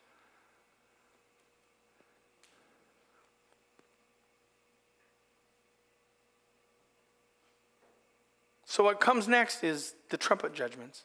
So, 8.69 8.83
what 8.83 8.99
comes 8.99 9.27
next 9.27 9.63
is 9.63 9.95
the 10.09 10.17
trumpet 10.17 10.53
judgments. 10.53 11.03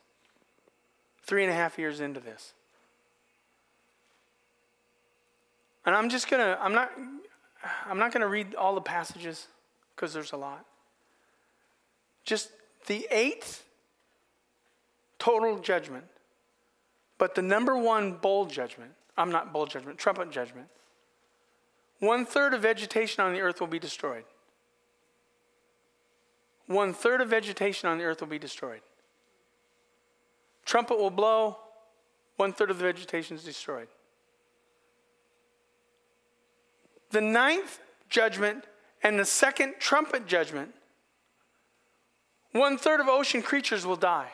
Three 1.23 1.45
and 1.45 1.51
a 1.51 1.55
half 1.55 1.79
years 1.79 1.99
into 1.99 2.21
this. 2.21 2.53
And 5.87 5.95
I'm 5.95 6.11
just 6.11 6.29
gonna, 6.29 6.59
I'm 6.61 6.75
not, 6.75 6.93
I'm 7.87 7.99
not 7.99 8.12
gonna 8.12 8.29
read 8.29 8.55
all 8.55 8.75
the 8.75 8.83
passages 8.83 9.47
because 9.97 10.12
there's 10.12 10.33
a 10.33 10.37
lot. 10.37 10.67
Just 12.23 12.51
the 12.87 13.09
eighth 13.11 13.65
total 15.19 15.59
judgment, 15.59 16.05
but 17.17 17.35
the 17.35 17.41
number 17.41 17.79
one 17.79 18.12
bowl 18.12 18.45
judgment, 18.45 18.93
I'm 19.17 19.33
not 19.33 19.55
bowl 19.55 19.65
judgment, 19.65 19.97
trumpet 19.97 20.31
judgment. 20.31 20.69
One 21.99 22.27
third 22.27 22.53
of 22.53 22.61
vegetation 22.61 23.25
on 23.25 23.33
the 23.33 23.41
earth 23.41 23.59
will 23.59 23.69
be 23.69 23.79
destroyed. 23.79 24.25
One 26.67 26.95
third 26.95 27.21
of 27.21 27.29
vegetation 27.29 27.89
on 27.89 27.99
the 27.99 28.05
earth 28.05 28.21
will 28.21 28.29
be 28.29 28.39
destroyed. 28.39 28.81
Trumpet 30.65 30.99
will 30.99 31.11
blow, 31.11 31.59
one 32.37 32.53
third 32.53 32.71
of 32.71 32.79
the 32.79 32.85
vegetation 32.85 33.37
is 33.37 33.45
destroyed. 33.45 33.89
The 37.11 37.21
ninth 37.21 37.81
judgment 38.09 38.65
and 39.03 39.19
the 39.19 39.25
second 39.25 39.75
trumpet 39.79 40.27
judgment, 40.27 40.75
one 42.53 42.79
third 42.79 43.01
of 43.01 43.09
ocean 43.09 43.43
creatures 43.43 43.85
will 43.85 43.97
die. 43.97 44.31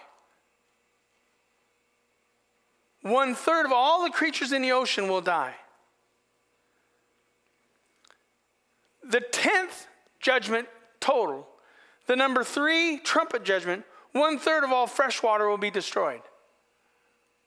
One 3.02 3.34
third 3.34 3.66
of 3.66 3.72
all 3.72 4.04
the 4.04 4.10
creatures 4.10 4.52
in 4.52 4.62
the 4.62 4.72
ocean 4.72 5.08
will 5.08 5.22
die. 5.22 5.54
The 9.02 9.20
tenth 9.20 9.88
judgment 10.20 10.68
total, 11.00 11.48
the 12.10 12.16
number 12.16 12.42
three 12.42 12.98
trumpet 12.98 13.44
judgment, 13.44 13.84
one 14.10 14.36
third 14.36 14.64
of 14.64 14.72
all 14.72 14.88
fresh 14.88 15.22
water 15.22 15.48
will 15.48 15.56
be 15.56 15.70
destroyed. 15.70 16.22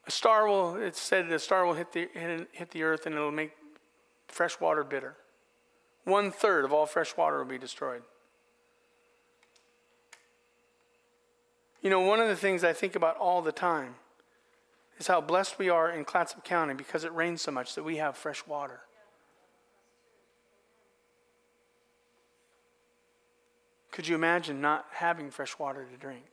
A 0.08 0.12
star 0.12 0.48
will, 0.48 0.78
it's 0.78 1.02
said 1.02 1.30
a 1.30 1.38
star 1.38 1.66
will 1.66 1.74
hit 1.74 1.92
the, 1.92 2.08
hit, 2.14 2.48
hit 2.54 2.72
the 2.72 2.84
earth 2.84 3.06
and 3.06 3.14
it'll 3.14 3.30
make 3.30 3.52
fresh 4.30 4.62
water 4.62 4.86
bitter. 4.86 5.18
One 6.06 6.32
third 6.32 6.64
of 6.64 6.72
all 6.72 6.86
fresh 6.86 7.18
water 7.18 7.40
will 7.40 7.46
be 7.46 7.58
destroyed. 7.58 8.04
You 11.82 11.90
know, 11.90 12.00
one 12.00 12.22
of 12.22 12.30
the 12.30 12.36
things 12.38 12.64
I 12.64 12.72
think 12.72 12.96
about 12.96 13.18
all 13.18 13.42
the 13.42 13.52
time 13.52 13.96
is 14.98 15.08
how 15.08 15.20
blessed 15.20 15.60
we 15.60 15.68
are 15.68 15.92
in 15.92 16.06
Clatsop 16.06 16.46
County 16.46 16.74
because 16.74 17.04
it 17.04 17.14
rains 17.14 17.42
so 17.42 17.52
much 17.52 17.76
that 17.76 17.84
we 17.84 17.98
have 17.98 18.16
fresh 18.16 18.48
water. 18.48 18.80
Could 23.94 24.08
you 24.08 24.16
imagine 24.16 24.60
not 24.60 24.88
having 24.92 25.30
fresh 25.30 25.58
water 25.60 25.86
to 25.86 25.98
drink? 25.98 26.26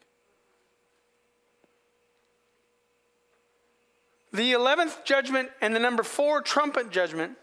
The 4.32 4.52
11th 4.52 5.04
judgment 5.04 5.50
and 5.60 5.76
the 5.76 5.78
number 5.78 6.02
four 6.02 6.40
trumpet 6.40 6.90
judgment, 6.90 7.36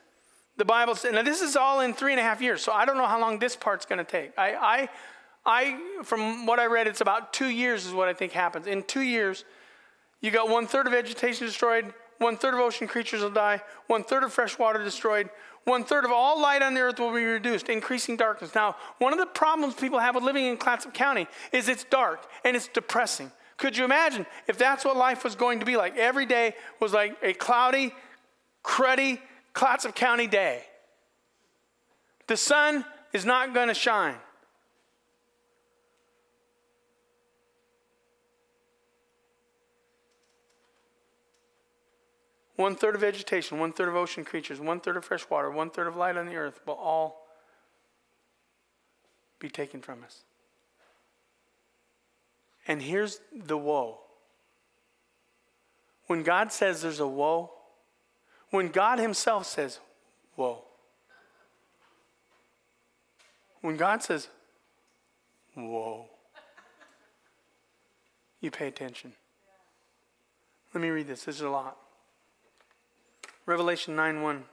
the 0.57 0.65
Bible 0.65 0.95
says, 0.95 1.13
now 1.13 1.21
this 1.21 1.41
is 1.41 1.55
all 1.55 1.81
in 1.81 1.93
three 1.93 2.13
and 2.13 2.19
a 2.19 2.23
half 2.23 2.41
years, 2.41 2.63
so 2.63 2.71
I 2.71 2.83
don't 2.83 2.97
know 2.97 3.05
how 3.05 3.21
long 3.21 3.37
this 3.37 3.55
part's 3.55 3.85
going 3.85 3.99
to 3.99 4.03
take. 4.03 4.31
I, 4.39 4.55
I, 4.55 4.89
I, 5.45 6.01
from 6.03 6.47
what 6.47 6.59
I 6.59 6.65
read, 6.65 6.87
it's 6.87 7.01
about 7.01 7.31
two 7.31 7.49
years 7.49 7.85
is 7.85 7.93
what 7.93 8.07
I 8.07 8.13
think 8.13 8.31
happens. 8.31 8.65
In 8.65 8.81
two 8.81 9.01
years, 9.01 9.45
you 10.21 10.31
got 10.31 10.49
one 10.49 10.65
third 10.65 10.87
of 10.87 10.93
vegetation 10.93 11.45
destroyed, 11.45 11.93
one 12.17 12.37
third 12.37 12.55
of 12.55 12.59
ocean 12.59 12.87
creatures 12.87 13.21
will 13.21 13.29
die, 13.29 13.61
one 13.85 14.03
third 14.03 14.23
of 14.23 14.33
fresh 14.33 14.57
water 14.57 14.83
destroyed, 14.83 15.29
one 15.67 15.83
third 15.83 16.05
of 16.05 16.11
all 16.13 16.39
light 16.41 16.61
on 16.61 16.73
the 16.73 16.79
earth 16.79 16.97
will 16.97 17.13
be 17.13 17.25
reduced, 17.25 17.67
increasing 17.67 18.15
darkness. 18.15 18.55
Now, 18.55 18.77
one 18.99 19.11
of 19.11 19.19
the 19.19 19.25
problems 19.25 19.75
people 19.75 19.99
have 19.99 20.15
with 20.15 20.23
living 20.23 20.45
in 20.45 20.55
Clatsop 20.55 20.93
County 20.93 21.27
is 21.51 21.67
it's 21.67 21.83
dark 21.83 22.25
and 22.45 22.55
it's 22.55 22.69
depressing. 22.69 23.33
Could 23.57 23.75
you 23.75 23.83
imagine 23.83 24.25
if 24.47 24.57
that's 24.57 24.85
what 24.85 24.95
life 24.95 25.25
was 25.25 25.35
going 25.35 25.59
to 25.59 25.65
be 25.65 25.75
like? 25.75 25.97
Every 25.97 26.25
day 26.25 26.53
was 26.79 26.93
like 26.93 27.17
a 27.21 27.33
cloudy, 27.33 27.93
cruddy 28.63 29.19
Clatsop 29.51 29.93
County 29.93 30.25
day. 30.25 30.63
The 32.27 32.37
sun 32.37 32.85
is 33.11 33.25
not 33.25 33.53
going 33.53 33.67
to 33.67 33.73
shine. 33.73 34.15
One 42.57 42.75
third 42.75 42.95
of 42.95 43.01
vegetation, 43.01 43.59
one 43.59 43.71
third 43.71 43.87
of 43.87 43.95
ocean 43.95 44.25
creatures, 44.25 44.59
one 44.59 44.79
third 44.79 44.97
of 44.97 45.05
fresh 45.05 45.29
water, 45.29 45.49
one 45.49 45.69
third 45.69 45.85
of 45.85 45.95
light 45.95 46.17
on 46.17 46.25
the 46.25 46.35
earth 46.35 46.59
will 46.65 46.73
all 46.73 47.27
be 49.39 49.47
taken 49.47 49.79
from 49.79 50.03
us. 50.03 50.23
And 52.67 52.81
here's 52.81 53.21
the 53.31 53.57
woe. 53.57 53.99
When 56.07 56.23
God 56.23 56.51
says 56.51 56.81
there's 56.81 56.99
a 56.99 57.07
woe, 57.07 57.51
when 58.49 58.69
God 58.69 58.97
Himself 58.97 59.45
says, 59.45 59.79
woe, 60.35 60.63
when 63.61 63.77
God 63.77 64.01
says, 64.01 64.29
whoa, 65.53 66.07
you 68.41 68.49
pay 68.49 68.67
attention. 68.67 69.13
Let 70.73 70.81
me 70.81 70.89
read 70.89 71.07
this. 71.07 71.25
This 71.25 71.35
is 71.35 71.41
a 71.41 71.49
lot. 71.49 71.77
Revelation 73.47 73.95
9 73.95 74.21
1. 74.21 74.43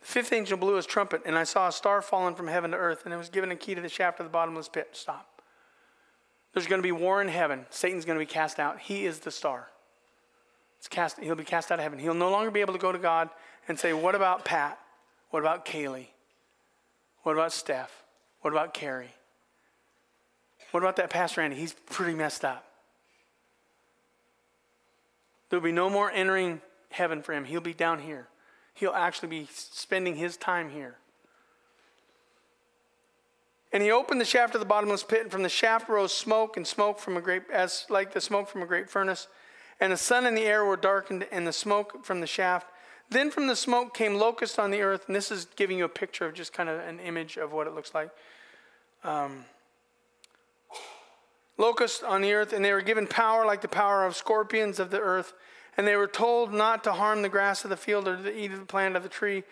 The 0.00 0.06
fifth 0.06 0.32
angel 0.32 0.58
blew 0.58 0.74
his 0.74 0.84
trumpet, 0.84 1.22
and 1.24 1.38
I 1.38 1.44
saw 1.44 1.68
a 1.68 1.72
star 1.72 2.02
fallen 2.02 2.34
from 2.34 2.48
heaven 2.48 2.72
to 2.72 2.76
earth, 2.76 3.04
and 3.04 3.14
it 3.14 3.16
was 3.16 3.30
given 3.30 3.50
a 3.50 3.56
key 3.56 3.74
to 3.74 3.80
the 3.80 3.88
shaft 3.88 4.20
of 4.20 4.26
the 4.26 4.30
bottomless 4.30 4.68
pit. 4.68 4.90
Stop. 4.92 5.40
There's 6.52 6.66
going 6.66 6.82
to 6.82 6.86
be 6.86 6.92
war 6.92 7.22
in 7.22 7.28
heaven. 7.28 7.66
Satan's 7.70 8.04
going 8.04 8.18
to 8.18 8.24
be 8.24 8.30
cast 8.30 8.58
out. 8.58 8.80
He 8.80 9.06
is 9.06 9.20
the 9.20 9.30
star. 9.30 9.68
It's 10.78 10.88
cast, 10.88 11.18
he'll 11.20 11.34
be 11.34 11.44
cast 11.44 11.72
out 11.72 11.78
of 11.78 11.82
heaven. 11.82 11.98
He'll 11.98 12.14
no 12.14 12.30
longer 12.30 12.50
be 12.50 12.60
able 12.60 12.74
to 12.74 12.78
go 12.78 12.92
to 12.92 12.98
God 12.98 13.30
and 13.68 13.78
say, 13.78 13.92
What 13.92 14.14
about 14.14 14.44
Pat? 14.44 14.78
What 15.30 15.40
about 15.40 15.64
Kaylee? 15.64 16.08
What 17.22 17.32
about 17.32 17.52
Steph? 17.52 18.04
What 18.40 18.52
about 18.52 18.74
Carrie? 18.74 19.14
What 20.70 20.82
about 20.82 20.96
that 20.96 21.10
Pastor 21.10 21.40
Andy? 21.40 21.56
He's 21.56 21.72
pretty 21.72 22.14
messed 22.14 22.44
up. 22.44 22.64
There'll 25.48 25.64
be 25.64 25.72
no 25.72 25.88
more 25.88 26.10
entering 26.10 26.60
heaven 26.90 27.22
for 27.22 27.32
him. 27.32 27.44
He'll 27.44 27.60
be 27.60 27.74
down 27.74 28.00
here. 28.00 28.28
He'll 28.74 28.92
actually 28.92 29.28
be 29.28 29.48
spending 29.52 30.16
his 30.16 30.36
time 30.36 30.70
here. 30.70 30.96
And 33.72 33.82
he 33.82 33.90
opened 33.90 34.20
the 34.20 34.24
shaft 34.24 34.54
of 34.54 34.60
the 34.60 34.66
bottomless 34.66 35.02
pit, 35.02 35.22
and 35.22 35.30
from 35.30 35.42
the 35.42 35.48
shaft 35.48 35.88
rose 35.88 36.12
smoke 36.12 36.56
and 36.56 36.66
smoke 36.66 36.98
from 36.98 37.16
a 37.16 37.20
great, 37.20 37.42
as 37.52 37.84
like 37.90 38.14
the 38.14 38.20
smoke 38.20 38.48
from 38.48 38.62
a 38.62 38.66
great 38.66 38.88
furnace. 38.88 39.28
And 39.80 39.92
the 39.92 39.96
sun 39.96 40.26
and 40.26 40.36
the 40.36 40.46
air 40.46 40.64
were 40.64 40.76
darkened, 40.76 41.26
and 41.30 41.46
the 41.46 41.52
smoke 41.52 42.04
from 42.04 42.20
the 42.20 42.26
shaft. 42.26 42.66
Then 43.10 43.30
from 43.30 43.46
the 43.46 43.56
smoke 43.56 43.94
came 43.94 44.14
locusts 44.14 44.58
on 44.58 44.70
the 44.70 44.80
earth, 44.80 45.04
and 45.06 45.16
this 45.16 45.30
is 45.30 45.46
giving 45.56 45.78
you 45.78 45.84
a 45.84 45.88
picture 45.88 46.26
of 46.26 46.34
just 46.34 46.52
kind 46.52 46.68
of 46.68 46.80
an 46.80 46.98
image 47.00 47.36
of 47.36 47.52
what 47.52 47.66
it 47.66 47.74
looks 47.74 47.94
like. 47.94 48.10
Um, 49.04 49.44
locusts 51.58 52.02
on 52.02 52.22
the 52.22 52.32
earth, 52.32 52.52
and 52.52 52.64
they 52.64 52.72
were 52.72 52.82
given 52.82 53.06
power 53.06 53.44
like 53.44 53.60
the 53.60 53.68
power 53.68 54.04
of 54.04 54.16
scorpions 54.16 54.78
of 54.78 54.90
the 54.90 55.00
earth. 55.00 55.32
And 55.78 55.86
they 55.86 55.94
were 55.94 56.08
told 56.08 56.52
not 56.52 56.82
to 56.84 56.92
harm 56.92 57.22
the 57.22 57.28
grass 57.28 57.62
of 57.62 57.70
the 57.70 57.76
field 57.76 58.08
or 58.08 58.16
to 58.16 58.36
eat 58.36 58.50
of 58.50 58.58
the 58.58 58.66
plant 58.66 58.96
of 58.96 59.04
the 59.04 59.08
tree, 59.08 59.44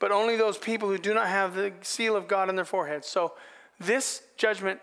but 0.00 0.10
only 0.10 0.36
those 0.36 0.56
people 0.56 0.88
who 0.88 0.96
do 0.96 1.12
not 1.12 1.28
have 1.28 1.54
the 1.54 1.70
seal 1.82 2.16
of 2.16 2.26
God 2.26 2.48
on 2.48 2.56
their 2.56 2.64
foreheads. 2.64 3.06
So 3.06 3.34
this 3.78 4.22
judgment 4.38 4.80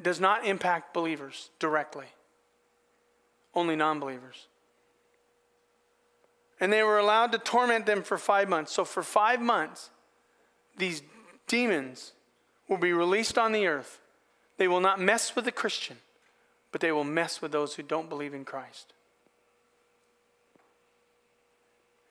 does 0.00 0.20
not 0.20 0.46
impact 0.46 0.94
believers 0.94 1.50
directly, 1.58 2.06
only 3.52 3.74
non 3.74 3.98
believers. 3.98 4.46
And 6.60 6.72
they 6.72 6.84
were 6.84 6.98
allowed 6.98 7.32
to 7.32 7.38
torment 7.38 7.84
them 7.84 8.04
for 8.04 8.16
five 8.16 8.48
months. 8.48 8.72
So 8.72 8.84
for 8.84 9.02
five 9.02 9.40
months, 9.40 9.90
these 10.76 11.02
demons 11.48 12.12
will 12.68 12.78
be 12.78 12.92
released 12.92 13.36
on 13.36 13.50
the 13.50 13.66
earth. 13.66 14.00
They 14.56 14.68
will 14.68 14.80
not 14.80 15.00
mess 15.00 15.34
with 15.34 15.44
the 15.44 15.52
Christian, 15.52 15.98
but 16.70 16.80
they 16.80 16.92
will 16.92 17.04
mess 17.04 17.42
with 17.42 17.50
those 17.50 17.74
who 17.74 17.82
don't 17.82 18.08
believe 18.08 18.34
in 18.34 18.44
Christ. 18.44 18.92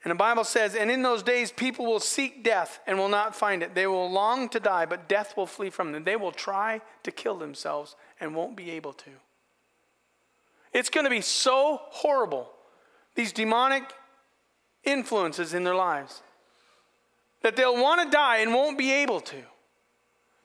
And 0.04 0.12
the 0.12 0.16
Bible 0.16 0.44
says, 0.44 0.76
and 0.76 0.90
in 0.90 1.02
those 1.02 1.22
days 1.22 1.50
people 1.50 1.84
will 1.84 2.00
seek 2.00 2.44
death 2.44 2.80
and 2.86 2.98
will 2.98 3.08
not 3.08 3.34
find 3.34 3.62
it. 3.62 3.74
They 3.74 3.86
will 3.86 4.10
long 4.10 4.48
to 4.50 4.60
die, 4.60 4.86
but 4.86 5.08
death 5.08 5.36
will 5.36 5.46
flee 5.46 5.70
from 5.70 5.92
them. 5.92 6.04
They 6.04 6.16
will 6.16 6.32
try 6.32 6.80
to 7.02 7.10
kill 7.10 7.36
themselves 7.36 7.96
and 8.20 8.34
won't 8.34 8.56
be 8.56 8.70
able 8.70 8.92
to. 8.92 9.10
It's 10.72 10.90
going 10.90 11.04
to 11.04 11.10
be 11.10 11.20
so 11.20 11.80
horrible, 11.90 12.48
these 13.14 13.32
demonic 13.32 13.84
influences 14.84 15.52
in 15.52 15.64
their 15.64 15.74
lives, 15.74 16.22
that 17.42 17.56
they'll 17.56 17.80
want 17.80 18.02
to 18.02 18.10
die 18.10 18.38
and 18.38 18.54
won't 18.54 18.78
be 18.78 18.92
able 18.92 19.20
to. 19.20 19.42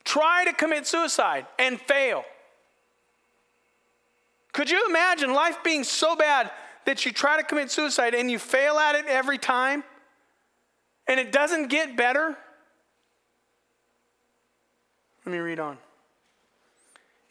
Try 0.03 0.45
to 0.45 0.53
commit 0.53 0.87
suicide 0.87 1.45
and 1.59 1.79
fail. 1.79 2.25
Could 4.51 4.69
you 4.69 4.85
imagine 4.87 5.33
life 5.33 5.57
being 5.63 5.83
so 5.83 6.15
bad 6.15 6.51
that 6.85 7.05
you 7.05 7.11
try 7.11 7.37
to 7.37 7.43
commit 7.43 7.71
suicide 7.71 8.13
and 8.13 8.29
you 8.29 8.39
fail 8.39 8.77
at 8.77 8.95
it 8.95 9.05
every 9.07 9.37
time 9.37 9.83
and 11.07 11.19
it 11.19 11.31
doesn't 11.31 11.67
get 11.67 11.95
better? 11.95 12.37
Let 15.25 15.31
me 15.31 15.39
read 15.39 15.59
on. 15.59 15.77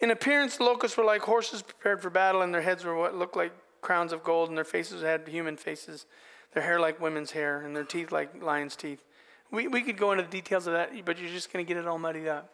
In 0.00 0.10
appearance, 0.10 0.56
the 0.56 0.64
locusts 0.64 0.96
were 0.96 1.04
like 1.04 1.22
horses 1.22 1.62
prepared 1.62 2.02
for 2.02 2.10
battle, 2.10 2.42
and 2.42 2.52
their 2.52 2.62
heads 2.62 2.84
were 2.84 2.96
what 2.96 3.14
looked 3.14 3.36
like 3.36 3.52
crowns 3.80 4.12
of 4.12 4.24
gold, 4.24 4.48
and 4.48 4.58
their 4.58 4.64
faces 4.64 5.02
had 5.02 5.28
human 5.28 5.56
faces, 5.56 6.06
their 6.54 6.62
hair 6.62 6.80
like 6.80 7.00
women's 7.00 7.30
hair, 7.30 7.62
and 7.62 7.76
their 7.76 7.84
teeth 7.84 8.10
like 8.10 8.42
lion's 8.42 8.74
teeth. 8.74 9.04
We, 9.52 9.68
we 9.68 9.82
could 9.82 9.96
go 9.96 10.12
into 10.12 10.24
the 10.24 10.30
details 10.30 10.66
of 10.66 10.72
that, 10.72 10.90
but 11.04 11.20
you're 11.20 11.30
just 11.30 11.52
going 11.52 11.64
to 11.64 11.68
get 11.68 11.78
it 11.80 11.86
all 11.86 11.98
muddied 11.98 12.26
up. 12.26 12.50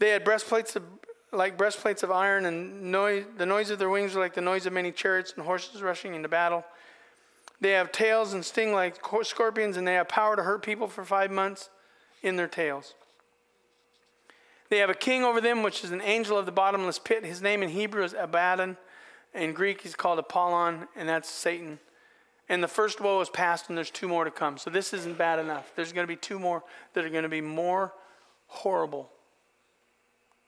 They 0.00 0.08
had 0.10 0.24
breastplates 0.24 0.74
of, 0.74 0.82
like 1.34 1.58
breastplates 1.58 2.02
of 2.02 2.10
iron, 2.10 2.46
and 2.46 2.90
noise, 2.90 3.24
the 3.36 3.46
noise 3.46 3.70
of 3.70 3.78
their 3.78 3.90
wings 3.90 4.14
were 4.14 4.20
like 4.20 4.34
the 4.34 4.40
noise 4.40 4.66
of 4.66 4.72
many 4.72 4.92
chariots 4.92 5.32
and 5.36 5.44
horses 5.44 5.82
rushing 5.82 6.14
into 6.14 6.28
battle. 6.28 6.64
They 7.60 7.70
have 7.70 7.92
tails 7.92 8.32
and 8.32 8.44
sting 8.44 8.72
like 8.72 8.98
scorpions, 9.22 9.76
and 9.76 9.86
they 9.86 9.94
have 9.94 10.08
power 10.08 10.36
to 10.36 10.42
hurt 10.42 10.62
people 10.62 10.88
for 10.88 11.04
five 11.04 11.30
months 11.30 11.70
in 12.22 12.36
their 12.36 12.48
tails. 12.48 12.94
They 14.70 14.78
have 14.78 14.90
a 14.90 14.94
king 14.94 15.22
over 15.22 15.40
them, 15.40 15.62
which 15.62 15.84
is 15.84 15.90
an 15.90 16.00
angel 16.00 16.36
of 16.36 16.46
the 16.46 16.52
bottomless 16.52 16.98
pit. 16.98 17.24
His 17.24 17.42
name 17.42 17.62
in 17.62 17.68
Hebrew 17.68 18.02
is 18.02 18.14
Abaddon. 18.18 18.76
In 19.34 19.52
Greek, 19.52 19.82
he's 19.82 19.94
called 19.94 20.18
Apollyon, 20.18 20.88
and 20.96 21.08
that's 21.08 21.28
Satan. 21.28 21.78
And 22.48 22.62
the 22.62 22.68
first 22.68 23.00
woe 23.00 23.20
is 23.20 23.28
past, 23.28 23.68
and 23.68 23.76
there's 23.76 23.90
two 23.90 24.08
more 24.08 24.24
to 24.24 24.30
come. 24.30 24.58
So 24.58 24.70
this 24.70 24.92
isn't 24.92 25.16
bad 25.16 25.38
enough. 25.38 25.72
There's 25.76 25.92
going 25.92 26.06
to 26.06 26.12
be 26.12 26.16
two 26.16 26.38
more 26.38 26.62
that 26.92 27.04
are 27.04 27.10
going 27.10 27.22
to 27.22 27.28
be 27.28 27.40
more 27.40 27.92
horrible 28.46 29.10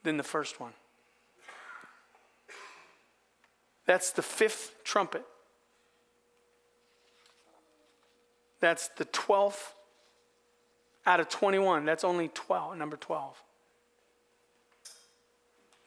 than 0.06 0.16
the 0.16 0.22
first 0.22 0.60
one. 0.60 0.72
That's 3.86 4.12
the 4.12 4.22
fifth 4.22 4.84
trumpet. 4.84 5.24
That's 8.60 8.88
the 8.88 9.04
12th 9.06 9.72
out 11.06 11.18
of 11.18 11.28
21. 11.28 11.84
That's 11.84 12.04
only 12.04 12.28
12, 12.28 12.76
number 12.76 12.96
12. 12.96 13.42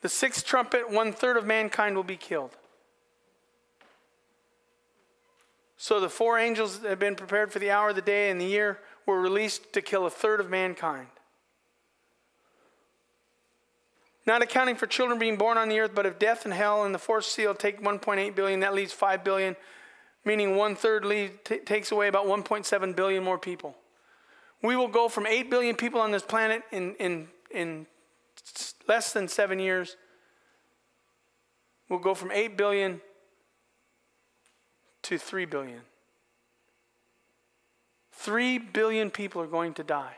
The 0.01 0.09
sixth 0.09 0.45
trumpet, 0.45 0.89
one 0.89 1.13
third 1.13 1.37
of 1.37 1.45
mankind 1.45 1.95
will 1.95 2.03
be 2.03 2.17
killed. 2.17 2.51
So 5.77 6.01
the 6.01 6.09
four 6.09 6.37
angels 6.37 6.79
that 6.79 6.89
have 6.89 6.99
been 6.99 7.15
prepared 7.15 7.53
for 7.53 7.59
the 7.59 7.71
hour, 7.71 7.93
the 7.93 8.01
day, 8.01 8.29
and 8.29 8.39
the 8.39 8.45
year 8.45 8.79
were 9.05 9.21
released 9.21 9.71
to 9.73 9.81
kill 9.81 10.05
a 10.05 10.09
third 10.09 10.41
of 10.41 10.49
mankind. 10.49 11.07
Not 14.29 14.43
accounting 14.43 14.75
for 14.75 14.85
children 14.85 15.17
being 15.17 15.37
born 15.37 15.57
on 15.57 15.69
the 15.69 15.79
earth, 15.79 15.95
but 15.95 16.05
if 16.05 16.19
death 16.19 16.45
and 16.45 16.53
hell 16.53 16.83
and 16.83 16.93
the 16.93 16.99
fourth 16.99 17.25
seal 17.25 17.55
take 17.55 17.81
1.8 17.81 18.35
billion, 18.35 18.59
that 18.59 18.75
leaves 18.75 18.93
5 18.93 19.23
billion, 19.23 19.55
meaning 20.23 20.55
one 20.55 20.75
third 20.75 21.03
t- 21.43 21.57
takes 21.57 21.91
away 21.91 22.07
about 22.07 22.27
1.7 22.27 22.95
billion 22.95 23.23
more 23.23 23.39
people. 23.39 23.75
We 24.61 24.75
will 24.75 24.87
go 24.87 25.09
from 25.09 25.25
8 25.25 25.49
billion 25.49 25.75
people 25.75 25.99
on 25.99 26.11
this 26.11 26.21
planet 26.21 26.61
in, 26.71 26.93
in, 26.99 27.27
in 27.49 27.87
less 28.87 29.13
than 29.13 29.27
seven 29.27 29.57
years. 29.57 29.97
We'll 31.89 31.97
go 31.97 32.13
from 32.13 32.31
8 32.31 32.55
billion 32.55 33.01
to 35.01 35.17
3 35.17 35.45
billion. 35.45 35.81
3 38.11 38.59
billion 38.59 39.09
people 39.09 39.41
are 39.41 39.47
going 39.47 39.73
to 39.73 39.83
die. 39.83 40.17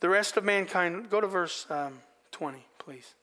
The 0.00 0.08
rest 0.08 0.36
of 0.36 0.44
mankind, 0.44 1.10
go 1.10 1.20
to 1.20 1.26
verse 1.26 1.66
um, 1.70 2.00
20, 2.32 2.64
please. 2.78 3.14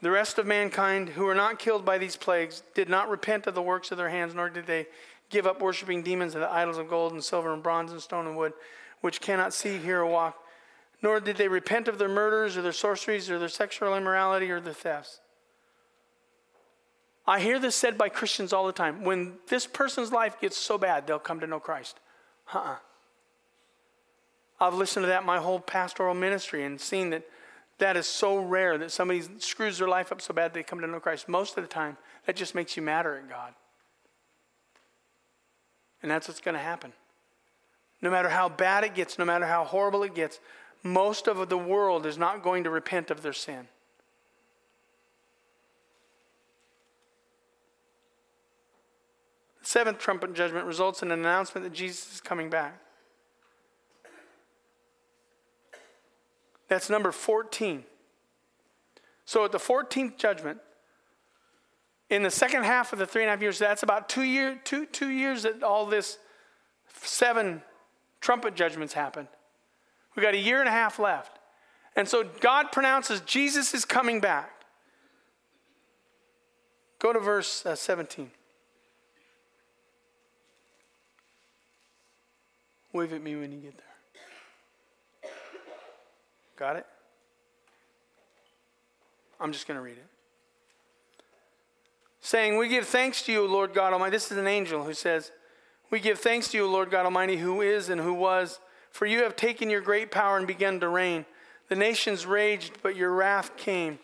The 0.00 0.10
rest 0.10 0.38
of 0.38 0.46
mankind 0.46 1.10
who 1.10 1.24
were 1.24 1.34
not 1.34 1.58
killed 1.58 1.84
by 1.84 1.98
these 1.98 2.16
plagues 2.16 2.62
did 2.74 2.88
not 2.88 3.08
repent 3.08 3.46
of 3.46 3.54
the 3.54 3.62
works 3.62 3.90
of 3.90 3.98
their 3.98 4.10
hands, 4.10 4.34
nor 4.34 4.50
did 4.50 4.66
they 4.66 4.86
give 5.30 5.46
up 5.46 5.60
worshiping 5.60 6.02
demons 6.02 6.34
and 6.34 6.42
the 6.42 6.52
idols 6.52 6.78
of 6.78 6.88
gold 6.88 7.12
and 7.12 7.24
silver 7.24 7.52
and 7.52 7.62
bronze 7.62 7.90
and 7.90 8.00
stone 8.00 8.26
and 8.26 8.36
wood, 8.36 8.52
which 9.00 9.20
cannot 9.20 9.54
see, 9.54 9.78
hear, 9.78 10.00
or 10.00 10.06
walk 10.06 10.38
nor 11.04 11.20
did 11.20 11.36
they 11.36 11.48
repent 11.48 11.86
of 11.86 11.98
their 11.98 12.08
murders 12.08 12.56
or 12.56 12.62
their 12.62 12.72
sorceries 12.72 13.30
or 13.30 13.38
their 13.38 13.50
sexual 13.50 13.94
immorality 13.94 14.50
or 14.50 14.58
their 14.58 14.72
thefts. 14.72 15.20
I 17.26 17.40
hear 17.40 17.58
this 17.58 17.76
said 17.76 17.98
by 17.98 18.08
Christians 18.08 18.54
all 18.54 18.66
the 18.66 18.72
time. 18.72 19.04
When 19.04 19.34
this 19.48 19.66
person's 19.66 20.12
life 20.12 20.40
gets 20.40 20.56
so 20.56 20.78
bad, 20.78 21.06
they'll 21.06 21.18
come 21.18 21.40
to 21.40 21.46
know 21.46 21.60
Christ. 21.60 22.00
Uh 22.52 22.58
uh-uh. 22.58 22.76
I've 24.60 24.74
listened 24.74 25.04
to 25.04 25.08
that 25.08 25.24
my 25.24 25.38
whole 25.38 25.60
pastoral 25.60 26.14
ministry 26.14 26.64
and 26.64 26.80
seen 26.80 27.10
that 27.10 27.24
that 27.78 27.96
is 27.96 28.06
so 28.06 28.38
rare 28.38 28.78
that 28.78 28.92
somebody 28.92 29.22
screws 29.38 29.78
their 29.78 29.88
life 29.88 30.12
up 30.12 30.20
so 30.20 30.32
bad 30.32 30.54
they 30.54 30.62
come 30.62 30.80
to 30.80 30.86
know 30.86 31.00
Christ. 31.00 31.28
Most 31.28 31.56
of 31.56 31.64
the 31.64 31.68
time, 31.68 31.96
that 32.26 32.36
just 32.36 32.54
makes 32.54 32.76
you 32.76 32.82
madder 32.82 33.16
at 33.16 33.28
God. 33.28 33.52
And 36.02 36.10
that's 36.10 36.28
what's 36.28 36.40
going 36.40 36.54
to 36.54 36.60
happen. 36.60 36.92
No 38.00 38.10
matter 38.10 38.28
how 38.28 38.48
bad 38.48 38.84
it 38.84 38.94
gets, 38.94 39.18
no 39.18 39.24
matter 39.24 39.46
how 39.46 39.64
horrible 39.64 40.02
it 40.02 40.14
gets, 40.14 40.38
most 40.82 41.26
of 41.26 41.48
the 41.48 41.58
world 41.58 42.06
is 42.06 42.18
not 42.18 42.42
going 42.42 42.64
to 42.64 42.70
repent 42.70 43.10
of 43.10 43.22
their 43.22 43.32
sin. 43.32 43.66
The 49.60 49.63
seventh 49.74 49.98
trumpet 49.98 50.32
judgment 50.34 50.66
results 50.66 51.02
in 51.02 51.10
an 51.10 51.18
announcement 51.18 51.64
that 51.64 51.72
Jesus 51.72 52.14
is 52.14 52.20
coming 52.20 52.48
back. 52.48 52.78
That's 56.68 56.88
number 56.88 57.10
14. 57.10 57.82
So 59.24 59.44
at 59.44 59.50
the 59.50 59.58
14th 59.58 60.16
judgment, 60.16 60.60
in 62.08 62.22
the 62.22 62.30
second 62.30 62.62
half 62.62 62.92
of 62.92 63.00
the 63.00 63.06
three 63.06 63.22
and 63.22 63.28
a 63.28 63.32
half 63.32 63.42
years, 63.42 63.58
that's 63.58 63.82
about 63.82 64.08
two, 64.08 64.22
year, 64.22 64.60
two, 64.62 64.86
two 64.86 65.08
years 65.08 65.42
that 65.42 65.64
all 65.64 65.86
this 65.86 66.18
seven 67.02 67.60
trumpet 68.20 68.54
judgments 68.54 68.94
happened. 68.94 69.26
We 70.14 70.22
got 70.22 70.34
a 70.34 70.38
year 70.38 70.60
and 70.60 70.68
a 70.68 70.72
half 70.72 71.00
left. 71.00 71.40
And 71.96 72.08
so 72.08 72.22
God 72.38 72.70
pronounces 72.70 73.22
Jesus 73.22 73.74
is 73.74 73.84
coming 73.84 74.20
back. 74.20 74.52
Go 77.00 77.12
to 77.12 77.18
verse 77.18 77.66
uh, 77.66 77.74
17. 77.74 78.30
Wave 82.94 83.12
at 83.12 83.22
me 83.22 83.36
when 83.36 83.52
you 83.52 83.58
get 83.58 83.74
there. 83.76 85.30
Got 86.56 86.76
it? 86.76 86.86
I'm 89.38 89.52
just 89.52 89.68
going 89.68 89.76
to 89.76 89.82
read 89.82 89.98
it. 89.98 90.06
Saying, 92.22 92.56
We 92.56 92.68
give 92.68 92.86
thanks 92.86 93.20
to 93.22 93.32
you, 93.32 93.46
Lord 93.46 93.74
God 93.74 93.92
Almighty. 93.92 94.12
This 94.12 94.32
is 94.32 94.38
an 94.38 94.46
angel 94.46 94.84
who 94.84 94.94
says, 94.94 95.30
We 95.90 96.00
give 96.00 96.18
thanks 96.18 96.48
to 96.52 96.56
you, 96.56 96.66
Lord 96.66 96.90
God 96.90 97.04
Almighty, 97.04 97.36
who 97.36 97.60
is 97.60 97.90
and 97.90 98.00
who 98.00 98.14
was 98.14 98.60
for 98.94 99.06
you 99.06 99.24
have 99.24 99.34
taken 99.34 99.70
your 99.70 99.80
great 99.80 100.12
power 100.12 100.38
and 100.38 100.46
begun 100.46 100.78
to 100.78 100.88
reign. 100.88 101.26
The 101.68 101.74
nations 101.74 102.26
raged, 102.26 102.74
but 102.80 102.94
your 102.94 103.10
wrath 103.10 103.56
came. 103.56 103.98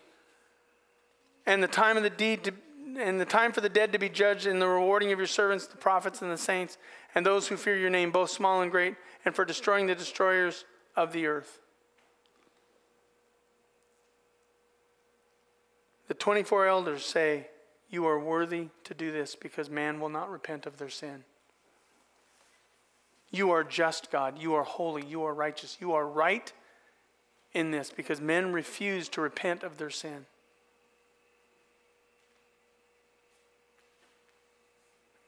And 1.45 1.63
the 1.63 1.69
time 1.69 1.95
of 1.95 2.03
the 2.03 2.09
deed 2.09 2.43
to, 2.43 2.53
and 2.97 3.19
the 3.19 3.25
time 3.25 3.51
for 3.51 3.61
the 3.61 3.69
dead 3.69 3.91
to 3.93 3.99
be 3.99 4.09
judged, 4.09 4.45
and 4.45 4.61
the 4.61 4.67
rewarding 4.67 5.11
of 5.11 5.19
your 5.19 5.27
servants, 5.27 5.67
the 5.67 5.77
prophets 5.77 6.21
and 6.21 6.31
the 6.31 6.37
saints, 6.37 6.77
and 7.15 7.25
those 7.25 7.47
who 7.47 7.57
fear 7.57 7.77
your 7.77 7.89
name, 7.89 8.11
both 8.11 8.29
small 8.29 8.61
and 8.61 8.71
great, 8.71 8.95
and 9.25 9.35
for 9.35 9.45
destroying 9.45 9.87
the 9.87 9.95
destroyers 9.95 10.65
of 10.95 11.13
the 11.13 11.27
earth. 11.27 11.59
The 16.07 16.13
24 16.13 16.67
elders 16.67 17.05
say, 17.05 17.47
You 17.89 18.05
are 18.05 18.19
worthy 18.19 18.67
to 18.83 18.93
do 18.93 19.11
this 19.11 19.35
because 19.35 19.69
man 19.69 19.99
will 19.99 20.09
not 20.09 20.29
repent 20.29 20.65
of 20.65 20.77
their 20.77 20.89
sin. 20.89 21.23
You 23.29 23.51
are 23.51 23.63
just, 23.63 24.11
God. 24.11 24.37
You 24.37 24.55
are 24.55 24.63
holy. 24.63 25.05
You 25.05 25.23
are 25.23 25.33
righteous. 25.33 25.77
You 25.79 25.93
are 25.93 26.05
right 26.05 26.51
in 27.53 27.71
this 27.71 27.91
because 27.95 28.19
men 28.19 28.51
refuse 28.51 29.07
to 29.09 29.21
repent 29.21 29.63
of 29.63 29.77
their 29.77 29.89
sin. 29.89 30.25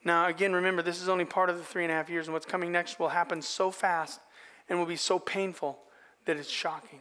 Now, 0.06 0.28
again, 0.28 0.54
remember, 0.54 0.82
this 0.82 1.02
is 1.02 1.08
only 1.08 1.26
part 1.26 1.50
of 1.50 1.58
the 1.58 1.64
three 1.64 1.84
and 1.84 1.92
a 1.92 1.96
half 1.96 2.10
years, 2.10 2.28
and 2.28 2.34
what's 2.34 2.46
coming 2.46 2.72
next 2.72 3.00
will 3.00 3.10
happen 3.10 3.42
so 3.42 3.72
fast 3.72 4.20
and 4.70 4.78
will 4.78 4.86
be 4.86 4.96
so 4.96 5.18
painful 5.18 5.80
that 6.26 6.38
it's 6.38 6.50
shocking. 6.50 7.00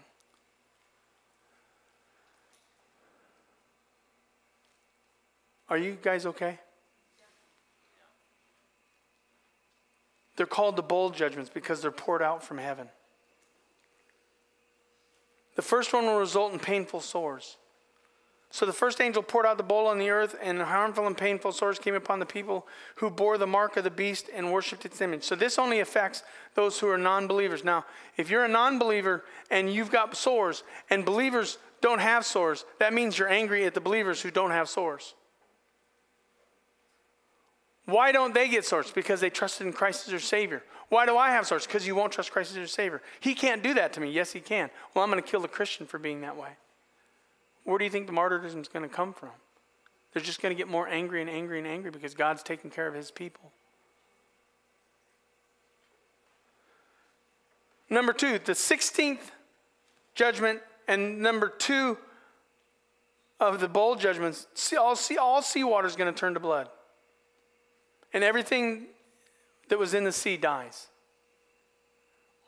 Are 5.68 5.78
you 5.78 5.96
guys 6.00 6.26
okay? 6.26 6.58
They're 10.36 10.46
called 10.46 10.76
the 10.76 10.82
bowl 10.82 11.10
judgments 11.10 11.50
because 11.52 11.82
they're 11.82 11.90
poured 11.90 12.22
out 12.22 12.42
from 12.42 12.58
heaven. 12.58 12.88
The 15.54 15.62
first 15.62 15.92
one 15.92 16.04
will 16.06 16.18
result 16.18 16.52
in 16.52 16.58
painful 16.58 17.00
sores. 17.00 17.56
So 18.52 18.66
the 18.66 18.72
first 18.74 19.00
angel 19.00 19.22
poured 19.22 19.46
out 19.46 19.56
the 19.56 19.62
bowl 19.62 19.86
on 19.86 19.98
the 19.98 20.10
earth, 20.10 20.36
and 20.42 20.60
harmful 20.60 21.06
and 21.06 21.16
painful 21.16 21.52
sores 21.52 21.78
came 21.78 21.94
upon 21.94 22.18
the 22.18 22.26
people 22.26 22.66
who 22.96 23.08
bore 23.08 23.38
the 23.38 23.46
mark 23.46 23.78
of 23.78 23.84
the 23.84 23.90
beast 23.90 24.28
and 24.32 24.52
worshipped 24.52 24.84
its 24.84 25.00
image. 25.00 25.24
So 25.24 25.34
this 25.34 25.58
only 25.58 25.80
affects 25.80 26.22
those 26.54 26.78
who 26.78 26.86
are 26.88 26.98
non 26.98 27.26
believers. 27.26 27.64
Now, 27.64 27.86
if 28.18 28.28
you're 28.28 28.44
a 28.44 28.48
non 28.48 28.78
believer 28.78 29.24
and 29.50 29.72
you've 29.72 29.90
got 29.90 30.14
sores, 30.14 30.64
and 30.90 31.02
believers 31.02 31.56
don't 31.80 32.00
have 32.00 32.26
sores, 32.26 32.66
that 32.78 32.92
means 32.92 33.18
you're 33.18 33.30
angry 33.30 33.64
at 33.64 33.72
the 33.72 33.80
believers 33.80 34.20
who 34.20 34.30
don't 34.30 34.50
have 34.50 34.68
sores. 34.68 35.14
Why 37.86 38.12
don't 38.12 38.34
they 38.34 38.50
get 38.50 38.66
sores? 38.66 38.90
Because 38.90 39.22
they 39.22 39.30
trusted 39.30 39.66
in 39.66 39.72
Christ 39.72 40.04
as 40.04 40.10
their 40.10 40.20
Savior. 40.20 40.62
Why 40.90 41.06
do 41.06 41.16
I 41.16 41.30
have 41.30 41.46
sores? 41.46 41.66
Because 41.66 41.86
you 41.86 41.94
won't 41.94 42.12
trust 42.12 42.30
Christ 42.30 42.50
as 42.50 42.58
your 42.58 42.66
Savior. 42.66 43.00
He 43.18 43.34
can't 43.34 43.62
do 43.62 43.72
that 43.72 43.94
to 43.94 44.00
me. 44.00 44.10
Yes, 44.10 44.30
He 44.30 44.40
can. 44.40 44.68
Well, 44.94 45.02
I'm 45.02 45.10
going 45.10 45.22
to 45.22 45.28
kill 45.28 45.40
the 45.40 45.48
Christian 45.48 45.86
for 45.86 45.98
being 45.98 46.20
that 46.20 46.36
way. 46.36 46.50
Where 47.64 47.78
do 47.78 47.84
you 47.84 47.90
think 47.90 48.06
the 48.06 48.12
martyrdom 48.12 48.60
is 48.60 48.68
going 48.68 48.88
to 48.88 48.94
come 48.94 49.12
from? 49.12 49.30
They're 50.12 50.22
just 50.22 50.42
going 50.42 50.54
to 50.54 50.58
get 50.58 50.68
more 50.68 50.88
angry 50.88 51.20
and 51.20 51.30
angry 51.30 51.58
and 51.58 51.66
angry 51.66 51.90
because 51.90 52.14
God's 52.14 52.42
taking 52.42 52.70
care 52.70 52.86
of 52.86 52.94
His 52.94 53.10
people. 53.10 53.52
Number 57.88 58.12
two, 58.12 58.38
the 58.38 58.52
16th 58.52 59.30
judgment, 60.14 60.60
and 60.88 61.20
number 61.20 61.48
two 61.48 61.98
of 63.38 63.60
the 63.60 63.68
bowl 63.68 63.96
judgments, 63.96 64.46
see, 64.54 64.76
all, 64.76 64.96
sea, 64.96 65.18
all 65.18 65.42
seawater 65.42 65.86
is 65.86 65.96
going 65.96 66.12
to 66.12 66.18
turn 66.18 66.34
to 66.34 66.40
blood 66.40 66.68
and 68.12 68.22
everything 68.22 68.86
that 69.68 69.78
was 69.78 69.94
in 69.94 70.04
the 70.04 70.12
sea 70.12 70.36
dies. 70.36 70.88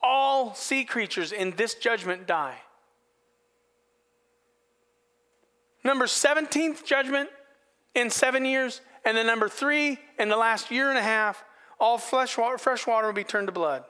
All 0.02 0.54
sea 0.54 0.84
creatures 0.84 1.32
in 1.32 1.52
this 1.52 1.74
judgment 1.74 2.26
die. 2.26 2.56
Number 5.84 6.06
17th 6.06 6.84
judgment 6.84 7.28
in 7.94 8.10
seven 8.10 8.44
years, 8.44 8.80
and 9.04 9.16
then 9.16 9.26
number 9.26 9.48
three 9.48 9.98
in 10.18 10.28
the 10.28 10.36
last 10.36 10.70
year 10.70 10.88
and 10.88 10.98
a 10.98 11.02
half, 11.02 11.44
all 11.78 11.98
flesh 11.98 12.38
water, 12.38 12.56
fresh 12.56 12.86
water 12.86 13.06
will 13.06 13.14
be 13.14 13.24
turned 13.24 13.48
to 13.48 13.52
blood. 13.52 13.84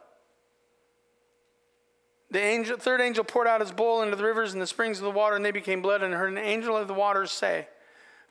The 2.31 2.41
angel, 2.41 2.77
third 2.79 3.01
angel 3.01 3.23
poured 3.23 3.47
out 3.47 3.61
his 3.61 3.71
bowl 3.71 4.03
into 4.03 4.16
the 4.16 4.25
rivers 4.25 4.53
and 4.53 4.61
the 4.61 4.66
springs 4.66 4.99
of 4.99 5.05
the 5.05 5.11
water, 5.11 5.37
and 5.37 5.45
they 5.45 5.53
became 5.53 5.81
blood. 5.83 6.03
And 6.03 6.12
heard 6.12 6.33
an 6.33 6.39
angel 6.39 6.77
of 6.77 6.89
the 6.89 6.95
waters 6.95 7.31
say, 7.31 7.69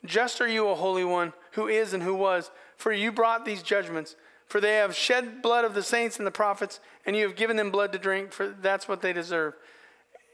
Just 0.04 0.42
are 0.42 0.48
you, 0.48 0.68
O 0.68 0.76
Holy 0.76 1.06
One, 1.06 1.32
who 1.52 1.68
is 1.68 1.94
and 1.94 2.04
who 2.04 2.14
was, 2.14 2.52
for 2.76 2.92
you 2.92 3.14
brought 3.14 3.46
these 3.46 3.64
judgments. 3.64 4.18
For 4.46 4.60
they 4.60 4.76
have 4.76 4.94
shed 4.94 5.42
blood 5.42 5.64
of 5.64 5.74
the 5.74 5.82
saints 5.84 6.18
and 6.18 6.28
the 6.28 6.32
prophets, 6.32 6.82
and 7.06 7.16
you 7.16 7.26
have 7.26 7.38
given 7.38 7.56
them 7.56 7.72
blood 7.72 7.94
to 7.94 7.98
drink, 7.98 8.34
for 8.34 8.50
that's 8.50 8.90
what 8.90 9.02
they 9.02 9.14
deserve. 9.14 9.54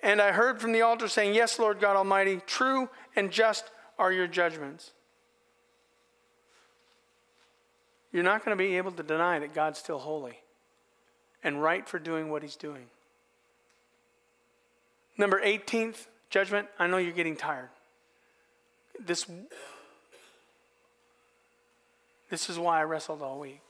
And 0.02 0.22
I 0.22 0.32
heard 0.32 0.62
from 0.62 0.72
the 0.72 0.82
altar 0.82 1.08
saying, 1.08 1.34
Yes, 1.34 1.60
Lord 1.60 1.80
God 1.80 1.96
Almighty, 1.96 2.42
true 2.46 2.90
and 3.16 3.32
just 3.32 3.66
are 3.98 4.12
your 4.12 4.28
judgments. 4.28 4.92
You're 8.12 8.24
not 8.24 8.44
going 8.44 8.58
to 8.58 8.64
be 8.64 8.78
able 8.78 8.92
to 8.94 9.04
deny 9.04 9.40
that 9.40 9.54
God's 9.54 9.80
still 9.80 10.00
holy 10.00 10.40
and 11.44 11.62
right 11.62 11.88
for 11.88 12.00
doing 12.00 12.30
what 12.30 12.42
he's 12.42 12.56
doing. 12.56 12.86
Number 15.18 15.42
18th 15.42 16.08
judgment, 16.30 16.68
I 16.80 16.88
know 16.88 16.98
you're 16.98 17.12
getting 17.12 17.36
tired. 17.36 17.70
This 19.06 19.26
this 22.30 22.50
is 22.50 22.60
why 22.60 22.80
I 22.80 22.84
wrestled 22.84 23.22
all 23.22 23.40
week. 23.40 23.62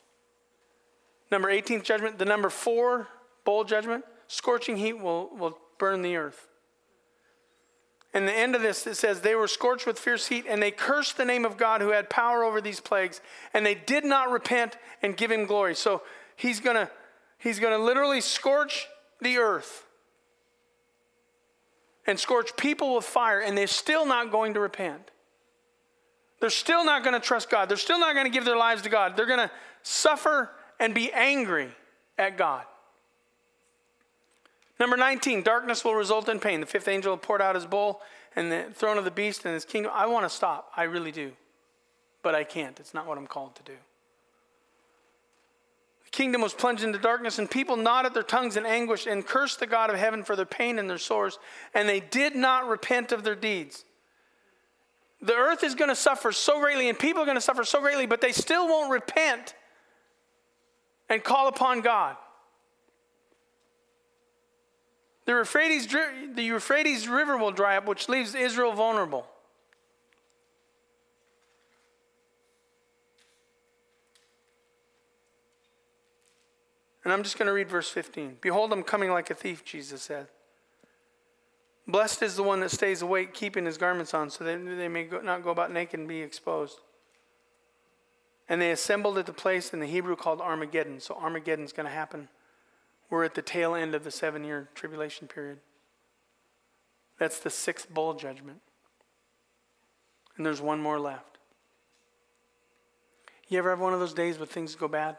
Number 1.31 1.49
18th 1.49 1.84
judgment, 1.84 2.18
the 2.18 2.26
number 2.26 2.49
four 2.49 3.07
bowl 3.45 3.64
judgment, 3.64 4.03
scorching 4.27 4.77
heat 4.77 4.93
will, 4.93 5.30
will 5.38 5.57
burn 5.80 6.01
the 6.03 6.15
earth. 6.15 6.47
And 8.14 8.27
the 8.27 8.34
end 8.34 8.56
of 8.56 8.61
this, 8.61 8.88
it 8.88 8.95
says, 8.95 9.22
They 9.22 9.35
were 9.35 9.47
scorched 9.47 9.85
with 9.85 9.99
fierce 9.99 10.27
heat, 10.27 10.45
and 10.47 10.61
they 10.61 10.72
cursed 10.72 11.18
the 11.18 11.26
name 11.26 11.45
of 11.45 11.57
God 11.57 11.81
who 11.81 11.89
had 11.89 12.10
power 12.10 12.43
over 12.43 12.60
these 12.60 12.80
plagues, 12.80 13.22
and 13.53 13.65
they 13.65 13.76
did 13.76 14.03
not 14.03 14.31
repent 14.31 14.77
and 15.01 15.15
give 15.15 15.31
him 15.31 15.45
glory. 15.45 15.76
So 15.76 16.01
he's 16.35 16.60
going 16.60 16.76
to 16.76 16.89
he's 17.38 17.60
going 17.60 17.77
to 17.77 17.84
literally 17.84 18.22
scorch 18.22 18.88
the 19.22 19.38
earth 19.38 19.85
and 22.07 22.19
scorch 22.19 22.56
people 22.57 22.95
with 22.95 23.06
fire, 23.06 23.39
and 23.39 23.57
they're 23.57 23.68
still 23.68 24.06
not 24.06 24.31
going 24.31 24.56
to 24.56 24.60
repent. 24.60 25.11
They're 26.39 26.49
still 26.49 26.84
not 26.85 27.03
going 27.03 27.14
to 27.14 27.26
trust 27.26 27.49
God. 27.49 27.69
They're 27.69 27.77
still 27.77 27.99
not 27.99 28.14
going 28.14 28.26
to 28.26 28.31
give 28.31 28.45
their 28.45 28.57
lives 28.57 28.81
to 28.84 28.89
God. 28.89 29.15
They're 29.15 29.27
going 29.27 29.47
to 29.47 29.51
suffer 29.84 30.49
and 30.80 30.95
be 30.95 31.11
angry 31.11 31.69
at 32.18 32.38
God. 32.38 32.64
Number 34.80 34.95
19, 34.95 35.43
darkness 35.43 35.84
will 35.84 35.95
result 35.95 36.30
in 36.30 36.39
pain. 36.39 36.61
The 36.61 36.65
fifth 36.65 36.88
angel 36.88 37.18
poured 37.18 37.41
out 37.41 37.56
his 37.56 37.65
bowl 37.65 38.01
and 38.35 38.51
the 38.51 38.68
throne 38.73 38.97
of 38.97 39.03
the 39.03 39.11
beast 39.11 39.43
and 39.45 39.53
his 39.53 39.65
kingdom. 39.65 39.91
I 39.93 40.06
want 40.06 40.26
to 40.26 40.30
stop. 40.30 40.72
I 40.76 40.84
really 40.84 41.11
do. 41.11 41.34
But 42.22 42.35
I 42.35 42.43
can't. 42.43 42.80
It's 42.80 42.93
not 42.93 43.06
what 43.06 43.18
I'm 43.18 43.27
called 43.27 43.56
to 43.56 43.64
do. 43.64 43.76
The 46.06 46.11
kingdom 46.11 46.41
was 46.41 46.53
plunged 46.53 46.84
into 46.84 46.97
darkness, 46.97 47.39
and 47.39 47.51
people 47.51 47.76
gnawed 47.76 48.11
their 48.14 48.23
tongues 48.23 48.57
in 48.57 48.65
anguish 48.65 49.06
and 49.06 49.26
cursed 49.26 49.60
the 49.60 49.68
God 49.68 49.89
of 49.89 49.97
heaven 49.97 50.23
for 50.23 50.35
their 50.35 50.45
pain 50.45 50.80
and 50.80 50.89
their 50.89 50.97
sores, 50.97 51.38
and 51.73 51.88
they 51.88 51.99
did 51.99 52.35
not 52.35 52.68
repent 52.68 53.11
of 53.11 53.23
their 53.23 53.35
deeds. 53.35 53.85
The 55.22 55.35
earth 55.35 55.64
is 55.64 55.76
going 55.76 55.89
to 55.89 55.95
suffer 55.95 56.31
so 56.31 56.60
greatly, 56.60 56.89
and 56.89 56.97
people 56.97 57.22
are 57.22 57.26
going 57.26 57.38
to 57.38 57.41
suffer 57.41 57.64
so 57.64 57.81
greatly, 57.81 58.06
but 58.06 58.22
they 58.22 58.31
still 58.31 58.68
won't 58.68 58.91
repent 58.91 59.53
and 61.10 61.23
call 61.23 61.47
upon 61.47 61.81
God. 61.81 62.15
The 65.30 65.35
Euphrates, 65.35 65.85
the 66.34 66.41
Euphrates 66.41 67.07
River 67.07 67.38
will 67.38 67.51
dry 67.51 67.77
up, 67.77 67.85
which 67.85 68.10
leaves 68.10 68.34
Israel 68.34 68.73
vulnerable. 68.73 69.27
And 77.03 77.14
I'm 77.14 77.22
just 77.22 77.38
going 77.38 77.45
to 77.45 77.53
read 77.53 77.69
verse 77.69 77.91
15. 77.91 78.38
Behold, 78.41 78.73
I'm 78.73 78.81
coming 78.81 79.11
like 79.11 79.30
a 79.30 79.35
thief, 79.35 79.64
Jesus 79.64 80.01
said. 80.01 80.30
Blessed 81.88 82.23
is 82.23 82.35
the 82.35 82.41
one 82.41 82.60
that 82.61 82.72
stays 82.72 83.03
awake, 83.03 83.35
keeping 83.35 83.68
his 83.68 83.77
garments 83.77 84.15
on, 84.15 84.31
so 84.31 84.43
that 84.43 84.57
they 84.65 84.88
may 84.88 85.07
not 85.22 85.43
go 85.43 85.51
about 85.51 85.72
naked 85.72 85.99
and 85.99 86.10
be 86.10 86.23
exposed. 86.23 86.80
And 88.49 88.60
they 88.60 88.72
assembled 88.72 89.19
at 89.19 89.27
the 89.27 89.34
place 89.34 89.73
in 89.73 89.80
the 89.80 89.85
Hebrew 89.85 90.15
called 90.15 90.41
Armageddon. 90.41 90.99
So 90.99 91.14
Armageddon's 91.14 91.72
going 91.72 91.85
to 91.85 91.93
happen. 91.93 92.30
We're 93.10 93.23
at 93.23 93.36
the 93.36 93.41
tail 93.41 93.76
end 93.76 93.95
of 93.95 94.03
the 94.03 94.11
seven 94.11 94.44
year 94.44 94.69
tribulation 94.76 95.27
period. 95.27 95.60
That's 97.18 97.40
the 97.40 97.49
sixth 97.49 97.94
bowl 97.94 98.14
judgment. 98.14 98.60
And 100.38 100.45
there's 100.45 100.61
one 100.61 100.80
more 100.80 100.99
left. 100.99 101.38
You 103.49 103.57
ever 103.57 103.72
have 103.72 103.80
one 103.80 103.94
of 103.94 103.99
those 103.99 104.14
days 104.14 104.38
where 104.38 104.45
things 104.45 104.76
go 104.76 104.88
bad 104.88 105.18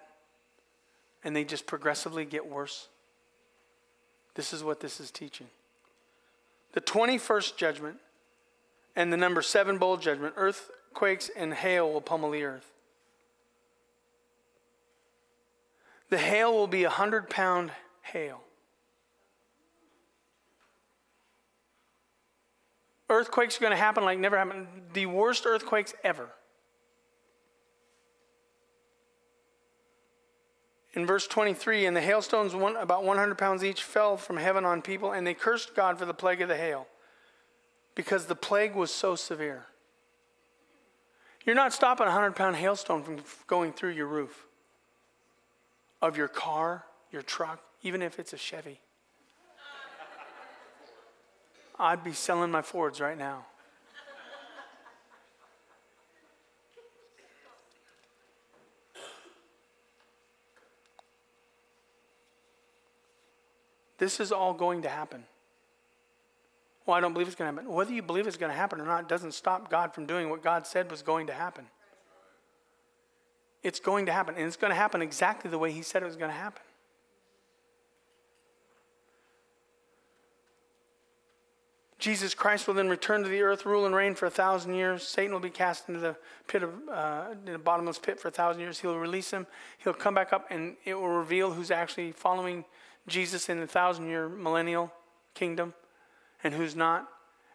and 1.24 1.34
they 1.34 1.44
just 1.44 1.66
progressively 1.66 2.24
get 2.24 2.48
worse? 2.48 2.88
This 4.34 4.52
is 4.52 4.62
what 4.62 4.80
this 4.80 5.00
is 5.00 5.10
teaching 5.10 5.48
the 6.72 6.80
21st 6.80 7.56
judgment 7.56 7.96
and 8.96 9.12
the 9.12 9.16
number 9.16 9.42
seven 9.42 9.78
bowl 9.78 9.96
judgment, 9.96 10.34
earthquakes 10.36 11.30
and 11.36 11.54
hail 11.54 11.90
will 11.92 12.00
pummel 12.00 12.30
the 12.30 12.44
earth. 12.44 12.72
The 16.10 16.18
hail 16.18 16.52
will 16.52 16.66
be 16.66 16.84
a 16.84 16.90
hundred 16.90 17.30
pound 17.30 17.70
hail. 18.02 18.40
Earthquakes 23.08 23.56
are 23.56 23.60
going 23.60 23.72
to 23.72 23.76
happen 23.76 24.04
like 24.04 24.18
never 24.18 24.36
happened. 24.36 24.66
The 24.92 25.06
worst 25.06 25.46
earthquakes 25.46 25.94
ever. 26.04 26.30
in 30.92 31.06
verse 31.06 31.26
23 31.26 31.86
and 31.86 31.96
the 31.96 32.00
hailstones 32.00 32.54
one, 32.54 32.76
about 32.76 33.04
100 33.04 33.38
pounds 33.38 33.62
each 33.62 33.82
fell 33.82 34.16
from 34.16 34.36
heaven 34.36 34.64
on 34.64 34.82
people 34.82 35.12
and 35.12 35.26
they 35.26 35.34
cursed 35.34 35.74
god 35.74 35.98
for 35.98 36.04
the 36.04 36.14
plague 36.14 36.40
of 36.40 36.48
the 36.48 36.56
hail 36.56 36.86
because 37.94 38.26
the 38.26 38.34
plague 38.34 38.74
was 38.74 38.90
so 38.90 39.14
severe 39.14 39.66
you're 41.44 41.54
not 41.54 41.72
stopping 41.72 42.06
a 42.06 42.10
100 42.10 42.34
pound 42.34 42.56
hailstone 42.56 43.02
from 43.02 43.18
going 43.46 43.72
through 43.72 43.90
your 43.90 44.06
roof 44.06 44.46
of 46.02 46.16
your 46.16 46.28
car, 46.28 46.84
your 47.12 47.22
truck, 47.22 47.60
even 47.82 48.02
if 48.02 48.18
it's 48.18 48.32
a 48.32 48.38
Chevy. 48.38 48.80
I'd 51.78 52.04
be 52.04 52.12
selling 52.12 52.50
my 52.50 52.62
Fords 52.62 53.00
right 53.00 53.16
now. 53.16 53.46
This 63.98 64.18
is 64.18 64.32
all 64.32 64.54
going 64.54 64.82
to 64.82 64.88
happen. 64.88 65.24
Well, 66.86 66.96
I 66.96 67.00
don't 67.00 67.12
believe 67.12 67.28
it's 67.28 67.36
going 67.36 67.54
to 67.54 67.60
happen. 67.60 67.72
Whether 67.72 67.92
you 67.92 68.02
believe 68.02 68.26
it's 68.26 68.38
going 68.38 68.50
to 68.50 68.56
happen 68.56 68.80
or 68.80 68.86
not 68.86 69.08
doesn't 69.08 69.32
stop 69.32 69.70
God 69.70 69.94
from 69.94 70.06
doing 70.06 70.30
what 70.30 70.42
God 70.42 70.66
said 70.66 70.90
was 70.90 71.02
going 71.02 71.26
to 71.26 71.34
happen. 71.34 71.66
It's 73.62 73.80
going 73.80 74.06
to 74.06 74.12
happen, 74.12 74.34
and 74.36 74.46
it's 74.46 74.56
going 74.56 74.70
to 74.70 74.76
happen 74.76 75.02
exactly 75.02 75.50
the 75.50 75.58
way 75.58 75.72
He 75.72 75.82
said 75.82 76.02
it 76.02 76.06
was 76.06 76.16
going 76.16 76.30
to 76.30 76.36
happen. 76.36 76.62
Jesus 82.00 82.32
Christ 82.32 82.66
will 82.66 82.72
then 82.72 82.88
return 82.88 83.22
to 83.22 83.28
the 83.28 83.42
earth, 83.42 83.66
rule 83.66 83.84
and 83.84 83.94
reign 83.94 84.14
for 84.14 84.24
a 84.24 84.30
thousand 84.30 84.72
years. 84.72 85.06
Satan 85.06 85.34
will 85.34 85.40
be 85.40 85.50
cast 85.50 85.86
into 85.86 86.00
the 86.00 86.16
pit 86.48 86.62
of, 86.62 86.70
uh, 86.90 87.34
the 87.44 87.58
bottomless 87.58 87.98
pit 87.98 88.18
for 88.18 88.28
a 88.28 88.30
thousand 88.30 88.62
years. 88.62 88.78
He'll 88.80 88.96
release 88.96 89.30
him. 89.30 89.46
He'll 89.76 89.92
come 89.92 90.14
back 90.14 90.32
up, 90.32 90.46
and 90.50 90.76
it 90.86 90.94
will 90.94 91.08
reveal 91.08 91.52
who's 91.52 91.70
actually 91.70 92.12
following 92.12 92.64
Jesus 93.06 93.50
in 93.50 93.60
the 93.60 93.66
thousand 93.66 94.08
year 94.08 94.30
millennial 94.30 94.90
kingdom 95.34 95.74
and 96.42 96.54
who's 96.54 96.74
not. 96.74 97.06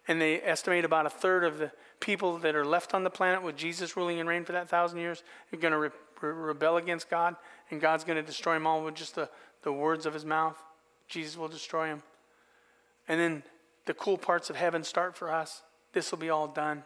And 0.06 0.20
they 0.20 0.40
estimate 0.40 0.84
about 0.84 1.06
a 1.06 1.10
third 1.10 1.42
of 1.42 1.58
the 1.58 1.72
people 2.00 2.38
that 2.38 2.54
are 2.54 2.64
left 2.64 2.94
on 2.94 3.04
the 3.04 3.10
planet 3.10 3.42
with 3.42 3.56
Jesus 3.56 3.96
ruling 3.96 4.20
and 4.20 4.28
reign 4.28 4.44
for 4.44 4.52
that 4.52 4.68
thousand 4.68 4.98
years 4.98 5.22
are 5.52 5.56
going 5.56 5.72
to 5.72 5.78
re- 5.78 5.90
re- 6.20 6.32
rebel 6.32 6.76
against 6.76 7.10
God, 7.10 7.36
and 7.70 7.80
God's 7.80 8.04
going 8.04 8.16
to 8.16 8.22
destroy 8.22 8.54
them 8.54 8.66
all 8.66 8.82
with 8.84 8.94
just 8.94 9.14
the, 9.14 9.28
the 9.62 9.72
words 9.72 10.06
of 10.06 10.14
his 10.14 10.24
mouth. 10.24 10.56
Jesus 11.08 11.36
will 11.36 11.48
destroy 11.48 11.88
them. 11.88 12.02
And 13.08 13.20
then 13.20 13.42
the 13.86 13.94
cool 13.94 14.18
parts 14.18 14.50
of 14.50 14.56
heaven 14.56 14.82
start 14.84 15.16
for 15.16 15.32
us. 15.32 15.62
This 15.92 16.10
will 16.10 16.18
be 16.18 16.30
all 16.30 16.48
done. 16.48 16.82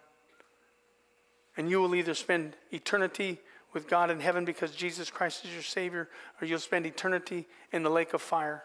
And 1.57 1.69
you 1.69 1.81
will 1.81 1.95
either 1.95 2.15
spend 2.15 2.57
eternity 2.71 3.41
with 3.73 3.89
God 3.89 4.11
in 4.11 4.21
heaven 4.21 4.45
because 4.45 4.73
Jesus 4.73 5.11
Christ 5.11 5.45
is 5.45 5.53
your 5.53 5.63
Savior, 5.63 6.09
or 6.41 6.47
you'll 6.47 6.59
spend 6.59 6.87
eternity 6.87 7.47
in 7.73 7.83
the 7.83 7.91
lake 7.91 8.15
of 8.15 8.23
fire. 8.23 8.65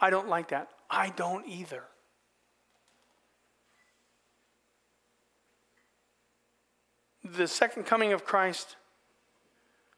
I 0.00 0.10
don't 0.10 0.28
like 0.28 0.48
that. 0.48 0.68
I 0.90 1.10
don't 1.10 1.46
either. 1.46 1.84
The 7.36 7.48
second 7.48 7.84
coming 7.84 8.12
of 8.12 8.24
Christ, 8.24 8.76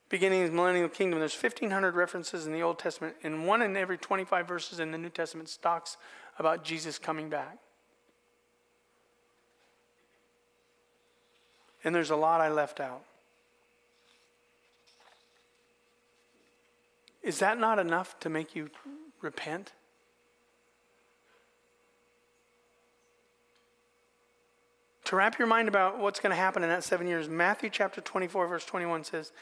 beginning 0.08 0.40
his 0.40 0.50
millennial 0.50 0.88
kingdom, 0.88 1.20
there's 1.20 1.40
1,500 1.40 1.94
references 1.94 2.46
in 2.46 2.52
the 2.52 2.62
Old 2.62 2.78
Testament, 2.78 3.16
and 3.22 3.46
one 3.46 3.62
in 3.62 3.76
every 3.76 3.98
25 3.98 4.48
verses 4.48 4.80
in 4.80 4.90
the 4.90 4.98
New 4.98 5.10
Testament 5.10 5.56
talks 5.62 5.96
about 6.38 6.64
Jesus 6.64 6.98
coming 6.98 7.28
back. 7.28 7.58
And 11.84 11.94
there's 11.94 12.10
a 12.10 12.16
lot 12.16 12.40
I 12.40 12.50
left 12.50 12.80
out. 12.80 13.04
Is 17.22 17.38
that 17.38 17.58
not 17.58 17.78
enough 17.78 18.18
to 18.20 18.30
make 18.30 18.56
you 18.56 18.70
repent? 19.20 19.72
To 25.10 25.16
wrap 25.16 25.40
your 25.40 25.48
mind 25.48 25.66
about 25.66 25.98
what's 25.98 26.20
going 26.20 26.30
to 26.30 26.36
happen 26.36 26.62
in 26.62 26.68
that 26.68 26.84
seven 26.84 27.08
years, 27.08 27.28
Matthew 27.28 27.68
chapter 27.68 28.00
24, 28.00 28.46
verse 28.46 28.64
21 28.64 29.02
says, 29.02 29.32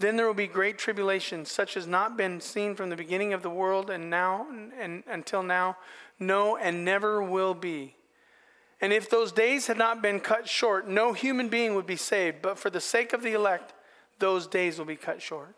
Then 0.00 0.16
there 0.16 0.26
will 0.26 0.34
be 0.34 0.48
great 0.48 0.78
tribulation, 0.78 1.44
such 1.44 1.76
as 1.76 1.86
not 1.86 2.16
been 2.16 2.40
seen 2.40 2.74
from 2.74 2.90
the 2.90 2.96
beginning 2.96 3.32
of 3.32 3.40
the 3.40 3.48
world 3.48 3.88
and 3.88 4.10
now 4.10 4.48
and 4.80 5.04
until 5.06 5.44
now, 5.44 5.76
no, 6.18 6.56
and 6.56 6.84
never 6.84 7.22
will 7.22 7.54
be. 7.54 7.94
And 8.80 8.92
if 8.92 9.08
those 9.08 9.30
days 9.30 9.68
had 9.68 9.78
not 9.78 10.02
been 10.02 10.18
cut 10.18 10.48
short, 10.48 10.88
no 10.88 11.12
human 11.12 11.48
being 11.48 11.76
would 11.76 11.86
be 11.86 11.94
saved. 11.94 12.42
But 12.42 12.58
for 12.58 12.68
the 12.68 12.80
sake 12.80 13.12
of 13.12 13.22
the 13.22 13.32
elect, 13.32 13.74
those 14.18 14.48
days 14.48 14.76
will 14.76 14.86
be 14.86 14.96
cut 14.96 15.22
short. 15.22 15.54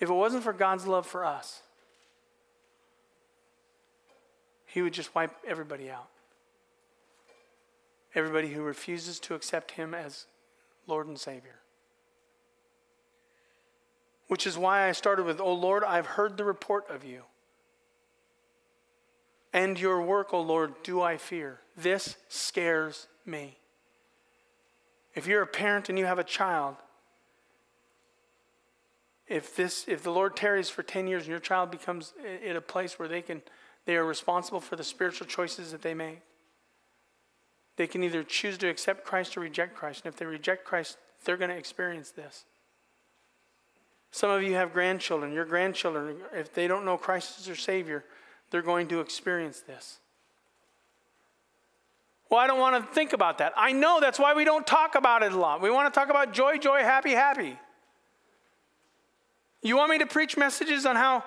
If 0.00 0.08
it 0.08 0.14
wasn't 0.14 0.44
for 0.44 0.54
God's 0.54 0.86
love 0.86 1.06
for 1.06 1.26
us, 1.26 1.60
He 4.64 4.80
would 4.80 4.94
just 4.94 5.14
wipe 5.14 5.32
everybody 5.46 5.90
out. 5.90 6.08
Everybody 8.14 8.48
who 8.48 8.62
refuses 8.62 9.20
to 9.20 9.34
accept 9.34 9.72
Him 9.72 9.94
as 9.94 10.26
Lord 10.86 11.06
and 11.06 11.18
Savior. 11.18 11.60
Which 14.28 14.46
is 14.46 14.58
why 14.58 14.88
I 14.88 14.92
started 14.92 15.24
with, 15.24 15.40
Oh 15.40 15.54
Lord, 15.54 15.84
I've 15.84 16.06
heard 16.06 16.36
the 16.36 16.44
report 16.44 16.88
of 16.90 17.04
you. 17.04 17.22
And 19.52 19.78
your 19.80 20.02
work, 20.02 20.34
O 20.34 20.40
Lord, 20.40 20.74
do 20.82 21.00
I 21.00 21.16
fear. 21.16 21.60
This 21.76 22.16
scares 22.28 23.08
me. 23.24 23.56
If 25.14 25.26
you're 25.26 25.42
a 25.42 25.46
parent 25.46 25.88
and 25.88 25.98
you 25.98 26.04
have 26.04 26.18
a 26.18 26.24
child, 26.24 26.76
if 29.26 29.54
this 29.56 29.84
if 29.88 30.02
the 30.02 30.10
Lord 30.10 30.36
tarries 30.36 30.70
for 30.70 30.82
10 30.82 31.06
years 31.06 31.24
and 31.24 31.30
your 31.30 31.40
child 31.40 31.70
becomes 31.70 32.14
in 32.42 32.56
a 32.56 32.60
place 32.60 32.98
where 32.98 33.08
they 33.08 33.22
can 33.22 33.42
they 33.84 33.96
are 33.96 34.04
responsible 34.04 34.60
for 34.60 34.76
the 34.76 34.84
spiritual 34.84 35.26
choices 35.26 35.72
that 35.72 35.82
they 35.82 35.94
make. 35.94 36.20
They 37.78 37.86
can 37.86 38.02
either 38.02 38.24
choose 38.24 38.58
to 38.58 38.68
accept 38.68 39.04
Christ 39.04 39.36
or 39.36 39.40
reject 39.40 39.76
Christ. 39.76 40.04
And 40.04 40.12
if 40.12 40.18
they 40.18 40.26
reject 40.26 40.64
Christ, 40.64 40.98
they're 41.24 41.36
going 41.36 41.50
to 41.50 41.56
experience 41.56 42.10
this. 42.10 42.44
Some 44.10 44.30
of 44.30 44.42
you 44.42 44.54
have 44.54 44.72
grandchildren. 44.72 45.32
Your 45.32 45.44
grandchildren, 45.44 46.16
if 46.34 46.52
they 46.52 46.66
don't 46.66 46.84
know 46.84 46.96
Christ 46.96 47.38
as 47.38 47.46
their 47.46 47.54
Savior, 47.54 48.04
they're 48.50 48.62
going 48.62 48.88
to 48.88 48.98
experience 48.98 49.60
this. 49.60 49.98
Well, 52.28 52.40
I 52.40 52.48
don't 52.48 52.58
want 52.58 52.84
to 52.84 52.94
think 52.94 53.12
about 53.12 53.38
that. 53.38 53.52
I 53.56 53.70
know 53.70 54.00
that's 54.00 54.18
why 54.18 54.34
we 54.34 54.44
don't 54.44 54.66
talk 54.66 54.96
about 54.96 55.22
it 55.22 55.30
a 55.30 55.38
lot. 55.38 55.62
We 55.62 55.70
want 55.70 55.92
to 55.92 55.96
talk 55.96 56.10
about 56.10 56.32
joy, 56.32 56.58
joy, 56.58 56.80
happy, 56.80 57.12
happy. 57.12 57.56
You 59.62 59.76
want 59.76 59.92
me 59.92 59.98
to 59.98 60.06
preach 60.06 60.36
messages 60.36 60.84
on 60.84 60.96
how 60.96 61.22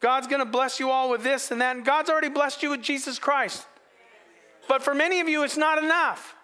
God's 0.00 0.28
going 0.28 0.40
to 0.40 0.50
bless 0.50 0.80
you 0.80 0.88
all 0.88 1.10
with 1.10 1.22
this 1.22 1.50
and 1.50 1.60
that? 1.60 1.76
And 1.76 1.84
God's 1.84 2.08
already 2.08 2.30
blessed 2.30 2.62
you 2.62 2.70
with 2.70 2.80
Jesus 2.80 3.18
Christ. 3.18 3.66
But 4.68 4.82
for 4.82 4.94
many 4.94 5.20
of 5.20 5.28
you, 5.28 5.42
it's 5.42 5.56
not 5.56 5.82
enough. 5.82 6.34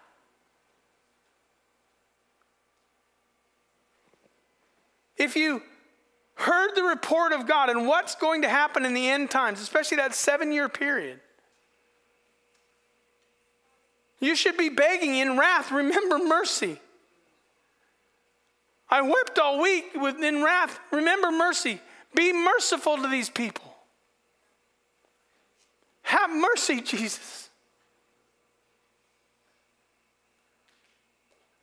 If 5.17 5.37
you 5.37 5.63
heard 6.35 6.75
the 6.75 6.83
report 6.83 7.33
of 7.33 7.47
God 7.47 7.71
and 7.71 7.87
what's 7.87 8.15
going 8.15 8.43
to 8.43 8.49
happen 8.49 8.85
in 8.85 8.95
the 8.95 9.09
end 9.09 9.31
times, 9.31 9.61
especially 9.61 9.97
that 9.99 10.15
seven 10.15 10.53
year 10.53 10.69
period, 10.69 11.21
you 14.21 14.35
should 14.35 14.57
be 14.57 14.69
begging 14.69 15.17
in 15.17 15.39
wrath, 15.39 15.71
remember 15.71 16.19
mercy. 16.19 16.81
I 18.89 19.03
wept 19.03 19.39
all 19.39 19.61
week 19.61 19.87
in 19.95 20.43
wrath, 20.43 20.79
remember 20.91 21.31
mercy. 21.31 21.81
Be 22.15 22.33
merciful 22.33 22.97
to 22.97 23.09
these 23.09 23.29
people. 23.29 23.75
Have 26.03 26.31
mercy, 26.31 26.81
Jesus. 26.83 27.45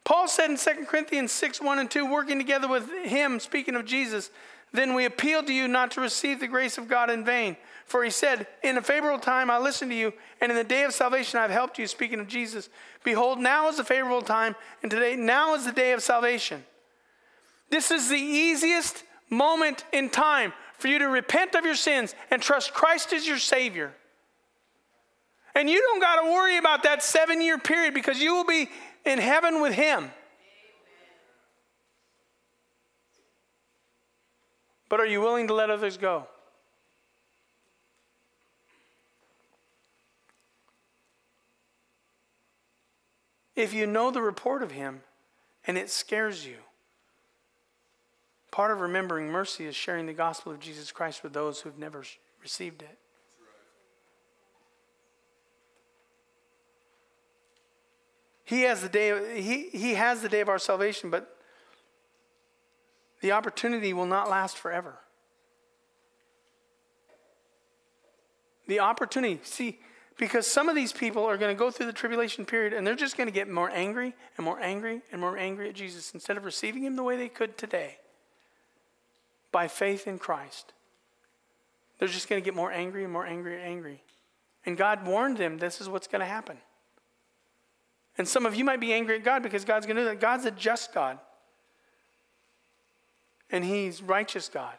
Paul 0.04 0.28
said 0.28 0.50
in 0.50 0.58
2 0.58 0.86
Corinthians 0.86 1.32
6 1.32 1.62
1 1.62 1.80
and 1.80 1.90
2, 1.90 2.10
working 2.10 2.38
together 2.38 2.68
with 2.68 2.90
him, 2.90 3.40
speaking 3.40 3.76
of 3.76 3.86
Jesus, 3.86 4.32
then 4.74 4.96
we 4.96 5.06
appeal 5.06 5.44
to 5.44 5.54
you 5.54 5.68
not 5.68 5.92
to 5.92 6.02
receive 6.02 6.40
the 6.40 6.48
grace 6.48 6.78
of 6.78 6.88
God 6.88 7.10
in 7.10 7.24
vain. 7.24 7.56
For 7.86 8.04
he 8.04 8.10
said, 8.10 8.48
In 8.64 8.78
a 8.78 8.82
favorable 8.82 9.20
time 9.20 9.52
I 9.52 9.60
listened 9.60 9.92
to 9.92 9.98
you, 9.98 10.14
and 10.42 10.52
in 10.52 10.58
the 10.58 10.64
day 10.64 10.84
of 10.84 10.94
salvation 10.94 11.40
I've 11.40 11.52
helped 11.52 11.78
you, 11.78 11.88
speaking 11.88 12.20
of 12.20 12.28
Jesus. 12.28 12.70
Behold, 13.04 13.40
now 13.40 13.70
is 13.70 13.78
the 13.78 13.84
favorable 13.84 14.22
time, 14.22 14.56
and 14.82 14.90
today, 14.90 15.16
now 15.16 15.54
is 15.54 15.66
the 15.66 15.72
day 15.72 15.92
of 15.92 16.02
salvation. 16.02 16.64
This 17.70 17.92
is 17.92 18.10
the 18.10 18.16
easiest 18.16 19.04
moment 19.30 19.86
in 19.94 20.10
time 20.10 20.54
for 20.78 20.88
you 20.88 21.00
to 21.00 21.08
repent 21.08 21.56
of 21.56 21.66
your 21.66 21.76
sins 21.76 22.16
and 22.32 22.42
trust 22.42 22.74
Christ 22.74 23.14
as 23.14 23.28
your 23.28 23.38
Savior. 23.38 23.94
And 25.56 25.70
you 25.70 25.80
don't 25.80 26.00
got 26.00 26.22
to 26.22 26.32
worry 26.32 26.58
about 26.58 26.84
that 26.84 27.04
seven 27.04 27.42
year 27.42 27.60
period 27.60 27.94
because 27.94 28.20
you 28.20 28.34
will 28.34 28.46
be 28.46 28.70
in 29.06 29.20
heaven 29.20 29.62
with 29.62 29.74
Him. 29.74 30.12
But 34.90 35.00
are 35.00 35.06
you 35.06 35.22
willing 35.22 35.48
to 35.48 35.54
let 35.54 35.70
others 35.70 35.98
go? 35.98 36.28
If 43.56 43.74
you 43.74 43.88
know 43.88 44.12
the 44.12 44.22
report 44.22 44.64
of 44.64 44.72
him 44.72 45.02
and 45.66 45.78
it 45.78 45.90
scares 45.90 46.46
you, 46.46 46.58
Part 48.54 48.70
of 48.70 48.82
remembering 48.82 49.30
mercy 49.30 49.66
is 49.66 49.76
sharing 49.76 50.06
the 50.06 50.14
gospel 50.14 50.52
of 50.52 50.60
Jesus 50.60 50.92
Christ 50.92 51.24
with 51.24 51.34
those 51.34 51.62
who've 51.62 51.80
never 51.80 52.04
received 52.40 52.84
it. 52.84 53.00
He 58.54 58.62
has 58.62 58.82
the 58.82 58.90
day 58.90 59.42
he, 59.42 59.70
he 59.70 59.96
has 59.96 60.22
the 60.22 60.30
day 60.30 60.40
of 60.40 60.48
our 60.48 60.60
salvation, 60.60 61.10
but 61.10 61.36
the 63.22 63.32
opportunity 63.32 63.94
will 63.94 64.06
not 64.06 64.30
last 64.30 64.58
forever. 64.58 65.00
The 68.68 68.80
opportunity, 68.80 69.40
see, 69.44 69.80
because 70.20 70.46
some 70.46 70.70
of 70.70 70.76
these 70.76 70.94
people 70.94 71.26
are 71.26 71.36
going 71.36 71.54
to 71.54 71.58
go 71.58 71.72
through 71.72 71.88
the 71.88 71.94
tribulation 71.94 72.46
period 72.46 72.74
and 72.74 72.86
they're 72.86 72.94
just 72.94 73.18
going 73.18 73.26
to 73.28 73.34
get 73.34 73.50
more 73.50 73.72
angry 73.72 74.14
and 74.38 74.46
more 74.46 74.60
angry 74.60 75.02
and 75.12 75.20
more 75.20 75.36
angry 75.36 75.68
at 75.70 75.74
Jesus 75.74 76.14
instead 76.14 76.38
of 76.38 76.46
receiving 76.46 76.84
him 76.84 76.96
the 76.96 77.04
way 77.04 77.18
they 77.18 77.30
could 77.30 77.58
today 77.58 77.98
by 79.52 79.68
faith 79.68 80.06
in 80.06 80.20
Christ. 80.20 80.74
They're 81.98 82.08
just 82.08 82.30
going 82.30 82.40
to 82.40 82.46
get 82.46 82.56
more 82.56 82.72
angry 82.72 83.04
and 83.04 83.12
more 83.12 83.26
angry 83.26 83.56
and 83.56 83.64
angry. 83.64 84.04
And 84.64 84.78
God 84.78 85.08
warned 85.08 85.38
them 85.38 85.58
this 85.58 85.82
is 85.82 85.90
what's 85.90 86.08
going 86.08 86.20
to 86.20 86.28
happen. 86.28 86.60
And 88.18 88.28
some 88.28 88.46
of 88.46 88.56
you 88.56 88.64
might 88.64 88.80
be 88.80 88.94
angry 88.94 89.16
at 89.16 89.24
God 89.24 89.42
because 89.42 89.66
God's 89.66 89.86
going 89.86 89.96
to 89.96 90.04
do 90.04 90.10
that. 90.10 90.20
God's 90.20 90.46
a 90.46 90.52
just 90.52 90.94
God. 90.94 91.18
And 93.50 93.66
He's 93.66 94.02
righteous 94.02 94.50
God. 94.50 94.76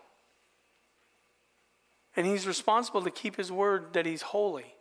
And 2.16 2.26
He's 2.26 2.46
responsible 2.46 3.02
to 3.02 3.10
keep 3.10 3.36
His 3.36 3.50
word 3.50 3.92
that 3.92 4.06
He's 4.06 4.22
holy 4.22 4.74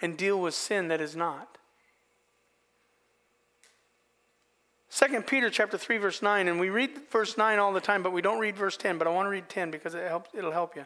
and 0.00 0.16
deal 0.16 0.40
with 0.40 0.54
sin 0.54 0.88
that 0.88 1.00
is 1.00 1.14
not. 1.14 1.58
2 4.90 5.22
Peter 5.22 5.50
chapter 5.50 5.78
3 5.78 5.98
verse 5.98 6.20
9 6.20 6.48
and 6.48 6.58
we 6.58 6.68
read 6.68 6.90
verse 7.10 7.38
9 7.38 7.60
all 7.60 7.72
the 7.72 7.80
time 7.80 8.02
but 8.02 8.12
we 8.12 8.20
don't 8.20 8.40
read 8.40 8.56
verse 8.56 8.76
10 8.76 8.98
but 8.98 9.06
I 9.06 9.10
want 9.10 9.26
to 9.26 9.30
read 9.30 9.48
10 9.48 9.70
because 9.70 9.94
it 9.94 10.06
helps 10.08 10.30
it'll 10.34 10.50
help 10.50 10.74
you. 10.74 10.84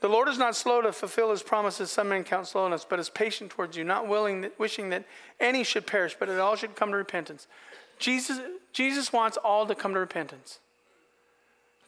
The 0.00 0.08
Lord 0.08 0.28
is 0.28 0.38
not 0.38 0.54
slow 0.54 0.80
to 0.80 0.92
fulfill 0.92 1.30
his 1.30 1.42
promises 1.42 1.90
some 1.90 2.10
men 2.10 2.24
count 2.24 2.46
slowness 2.46 2.86
but 2.88 3.00
is 3.00 3.10
patient 3.10 3.50
towards 3.50 3.76
you 3.76 3.84
not 3.84 4.06
willing 4.06 4.42
that, 4.42 4.58
wishing 4.58 4.90
that 4.90 5.04
any 5.40 5.64
should 5.64 5.86
perish 5.86 6.16
but 6.18 6.28
that 6.28 6.40
all 6.40 6.56
should 6.56 6.76
come 6.76 6.90
to 6.90 6.96
repentance. 6.96 7.46
Jesus 7.98 8.40
Jesus 8.72 9.12
wants 9.12 9.36
all 9.36 9.66
to 9.66 9.74
come 9.74 9.94
to 9.94 10.00
repentance. 10.00 10.60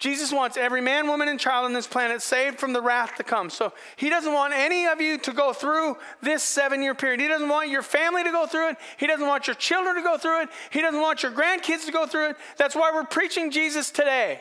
Jesus 0.01 0.33
wants 0.33 0.57
every 0.57 0.81
man, 0.81 1.07
woman, 1.07 1.29
and 1.29 1.39
child 1.39 1.67
on 1.67 1.75
this 1.75 1.87
planet 1.87 2.23
saved 2.23 2.59
from 2.59 2.73
the 2.73 2.81
wrath 2.81 3.17
to 3.17 3.23
come. 3.23 3.51
So 3.51 3.75
he 3.97 4.09
doesn't 4.09 4.33
want 4.33 4.55
any 4.55 4.87
of 4.87 4.99
you 4.99 5.19
to 5.19 5.33
go 5.33 5.53
through 5.53 5.99
this 6.23 6.43
seven 6.43 6.83
year 6.83 6.95
period. 6.95 7.21
He 7.21 7.29
doesn't 7.29 7.51
want 7.51 7.69
your 7.69 7.83
family 7.83 8.25
to 8.25 8.31
go 8.33 8.47
through 8.47 8.71
it. 8.71 8.77
He 8.97 9.07
doesn't 9.07 9.27
want 9.27 9.47
your 9.47 9.57
children 9.57 9.97
to 9.97 10.03
go 10.03 10.17
through 10.17 10.43
it. 10.43 10.49
He 10.71 10.81
doesn't 10.81 11.01
want 11.01 11.23
your 11.23 11.33
grandkids 11.33 11.85
to 11.85 11.93
go 11.93 12.07
through 12.07 12.31
it. 12.31 12.37
That's 12.57 12.75
why 12.75 12.91
we're 12.93 13.05
preaching 13.05 13.51
Jesus 13.51 13.91
today 13.91 14.41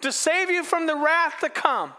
to 0.00 0.12
save 0.12 0.50
you 0.50 0.62
from 0.62 0.86
the 0.86 0.96
wrath 0.96 1.40
to 1.40 1.48
come. 1.48 1.92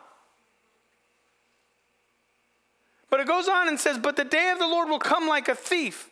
But 3.10 3.20
it 3.20 3.28
goes 3.28 3.48
on 3.48 3.68
and 3.68 3.80
says, 3.80 3.98
But 3.98 4.16
the 4.16 4.24
day 4.24 4.52
of 4.52 4.60
the 4.60 4.68
Lord 4.68 4.90
will 4.90 5.00
come 5.00 5.28
like 5.28 5.48
a 5.48 5.56
thief. 5.56 6.10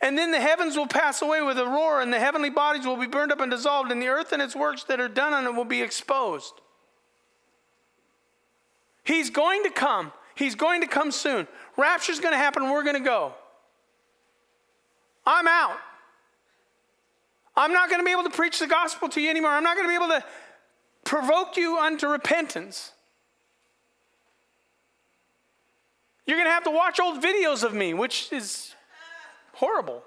And 0.00 0.16
then 0.16 0.30
the 0.30 0.40
heavens 0.40 0.76
will 0.76 0.86
pass 0.86 1.22
away 1.22 1.42
with 1.42 1.58
a 1.58 1.66
roar, 1.66 2.00
and 2.00 2.12
the 2.12 2.20
heavenly 2.20 2.50
bodies 2.50 2.86
will 2.86 2.96
be 2.96 3.06
burned 3.06 3.32
up 3.32 3.40
and 3.40 3.50
dissolved, 3.50 3.90
and 3.90 4.00
the 4.00 4.08
earth 4.08 4.32
and 4.32 4.40
its 4.40 4.54
works 4.54 4.84
that 4.84 5.00
are 5.00 5.08
done 5.08 5.32
on 5.32 5.44
it 5.44 5.54
will 5.54 5.64
be 5.64 5.82
exposed. 5.82 6.54
He's 9.02 9.30
going 9.30 9.64
to 9.64 9.70
come. 9.70 10.12
He's 10.36 10.54
going 10.54 10.82
to 10.82 10.86
come 10.86 11.10
soon. 11.10 11.48
Rapture's 11.76 12.20
going 12.20 12.32
to 12.32 12.38
happen, 12.38 12.70
we're 12.70 12.84
going 12.84 12.96
to 12.96 13.02
go. 13.02 13.34
I'm 15.26 15.48
out. 15.48 15.78
I'm 17.56 17.72
not 17.72 17.90
going 17.90 18.00
to 18.00 18.04
be 18.04 18.12
able 18.12 18.22
to 18.22 18.30
preach 18.30 18.60
the 18.60 18.68
gospel 18.68 19.08
to 19.08 19.20
you 19.20 19.28
anymore. 19.30 19.50
I'm 19.50 19.64
not 19.64 19.76
going 19.76 19.88
to 19.88 19.90
be 19.90 19.96
able 19.96 20.14
to 20.14 20.24
provoke 21.08 21.56
you 21.56 21.78
unto 21.78 22.06
repentance. 22.06 22.92
You're 26.26 26.36
going 26.36 26.46
to 26.46 26.52
have 26.52 26.64
to 26.64 26.70
watch 26.70 27.00
old 27.00 27.22
videos 27.22 27.64
of 27.64 27.72
me, 27.72 27.94
which 27.94 28.30
is 28.30 28.74
horrible. 29.54 30.02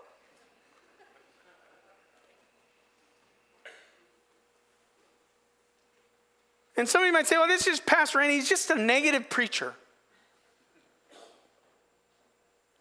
And 6.78 6.88
somebody 6.88 7.12
might 7.12 7.26
say, 7.26 7.38
well, 7.38 7.48
this 7.48 7.66
is 7.66 7.80
Pastor 7.80 8.20
Randy. 8.20 8.36
He's 8.36 8.48
just 8.48 8.70
a 8.70 8.76
negative 8.76 9.28
preacher. 9.28 9.74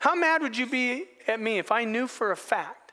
How 0.01 0.14
mad 0.14 0.42
would 0.42 0.59
you 0.59 0.66
be 0.66 1.06
at 1.26 1.40
me 1.40 1.56
if 1.56 1.72
I 1.72 1.84
knew 1.84 2.06
for 2.06 2.32
a 2.32 2.36
fact 2.36 2.92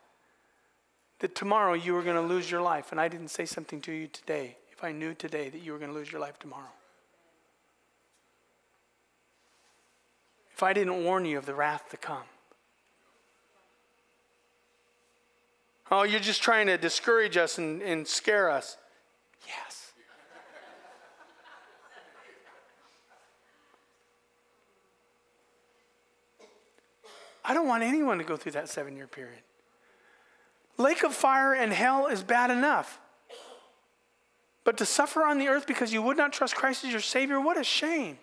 that 1.19 1.35
tomorrow 1.35 1.73
you 1.73 1.93
were 1.93 2.01
going 2.01 2.15
to 2.15 2.21
lose 2.21 2.49
your 2.49 2.61
life 2.61 2.93
and 2.93 3.01
I 3.01 3.09
didn't 3.09 3.29
say 3.29 3.45
something 3.45 3.81
to 3.81 3.91
you 3.91 4.07
today, 4.07 4.55
if 4.77 4.83
I 4.83 4.91
knew 4.91 5.15
today 5.15 5.49
that 5.49 5.63
you 5.63 5.71
were 5.71 5.79
going 5.79 5.89
to 5.89 5.97
lose 5.97 6.11
your 6.11 6.21
life 6.21 6.37
tomorrow? 6.37 6.69
If 10.53 10.61
I 10.61 10.73
didn't 10.73 11.03
warn 11.03 11.25
you 11.25 11.39
of 11.39 11.47
the 11.47 11.55
wrath 11.55 11.89
to 11.89 11.97
come? 11.97 12.25
Oh, 15.89 16.03
you're 16.03 16.19
just 16.19 16.43
trying 16.43 16.67
to 16.67 16.77
discourage 16.77 17.37
us 17.37 17.57
and, 17.57 17.81
and 17.81 18.07
scare 18.07 18.51
us. 18.51 18.77
Yes. 19.47 19.93
I 27.43 27.55
don't 27.55 27.67
want 27.67 27.81
anyone 27.81 28.19
to 28.19 28.23
go 28.23 28.37
through 28.37 28.51
that 28.51 28.69
seven 28.69 28.95
year 28.95 29.07
period. 29.07 29.39
Lake 30.77 31.03
of 31.03 31.15
fire 31.15 31.53
and 31.53 31.73
hell 31.73 32.05
is 32.05 32.21
bad 32.21 32.51
enough. 32.51 32.99
But 34.67 34.75
to 34.79 34.85
suffer 34.85 35.23
on 35.23 35.39
the 35.39 35.47
earth 35.47 35.65
because 35.65 35.93
you 35.93 36.01
would 36.01 36.17
not 36.17 36.33
trust 36.33 36.53
Christ 36.53 36.83
as 36.83 36.91
your 36.91 36.99
Savior, 36.99 37.39
what 37.39 37.57
a 37.57 37.63
shame. 37.63 38.17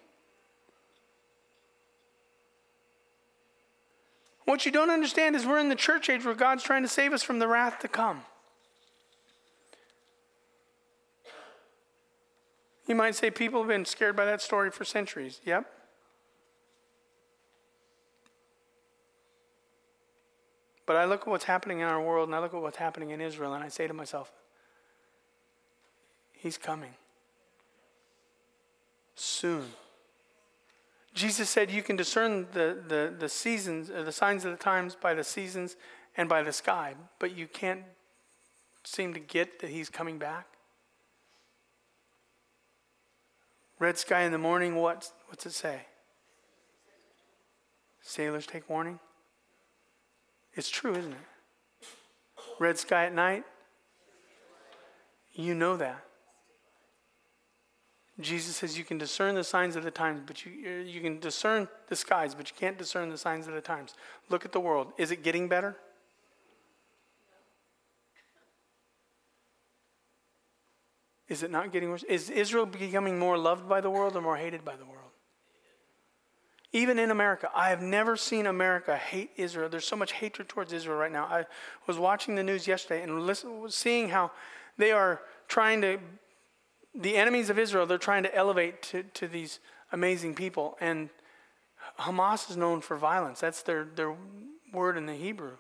What 4.45 4.67
you 4.67 4.71
don't 4.71 4.91
understand 4.91 5.37
is 5.37 5.47
we're 5.47 5.59
in 5.59 5.71
the 5.71 5.75
church 5.75 6.11
age 6.11 6.23
where 6.23 6.35
God's 6.35 6.63
trying 6.63 6.83
to 6.83 6.89
save 6.89 7.15
us 7.15 7.23
from 7.23 7.39
the 7.39 7.49
wrath 7.49 7.79
to 7.79 7.89
come. 7.89 8.25
You 12.87 12.95
might 12.95 13.15
say 13.15 13.31
people 13.31 13.61
have 13.61 13.69
been 13.69 13.87
scared 13.87 14.15
by 14.15 14.27
that 14.27 14.43
story 14.43 14.71
for 14.71 14.85
centuries. 14.85 15.41
Yep. 15.47 15.65
But 20.85 20.97
I 20.97 21.07
look 21.07 21.23
at 21.23 21.29
what's 21.29 21.45
happening 21.45 21.81
in 21.81 21.87
our 21.87 22.03
world 22.03 22.29
and 22.29 22.37
I 22.37 22.41
look 22.41 22.53
at 22.53 22.61
what's 22.61 22.77
happening 22.77 23.09
in 23.09 23.23
Israel 23.23 23.55
and 23.55 23.65
I 23.65 23.69
say 23.69 23.87
to 23.87 23.95
myself, 23.95 24.31
He's 26.45 26.59
coming. 26.59 26.93
Soon. 29.15 29.65
Jesus 31.15 31.49
said 31.49 31.71
you 31.71 31.83
can 31.83 31.97
discern 31.97 32.49
the, 32.53 32.83
the, 32.87 33.15
the 33.19 33.31
seasons, 33.31 33.91
uh, 33.91 34.03
the 34.03 34.13
signs 34.13 34.45
of 34.45 34.51
the 34.51 34.63
times 34.63 34.95
by 34.95 35.15
the 35.15 35.25
seasons 35.25 35.77
and 36.19 36.29
by 36.29 36.43
the 36.43 36.53
sky, 36.53 36.97
but 37.19 37.35
you 37.35 37.47
can't 37.47 37.81
seem 38.85 39.15
to 39.15 39.21
get 39.21 39.61
that 39.61 39.71
he's 39.71 39.89
coming 39.89 40.19
back. 40.19 40.47
Red 43.79 43.97
sky 43.97 44.25
in 44.25 44.33
the 44.33 44.37
morning, 44.37 44.77
what, 44.77 45.11
what's 45.29 45.47
it 45.47 45.53
say? 45.53 45.87
Sailors 48.03 48.47
take 48.47 48.69
warning. 48.69 49.01
It's 50.53 50.69
true, 50.69 50.95
isn't 50.95 51.13
it? 51.13 51.89
Red 52.59 52.77
sky 52.77 53.07
at 53.07 53.15
night, 53.15 53.45
you 55.33 55.55
know 55.55 55.79
that. 55.79 56.05
Jesus 58.21 58.57
says 58.57 58.79
you 58.79 58.85
can 58.85 58.99
discern 58.99 59.35
the 59.35 59.43
signs 59.43 59.75
of 59.75 59.83
the 59.83 59.91
times, 59.91 60.21
but 60.25 60.45
you, 60.47 60.53
uh, 60.65 60.85
you 60.85 61.01
can 61.01 61.19
discern 61.19 61.69
the 61.89 61.97
skies, 61.97 62.35
but 62.35 62.49
you 62.49 62.57
can't 62.57 62.79
discern 62.79 63.11
the 63.11 63.19
signs 63.19 63.49
of 63.49 63.55
the 63.55 63.61
times. 63.61 63.95
Look 64.29 64.45
at 64.45 64.53
the 64.53 64.61
world. 64.61 64.93
Is 64.99 65.11
it 65.11 65.25
getting 65.25 65.49
better? 65.49 65.77
Is 71.29 71.43
it 71.43 71.51
not 71.51 71.73
getting 71.73 71.91
worse? 71.91 72.05
Is 72.05 72.31
Israel 72.31 72.67
becoming 72.67 73.19
more 73.19 73.37
loved 73.37 73.69
by 73.69 73.81
the 73.81 73.91
world 73.91 74.15
or 74.15 74.21
more 74.21 74.37
hated 74.37 74.65
by 74.65 74.77
the 74.77 74.85
world? 74.85 75.01
Even 76.73 76.99
in 76.99 77.11
America, 77.11 77.49
I 77.55 77.71
have 77.71 77.81
never 77.81 78.17
seen 78.17 78.47
America 78.47 78.97
hate 78.97 79.31
Israel. 79.37 79.69
There's 79.69 79.87
so 79.87 79.97
much 79.97 80.13
hatred 80.13 80.49
towards 80.49 80.73
Israel 80.73 80.99
right 80.99 81.11
now. 81.11 81.25
I 81.25 81.47
was 81.87 81.99
watching 81.99 82.35
the 82.35 82.43
news 82.43 82.67
yesterday 82.67 83.03
and 83.03 83.27
listen, 83.27 83.65
seeing 83.71 84.09
how 84.09 84.33
they 84.77 84.91
are 84.91 85.23
trying 85.49 85.81
to 85.83 85.99
the 86.95 87.17
enemies 87.17 87.51
of 87.51 87.59
Israel, 87.59 87.87
they're 87.87 87.99
trying 87.99 88.23
to 88.23 88.35
elevate 88.35 88.83
to, 88.83 89.03
to 89.03 89.27
these 89.27 89.59
amazing 89.93 90.35
people. 90.35 90.77
And 90.81 91.11
Hamas 92.01 92.51
is 92.51 92.57
known 92.57 92.81
for 92.81 92.97
violence. 92.97 93.41
That's 93.41 93.63
their, 93.63 93.85
their 93.85 94.15
word 94.73 94.97
in 94.97 95.07
the 95.07 95.15
Hebrew. 95.15 95.57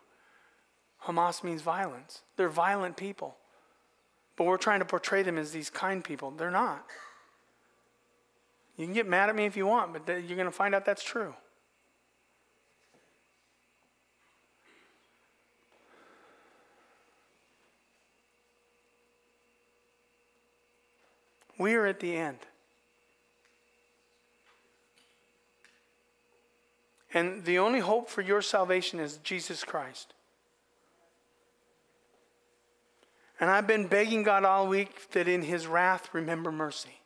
Hamas 1.05 1.44
means 1.44 1.62
violence. 1.62 2.23
They're 2.36 2.48
violent 2.48 2.97
people. 2.97 3.36
But 4.36 4.44
we're 4.44 4.56
trying 4.56 4.81
to 4.81 4.85
portray 4.85 5.23
them 5.23 5.39
as 5.39 5.52
these 5.52 5.70
kind 5.70 6.02
people. 6.02 6.31
They're 6.31 6.51
not. 6.51 6.85
You 8.77 8.86
can 8.86 8.94
get 8.94 9.06
mad 9.06 9.28
at 9.28 9.36
me 9.36 9.44
if 9.44 9.56
you 9.56 9.66
want, 9.66 9.93
but 9.93 10.06
you're 10.09 10.36
going 10.36 10.47
to 10.47 10.51
find 10.51 10.74
out 10.74 10.85
that's 10.85 11.05
true. 11.05 11.35
We 21.59 21.74
are 21.74 21.86
at 21.86 22.01
the 22.01 22.16
end. 22.16 22.39
And 27.12 27.44
the 27.44 27.60
only 27.60 27.78
hope 27.78 28.10
for 28.10 28.22
your 28.22 28.43
salvation 28.43 28.98
is 28.98 29.18
Jesus 29.18 29.62
Christ. 29.62 30.14
And 33.39 33.51
I've 33.51 33.66
been 33.66 33.86
begging 33.86 34.24
God 34.24 34.44
all 34.44 34.66
week 34.66 35.10
that 35.12 35.28
in 35.28 35.43
his 35.43 35.66
wrath, 35.66 36.09
remember 36.12 36.51
mercy. 36.51 37.01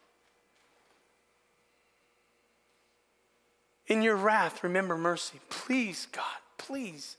In 3.87 4.03
your 4.03 4.16
wrath, 4.16 4.62
remember 4.62 4.97
mercy. 4.97 5.41
Please, 5.49 6.07
God, 6.12 6.25
please. 6.59 7.16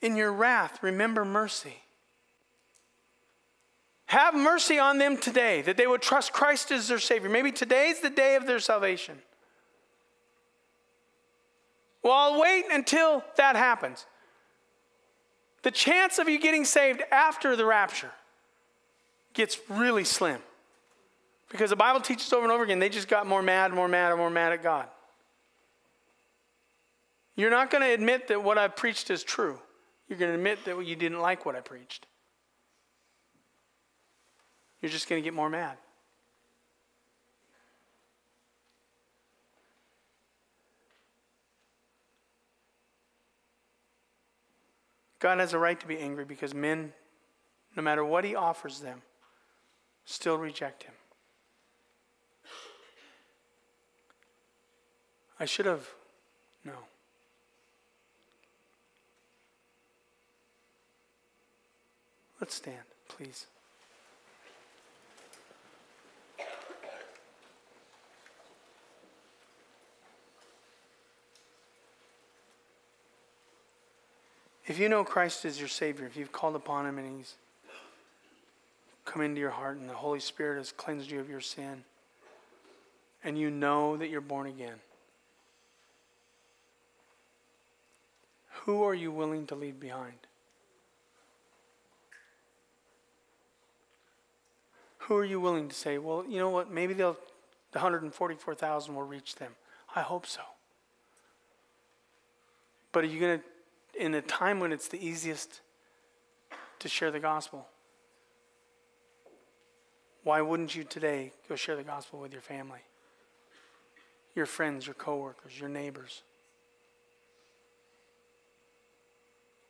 In 0.00 0.16
your 0.16 0.32
wrath, 0.32 0.82
remember 0.82 1.24
mercy. 1.24 1.82
Have 4.10 4.34
mercy 4.34 4.76
on 4.76 4.98
them 4.98 5.16
today, 5.16 5.62
that 5.62 5.76
they 5.76 5.86
would 5.86 6.02
trust 6.02 6.32
Christ 6.32 6.72
as 6.72 6.88
their 6.88 6.98
Savior. 6.98 7.28
Maybe 7.28 7.52
today's 7.52 8.00
the 8.00 8.10
day 8.10 8.34
of 8.34 8.44
their 8.44 8.58
salvation. 8.58 9.16
Well, 12.02 12.14
I'll 12.14 12.40
wait 12.40 12.64
until 12.72 13.22
that 13.36 13.54
happens. 13.54 14.04
The 15.62 15.70
chance 15.70 16.18
of 16.18 16.28
you 16.28 16.40
getting 16.40 16.64
saved 16.64 17.04
after 17.12 17.54
the 17.54 17.64
rapture 17.64 18.10
gets 19.32 19.58
really 19.68 20.02
slim. 20.02 20.40
Because 21.48 21.70
the 21.70 21.76
Bible 21.76 22.00
teaches 22.00 22.32
over 22.32 22.42
and 22.42 22.50
over 22.50 22.64
again, 22.64 22.80
they 22.80 22.88
just 22.88 23.06
got 23.06 23.28
more 23.28 23.42
mad, 23.42 23.72
more 23.72 23.86
mad, 23.86 24.10
and 24.10 24.18
more 24.18 24.28
mad 24.28 24.52
at 24.52 24.60
God. 24.60 24.88
You're 27.36 27.50
not 27.50 27.70
going 27.70 27.84
to 27.84 27.94
admit 27.94 28.26
that 28.26 28.42
what 28.42 28.58
I 28.58 28.66
preached 28.66 29.08
is 29.08 29.22
true. 29.22 29.60
You're 30.08 30.18
going 30.18 30.32
to 30.32 30.36
admit 30.36 30.64
that 30.64 30.84
you 30.84 30.96
didn't 30.96 31.20
like 31.20 31.46
what 31.46 31.54
I 31.54 31.60
preached. 31.60 32.08
You're 34.80 34.90
just 34.90 35.08
going 35.08 35.22
to 35.22 35.24
get 35.24 35.34
more 35.34 35.50
mad. 35.50 35.76
God 45.18 45.38
has 45.38 45.52
a 45.52 45.58
right 45.58 45.78
to 45.78 45.86
be 45.86 45.98
angry 45.98 46.24
because 46.24 46.54
men, 46.54 46.94
no 47.76 47.82
matter 47.82 48.04
what 48.04 48.24
he 48.24 48.34
offers 48.34 48.80
them, 48.80 49.02
still 50.06 50.38
reject 50.38 50.84
him. 50.84 50.94
I 55.38 55.44
should 55.44 55.66
have, 55.66 55.88
no. 56.64 56.72
Let's 62.40 62.54
stand, 62.54 62.76
please. 63.08 63.46
If 74.70 74.78
you 74.78 74.88
know 74.88 75.02
Christ 75.02 75.44
as 75.44 75.58
your 75.58 75.66
Savior, 75.66 76.06
if 76.06 76.16
you've 76.16 76.30
called 76.30 76.54
upon 76.54 76.86
Him 76.86 76.96
and 76.96 77.16
He's 77.16 77.34
come 79.04 79.20
into 79.20 79.40
your 79.40 79.50
heart 79.50 79.78
and 79.78 79.90
the 79.90 79.94
Holy 79.94 80.20
Spirit 80.20 80.58
has 80.58 80.70
cleansed 80.70 81.10
you 81.10 81.18
of 81.18 81.28
your 81.28 81.40
sin, 81.40 81.82
and 83.24 83.36
you 83.36 83.50
know 83.50 83.96
that 83.96 84.10
you're 84.10 84.20
born 84.20 84.46
again, 84.46 84.76
who 88.60 88.84
are 88.84 88.94
you 88.94 89.10
willing 89.10 89.44
to 89.48 89.56
leave 89.56 89.80
behind? 89.80 90.14
Who 94.98 95.16
are 95.16 95.24
you 95.24 95.40
willing 95.40 95.68
to 95.68 95.74
say, 95.74 95.98
well, 95.98 96.24
you 96.28 96.38
know 96.38 96.50
what, 96.50 96.70
maybe 96.70 96.94
they'll, 96.94 97.18
the 97.72 97.80
144,000 97.80 98.94
will 98.94 99.02
reach 99.02 99.34
them? 99.34 99.50
I 99.96 100.02
hope 100.02 100.26
so. 100.26 100.42
But 102.92 103.02
are 103.02 103.08
you 103.08 103.18
going 103.18 103.40
to 103.40 103.44
in 103.98 104.14
a 104.14 104.22
time 104.22 104.60
when 104.60 104.72
it's 104.72 104.88
the 104.88 105.04
easiest 105.04 105.60
to 106.78 106.88
share 106.88 107.10
the 107.10 107.20
gospel. 107.20 107.66
Why 110.22 110.40
wouldn't 110.42 110.74
you 110.74 110.84
today 110.84 111.32
go 111.48 111.56
share 111.56 111.76
the 111.76 111.82
gospel 111.82 112.20
with 112.20 112.32
your 112.32 112.42
family, 112.42 112.80
your 114.34 114.46
friends, 114.46 114.86
your 114.86 114.94
coworkers, 114.94 115.58
your 115.58 115.68
neighbors? 115.68 116.22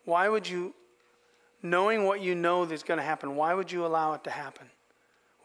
Why 0.05 0.29
would 0.29 0.49
you, 0.49 0.75
knowing 1.63 2.05
what 2.05 2.21
you 2.21 2.35
know 2.35 2.65
that's 2.65 2.83
going 2.83 2.99
to 2.99 3.05
happen, 3.05 3.37
why 3.37 3.55
would 3.55 3.71
you 3.71 3.87
allow 3.87 4.15
it 4.15 4.25
to 4.25 4.31
happen 4.31 4.67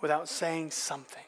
without 0.02 0.28
saying 0.28 0.72
something? 0.72 1.24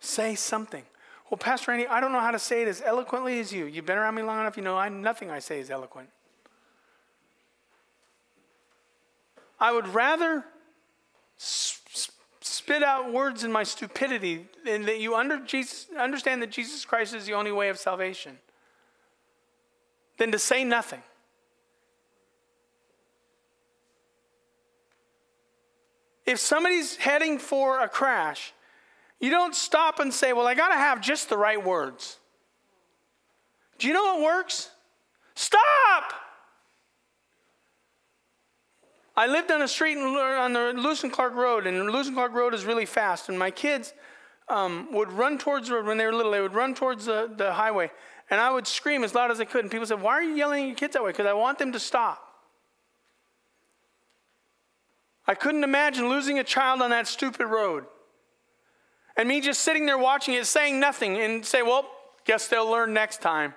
Say 0.00 0.34
something. 0.34 0.84
Well, 1.30 1.38
Pastor 1.38 1.72
Randy, 1.72 1.86
I 1.86 2.00
don't 2.00 2.12
know 2.12 2.20
how 2.20 2.30
to 2.30 2.38
say 2.38 2.62
it 2.62 2.68
as 2.68 2.82
eloquently 2.84 3.38
as 3.38 3.52
you. 3.52 3.66
You've 3.66 3.84
been 3.84 3.98
around 3.98 4.14
me 4.14 4.22
long 4.22 4.40
enough, 4.40 4.56
you 4.56 4.62
know 4.62 4.76
I, 4.76 4.88
nothing 4.88 5.30
I 5.30 5.40
say 5.40 5.60
is 5.60 5.70
eloquent. 5.70 6.08
I 9.60 9.72
would 9.72 9.88
rather 9.88 10.44
spit 11.36 12.82
out 12.82 13.12
words 13.12 13.44
in 13.44 13.52
my 13.52 13.62
stupidity 13.62 14.46
than 14.64 14.84
that 14.86 15.00
you 15.00 15.14
under 15.14 15.38
Jesus, 15.40 15.86
understand 15.98 16.40
that 16.42 16.50
Jesus 16.50 16.84
Christ 16.84 17.14
is 17.14 17.26
the 17.26 17.34
only 17.34 17.52
way 17.52 17.68
of 17.68 17.78
salvation 17.78 18.38
than 20.16 20.32
to 20.32 20.38
say 20.38 20.64
nothing. 20.64 21.02
If 26.24 26.38
somebody's 26.38 26.96
heading 26.96 27.38
for 27.38 27.80
a 27.80 27.88
crash, 27.88 28.52
you 29.20 29.30
don't 29.30 29.54
stop 29.54 29.98
and 29.98 30.12
say, 30.12 30.32
Well, 30.32 30.46
I 30.46 30.54
got 30.54 30.68
to 30.68 30.76
have 30.76 31.00
just 31.00 31.28
the 31.28 31.36
right 31.36 31.62
words. 31.62 32.18
Do 33.78 33.86
you 33.86 33.92
know 33.92 34.02
what 34.02 34.22
works? 34.22 34.70
Stop! 35.34 36.12
I 39.16 39.26
lived 39.26 39.50
on 39.50 39.62
a 39.62 39.68
street 39.68 39.96
on 39.96 40.52
the 40.52 40.72
Lewis 40.76 41.02
and 41.02 41.12
Clark 41.12 41.34
Road, 41.34 41.66
and 41.66 41.90
Lewis 41.90 42.06
and 42.06 42.14
Clark 42.14 42.32
Road 42.32 42.54
is 42.54 42.64
really 42.64 42.86
fast. 42.86 43.28
And 43.28 43.36
my 43.36 43.50
kids 43.50 43.92
um, 44.48 44.88
would 44.92 45.10
run 45.12 45.38
towards 45.38 45.68
the 45.68 45.74
road 45.74 45.86
when 45.86 45.98
they 45.98 46.06
were 46.06 46.14
little. 46.14 46.30
They 46.30 46.40
would 46.40 46.54
run 46.54 46.74
towards 46.74 47.06
the, 47.06 47.28
the 47.36 47.52
highway, 47.52 47.90
and 48.30 48.40
I 48.40 48.52
would 48.52 48.66
scream 48.66 49.02
as 49.02 49.14
loud 49.14 49.32
as 49.32 49.40
I 49.40 49.44
could. 49.44 49.62
And 49.62 49.70
people 49.70 49.86
said, 49.86 50.00
"Why 50.00 50.12
are 50.12 50.22
you 50.22 50.34
yelling 50.34 50.62
at 50.62 50.66
your 50.68 50.76
kids 50.76 50.92
that 50.92 51.02
way?" 51.02 51.10
Because 51.10 51.26
I 51.26 51.32
want 51.32 51.58
them 51.58 51.72
to 51.72 51.80
stop. 51.80 52.24
I 55.26 55.34
couldn't 55.34 55.64
imagine 55.64 56.08
losing 56.08 56.38
a 56.38 56.44
child 56.44 56.80
on 56.80 56.90
that 56.90 57.08
stupid 57.08 57.46
road 57.46 57.86
and 59.18 59.28
me 59.28 59.40
just 59.40 59.60
sitting 59.60 59.84
there 59.84 59.98
watching 59.98 60.34
it, 60.34 60.46
saying 60.46 60.78
nothing, 60.78 61.18
and 61.18 61.44
say, 61.44 61.62
well, 61.62 61.90
guess 62.24 62.46
they'll 62.46 62.70
learn 62.70 62.94
next 62.94 63.20
time. 63.20 63.52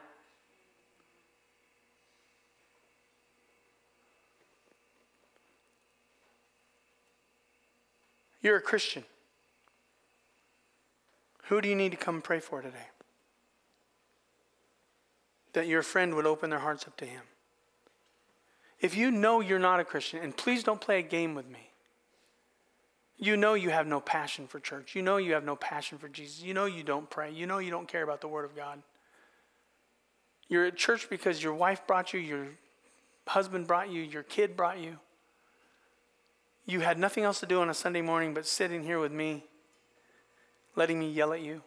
You're 8.41 8.57
a 8.57 8.61
Christian. 8.61 9.03
Who 11.43 11.61
do 11.61 11.69
you 11.69 11.75
need 11.75 11.91
to 11.91 11.97
come 11.97 12.23
pray 12.23 12.39
for 12.39 12.61
today? 12.61 12.87
That 15.53 15.67
your 15.67 15.83
friend 15.83 16.15
would 16.15 16.25
open 16.25 16.49
their 16.49 16.59
hearts 16.59 16.87
up 16.87 16.97
to 16.97 17.05
Him. 17.05 17.21
If 18.79 18.97
you 18.97 19.11
know 19.11 19.41
you're 19.41 19.59
not 19.59 19.79
a 19.79 19.83
Christian, 19.83 20.23
and 20.23 20.35
please 20.35 20.63
don't 20.63 20.81
play 20.81 20.97
a 20.99 21.03
game 21.03 21.35
with 21.35 21.47
me. 21.47 21.70
You 23.23 23.37
know 23.37 23.53
you 23.53 23.69
have 23.69 23.85
no 23.85 24.01
passion 24.01 24.47
for 24.47 24.59
church. 24.59 24.95
You 24.95 25.03
know 25.03 25.17
you 25.17 25.33
have 25.33 25.45
no 25.45 25.55
passion 25.55 25.99
for 25.99 26.09
Jesus. 26.09 26.41
You 26.41 26.55
know 26.55 26.65
you 26.65 26.81
don't 26.81 27.07
pray. 27.07 27.31
You 27.31 27.45
know 27.45 27.59
you 27.59 27.69
don't 27.69 27.87
care 27.87 28.01
about 28.01 28.19
the 28.19 28.27
Word 28.27 28.45
of 28.45 28.55
God. 28.55 28.81
You're 30.49 30.65
at 30.65 30.75
church 30.75 31.07
because 31.07 31.41
your 31.41 31.53
wife 31.53 31.85
brought 31.85 32.13
you, 32.13 32.19
your 32.19 32.47
husband 33.27 33.67
brought 33.67 33.91
you, 33.91 34.01
your 34.01 34.23
kid 34.23 34.57
brought 34.57 34.79
you. 34.79 34.97
You 36.65 36.79
had 36.79 36.97
nothing 36.97 37.23
else 37.23 37.39
to 37.41 37.45
do 37.45 37.61
on 37.61 37.69
a 37.69 37.75
Sunday 37.75 38.01
morning 38.01 38.33
but 38.33 38.47
sitting 38.47 38.83
here 38.83 38.99
with 38.99 39.11
me, 39.11 39.45
letting 40.75 40.99
me 40.99 41.07
yell 41.07 41.31
at 41.31 41.41
you. 41.41 41.61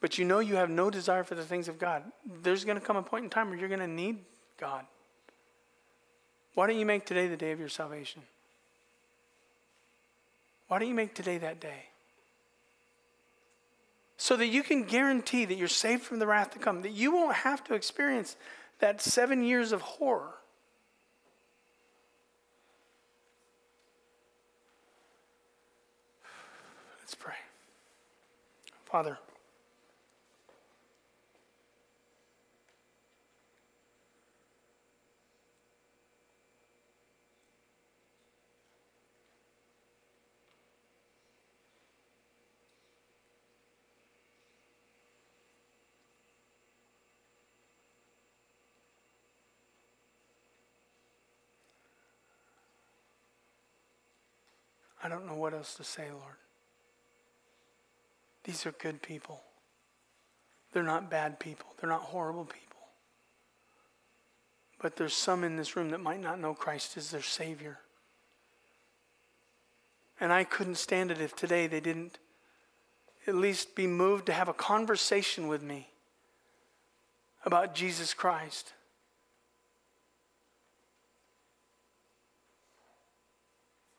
But 0.00 0.18
you 0.18 0.24
know 0.24 0.40
you 0.40 0.56
have 0.56 0.70
no 0.70 0.90
desire 0.90 1.22
for 1.22 1.36
the 1.36 1.44
things 1.44 1.68
of 1.68 1.78
God. 1.78 2.02
There's 2.42 2.64
going 2.64 2.80
to 2.80 2.84
come 2.84 2.96
a 2.96 3.02
point 3.02 3.22
in 3.22 3.30
time 3.30 3.48
where 3.48 3.58
you're 3.58 3.68
going 3.68 3.78
to 3.78 3.86
need 3.86 4.24
God. 4.58 4.86
Why 6.54 6.66
don't 6.66 6.78
you 6.78 6.86
make 6.86 7.06
today 7.06 7.26
the 7.26 7.36
day 7.36 7.52
of 7.52 7.60
your 7.60 7.68
salvation? 7.68 8.22
Why 10.68 10.78
don't 10.78 10.88
you 10.88 10.94
make 10.94 11.14
today 11.14 11.38
that 11.38 11.60
day? 11.60 11.84
So 14.16 14.36
that 14.36 14.48
you 14.48 14.62
can 14.62 14.84
guarantee 14.84 15.44
that 15.46 15.56
you're 15.56 15.68
saved 15.68 16.02
from 16.02 16.18
the 16.18 16.26
wrath 16.26 16.50
to 16.52 16.58
come, 16.58 16.82
that 16.82 16.92
you 16.92 17.12
won't 17.12 17.36
have 17.36 17.64
to 17.64 17.74
experience 17.74 18.36
that 18.80 19.00
seven 19.00 19.42
years 19.42 19.72
of 19.72 19.80
horror. 19.80 20.34
Let's 27.00 27.14
pray. 27.14 27.34
Father, 28.84 29.18
I 29.18 29.26
don't 55.10 55.26
know 55.26 55.34
what 55.34 55.52
else 55.52 55.74
to 55.74 55.84
say, 55.84 56.06
Lord. 56.10 56.36
These 58.44 58.64
are 58.64 58.72
good 58.72 59.02
people. 59.02 59.42
They're 60.72 60.82
not 60.82 61.10
bad 61.10 61.38
people. 61.38 61.66
They're 61.78 61.90
not 61.90 62.00
horrible 62.00 62.44
people. 62.44 62.78
But 64.80 64.96
there's 64.96 65.14
some 65.14 65.44
in 65.44 65.56
this 65.56 65.76
room 65.76 65.90
that 65.90 66.00
might 66.00 66.22
not 66.22 66.40
know 66.40 66.54
Christ 66.54 66.96
as 66.96 67.10
their 67.10 67.22
Savior. 67.22 67.78
And 70.18 70.32
I 70.32 70.44
couldn't 70.44 70.76
stand 70.76 71.10
it 71.10 71.20
if 71.20 71.36
today 71.36 71.66
they 71.66 71.80
didn't 71.80 72.18
at 73.26 73.34
least 73.34 73.74
be 73.74 73.86
moved 73.86 74.26
to 74.26 74.32
have 74.32 74.48
a 74.48 74.54
conversation 74.54 75.48
with 75.48 75.62
me 75.62 75.90
about 77.44 77.74
Jesus 77.74 78.14
Christ. 78.14 78.72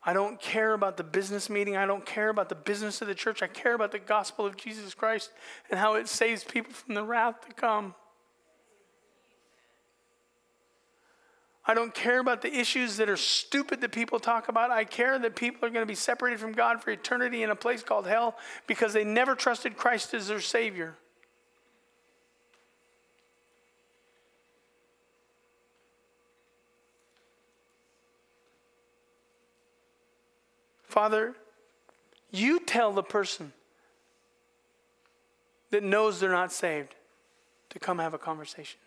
I 0.04 0.12
don't 0.12 0.40
care 0.40 0.72
about 0.72 0.96
the 0.96 1.04
business 1.04 1.48
meeting. 1.48 1.76
I 1.76 1.86
don't 1.86 2.04
care 2.04 2.28
about 2.28 2.48
the 2.48 2.56
business 2.56 3.00
of 3.02 3.08
the 3.08 3.14
church. 3.14 3.42
I 3.42 3.46
care 3.46 3.74
about 3.74 3.92
the 3.92 4.00
gospel 4.00 4.44
of 4.44 4.56
Jesus 4.56 4.94
Christ 4.94 5.30
and 5.70 5.78
how 5.78 5.94
it 5.94 6.08
saves 6.08 6.42
people 6.42 6.72
from 6.72 6.94
the 6.94 7.04
wrath 7.04 7.46
to 7.46 7.54
come. 7.54 7.94
I 11.64 11.74
don't 11.74 11.94
care 11.94 12.18
about 12.18 12.42
the 12.42 12.52
issues 12.52 12.96
that 12.96 13.08
are 13.08 13.16
stupid 13.16 13.80
that 13.82 13.92
people 13.92 14.18
talk 14.18 14.48
about. 14.48 14.72
I 14.72 14.84
care 14.84 15.16
that 15.20 15.36
people 15.36 15.64
are 15.64 15.70
going 15.70 15.82
to 15.82 15.86
be 15.86 15.94
separated 15.94 16.40
from 16.40 16.52
God 16.52 16.82
for 16.82 16.90
eternity 16.90 17.44
in 17.44 17.50
a 17.50 17.56
place 17.56 17.84
called 17.84 18.08
hell 18.08 18.36
because 18.66 18.92
they 18.92 19.04
never 19.04 19.36
trusted 19.36 19.76
Christ 19.76 20.12
as 20.14 20.26
their 20.26 20.40
Savior. 20.40 20.96
Father, 30.92 31.34
you 32.30 32.60
tell 32.60 32.92
the 32.92 33.02
person 33.02 33.54
that 35.70 35.82
knows 35.82 36.20
they're 36.20 36.30
not 36.30 36.52
saved 36.52 36.94
to 37.70 37.78
come 37.78 37.98
have 37.98 38.12
a 38.12 38.18
conversation. 38.18 38.78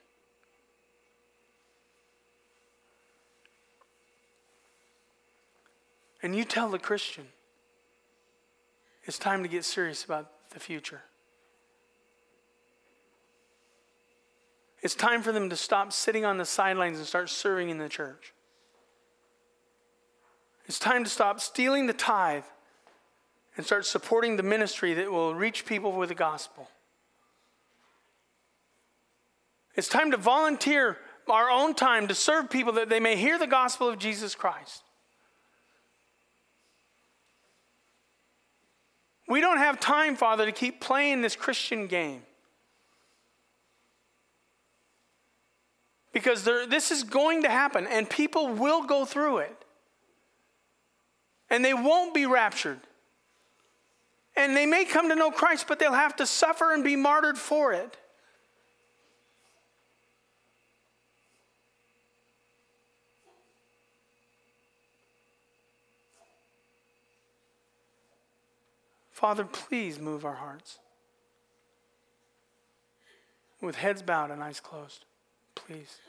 And 6.22 6.36
you 6.36 6.44
tell 6.45 6.69
the 6.69 6.77
Christian 6.77 7.26
it's 9.06 9.18
time 9.18 9.41
to 9.41 9.49
get 9.49 9.65
serious 9.65 10.06
about 10.06 10.30
the 10.52 10.60
future. 10.60 11.02
It's 14.84 14.94
time 14.94 15.23
for 15.23 15.32
them 15.32 15.49
to 15.49 15.56
stop 15.56 15.91
sitting 15.91 16.23
on 16.23 16.38
the 16.38 16.45
sidelines 16.45 16.99
and 16.99 17.07
start 17.07 17.32
serving 17.32 17.69
in 17.69 17.80
the 17.80 17.90
church. 17.90 18.35
It's 20.68 20.80
time 20.80 21.04
to 21.04 21.10
stop 21.10 21.40
stealing 21.40 21.88
the 21.88 21.94
tithe 21.94 22.44
and 23.56 23.66
start 23.66 23.86
supporting 23.86 24.38
the 24.38 24.44
ministry 24.44 24.94
that 24.96 25.12
will 25.12 25.36
reach 25.36 25.66
people 25.66 25.92
with 25.92 26.10
the 26.10 26.16
gospel. 26.16 26.68
It's 29.76 29.88
time 29.88 30.12
to 30.12 30.18
volunteer 30.18 30.98
our 31.28 31.50
own 31.50 31.74
time 31.74 32.08
to 32.08 32.16
serve 32.16 32.50
people 32.50 32.74
that 32.74 32.90
they 32.90 33.00
may 33.00 33.16
hear 33.16 33.38
the 33.38 33.48
gospel 33.48 33.90
of 33.90 34.00
Jesus 34.00 34.36
Christ. 34.36 34.84
We 39.28 39.42
don't 39.42 39.58
have 39.58 39.80
time, 39.80 40.16
Father, 40.16 40.46
to 40.46 40.52
keep 40.52 40.80
playing 40.80 41.22
this 41.22 41.36
Christian 41.36 41.88
game. 41.88 42.22
Because 46.14 46.44
there, 46.44 46.66
this 46.68 46.92
is 46.92 47.04
going 47.04 47.42
to 47.42 47.50
happen, 47.50 47.88
and 47.88 48.10
people 48.10 48.50
will 48.50 48.84
go 48.84 49.04
through 49.04 49.40
it. 49.40 49.65
And 51.56 51.64
they 51.64 51.73
won't 51.73 52.14
be 52.14 52.26
raptured. 52.26 52.82
And 54.36 54.57
they 54.57 54.65
may 54.65 54.84
come 54.84 55.07
to 55.07 55.15
know 55.15 55.32
Christ, 55.32 55.68
but 55.69 55.80
they'll 55.80 55.94
have 55.94 56.18
to 56.18 56.26
suffer 56.26 56.73
and 56.73 56.84
be 56.84 56.98
martyred 56.98 57.38
for 57.38 57.72
it. 57.72 57.95
Father, 69.14 69.45
please 69.45 69.98
move 69.98 70.26
our 70.26 70.36
hearts. 70.36 70.80
With 73.61 73.77
heads 73.77 74.02
bowed 74.02 74.30
and 74.30 74.44
eyes 74.44 74.60
closed, 74.60 75.06
please. 75.56 75.99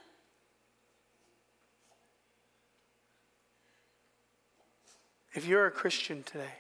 If 5.36 5.46
you're 5.46 5.66
a 5.66 5.70
Christian 5.70 6.22
today, 6.22 6.54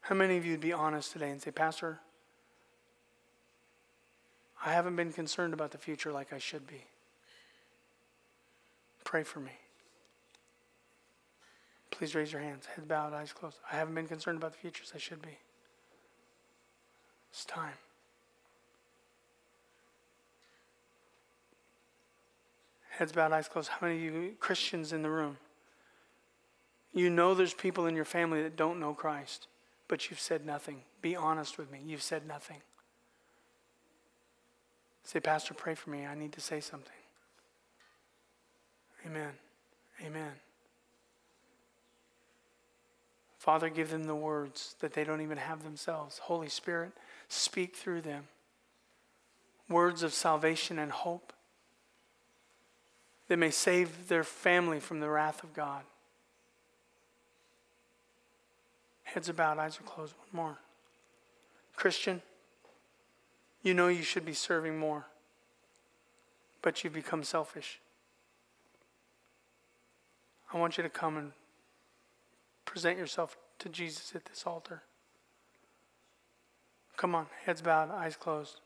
how 0.00 0.16
many 0.16 0.36
of 0.36 0.44
you 0.44 0.50
would 0.50 0.60
be 0.60 0.72
honest 0.72 1.12
today 1.12 1.30
and 1.30 1.40
say, 1.40 1.52
Pastor, 1.52 2.00
I 4.66 4.72
haven't 4.72 4.96
been 4.96 5.12
concerned 5.12 5.54
about 5.54 5.70
the 5.70 5.78
future 5.78 6.10
like 6.10 6.32
I 6.32 6.38
should 6.38 6.66
be? 6.66 6.82
Pray 9.04 9.22
for 9.22 9.38
me. 9.38 9.52
Please 11.92 12.16
raise 12.16 12.32
your 12.32 12.42
hands, 12.42 12.66
heads 12.66 12.88
bowed, 12.88 13.12
eyes 13.12 13.32
closed. 13.32 13.58
I 13.70 13.76
haven't 13.76 13.94
been 13.94 14.08
concerned 14.08 14.38
about 14.38 14.50
the 14.50 14.58
future 14.58 14.82
as 14.82 14.90
I 14.92 14.98
should 14.98 15.22
be. 15.22 15.38
It's 17.30 17.44
time. 17.44 17.74
Heads 22.92 23.12
bowed, 23.12 23.32
eyes 23.32 23.48
closed. 23.48 23.70
How 23.70 23.86
many 23.86 24.06
of 24.06 24.14
you 24.14 24.34
Christians 24.38 24.92
in 24.92 25.02
the 25.02 25.08
room? 25.08 25.38
You 26.92 27.08
know 27.08 27.32
there's 27.32 27.54
people 27.54 27.86
in 27.86 27.96
your 27.96 28.04
family 28.04 28.42
that 28.42 28.54
don't 28.54 28.78
know 28.78 28.92
Christ, 28.92 29.46
but 29.88 30.10
you've 30.10 30.20
said 30.20 30.44
nothing. 30.44 30.82
Be 31.00 31.16
honest 31.16 31.56
with 31.56 31.72
me. 31.72 31.80
You've 31.86 32.02
said 32.02 32.26
nothing. 32.26 32.58
Say, 35.04 35.20
Pastor, 35.20 35.54
pray 35.54 35.74
for 35.74 35.88
me. 35.88 36.04
I 36.04 36.14
need 36.14 36.32
to 36.32 36.40
say 36.42 36.60
something. 36.60 36.92
Amen. 39.06 39.32
Amen. 40.04 40.32
Father, 43.38 43.70
give 43.70 43.90
them 43.90 44.04
the 44.04 44.14
words 44.14 44.76
that 44.80 44.92
they 44.92 45.02
don't 45.02 45.22
even 45.22 45.38
have 45.38 45.64
themselves. 45.64 46.18
Holy 46.18 46.50
Spirit, 46.50 46.92
speak 47.28 47.74
through 47.74 48.02
them. 48.02 48.28
Words 49.68 50.02
of 50.02 50.12
salvation 50.12 50.78
and 50.78 50.92
hope 50.92 51.31
that 53.32 53.38
may 53.38 53.50
save 53.50 54.08
their 54.08 54.24
family 54.24 54.78
from 54.78 55.00
the 55.00 55.08
wrath 55.08 55.42
of 55.42 55.54
God. 55.54 55.84
Heads 59.04 59.30
bowed, 59.30 59.56
eyes 59.58 59.80
are 59.80 59.84
closed. 59.84 60.12
One 60.18 60.44
more. 60.44 60.58
Christian, 61.74 62.20
you 63.62 63.72
know 63.72 63.88
you 63.88 64.02
should 64.02 64.26
be 64.26 64.34
serving 64.34 64.78
more, 64.78 65.06
but 66.60 66.84
you've 66.84 66.92
become 66.92 67.24
selfish. 67.24 67.80
I 70.52 70.58
want 70.58 70.76
you 70.76 70.82
to 70.82 70.90
come 70.90 71.16
and 71.16 71.32
present 72.66 72.98
yourself 72.98 73.38
to 73.60 73.70
Jesus 73.70 74.14
at 74.14 74.26
this 74.26 74.44
altar. 74.46 74.82
Come 76.98 77.14
on, 77.14 77.28
heads 77.46 77.62
bowed, 77.62 77.90
eyes 77.90 78.14
closed. 78.14 78.60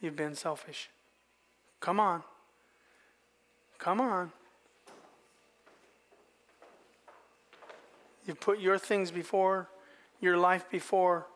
You've 0.00 0.16
been 0.16 0.34
selfish. 0.34 0.88
Come 1.78 2.00
on. 2.00 2.22
Come 3.78 4.00
on. 4.00 4.32
You've 8.26 8.40
put 8.40 8.58
your 8.58 8.78
things 8.78 9.10
before, 9.10 9.68
your 10.20 10.36
life 10.36 10.68
before, 10.70 11.26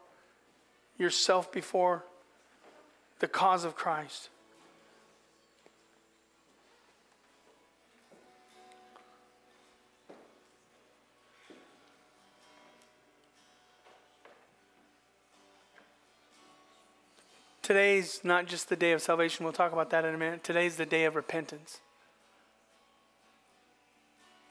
yourself 0.98 1.52
before 1.52 2.04
the 3.20 3.28
cause 3.28 3.64
of 3.64 3.76
Christ. 3.76 4.30
Today's 17.62 18.22
not 18.24 18.46
just 18.46 18.68
the 18.68 18.74
day 18.74 18.90
of 18.90 19.00
salvation, 19.00 19.44
we'll 19.44 19.52
talk 19.52 19.72
about 19.72 19.90
that 19.90 20.04
in 20.04 20.12
a 20.12 20.18
minute. 20.18 20.42
Today's 20.42 20.74
the 20.74 20.86
day 20.86 21.04
of 21.04 21.14
repentance. 21.14 21.80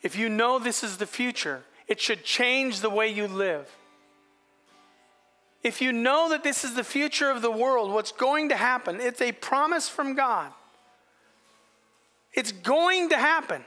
If 0.02 0.18
you 0.18 0.30
know 0.30 0.60
this 0.60 0.84
is 0.84 0.98
the 0.98 1.06
future, 1.06 1.64
it 1.88 2.00
should 2.00 2.24
change 2.24 2.82
the 2.82 2.90
way 2.90 3.08
you 3.08 3.28
live. 3.28 3.70
If 5.62 5.82
you 5.82 5.92
know 5.92 6.30
that 6.30 6.44
this 6.44 6.64
is 6.64 6.76
the 6.76 6.84
future 6.84 7.30
of 7.30 7.42
the 7.42 7.52
world, 7.52 7.92
what's 7.92 8.14
going 8.14 8.50
to 8.50 8.56
happen, 8.56 9.00
it's 9.02 9.22
a 9.22 9.32
promise 9.32 9.90
from 9.90 10.16
God. 10.16 10.52
It's 12.34 12.52
going 12.52 13.10
to 13.10 13.18
happen. 13.18 13.66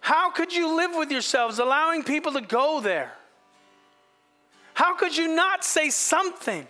How 0.00 0.30
could 0.30 0.52
you 0.52 0.76
live 0.76 0.92
with 0.94 1.10
yourselves 1.10 1.58
allowing 1.58 2.02
people 2.02 2.32
to 2.32 2.40
go 2.40 2.80
there? 2.80 3.12
How 4.74 4.96
could 4.96 5.16
you 5.16 5.34
not 5.34 5.64
say 5.64 5.90
something? 5.90 6.66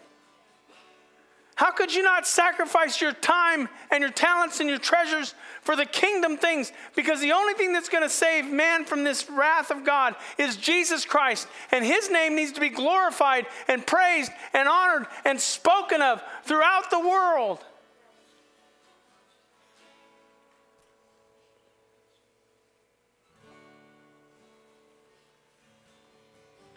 How 1.57 1.70
could 1.70 1.95
you 1.95 2.03
not 2.03 2.27
sacrifice 2.27 3.01
your 3.01 3.15
time 3.15 3.70
and 3.91 4.03
your 4.03 4.11
talents 4.11 4.61
and 4.61 4.69
your 4.69 4.78
treasures 4.78 5.35
for 5.62 5.74
the 5.74 5.87
kingdom 5.87 6.37
things? 6.37 6.70
Because 6.95 7.19
the 7.23 7.33
only 7.33 7.55
thing 7.55 7.73
that's 7.73 7.89
going 7.89 8.05
to 8.05 8.11
save 8.11 8.45
man 8.45 8.85
from 8.85 9.05
this 9.05 9.28
wrath 9.31 9.70
of 9.70 9.83
God 9.83 10.15
is 10.37 10.57
Jesus 10.57 11.07
Christ. 11.07 11.49
And 11.73 11.83
his 11.83 12.11
name 12.11 12.37
needs 12.37 12.53
to 12.53 12.61
be 12.61 12.69
glorified 12.69 13.47
and 13.69 13.87
praised 13.87 14.31
and 14.53 14.69
honored 14.69 15.07
and 15.24 15.41
spoken 15.41 16.03
of 16.03 16.23
throughout 16.45 16.91
the 16.91 17.01
world. 17.01 17.65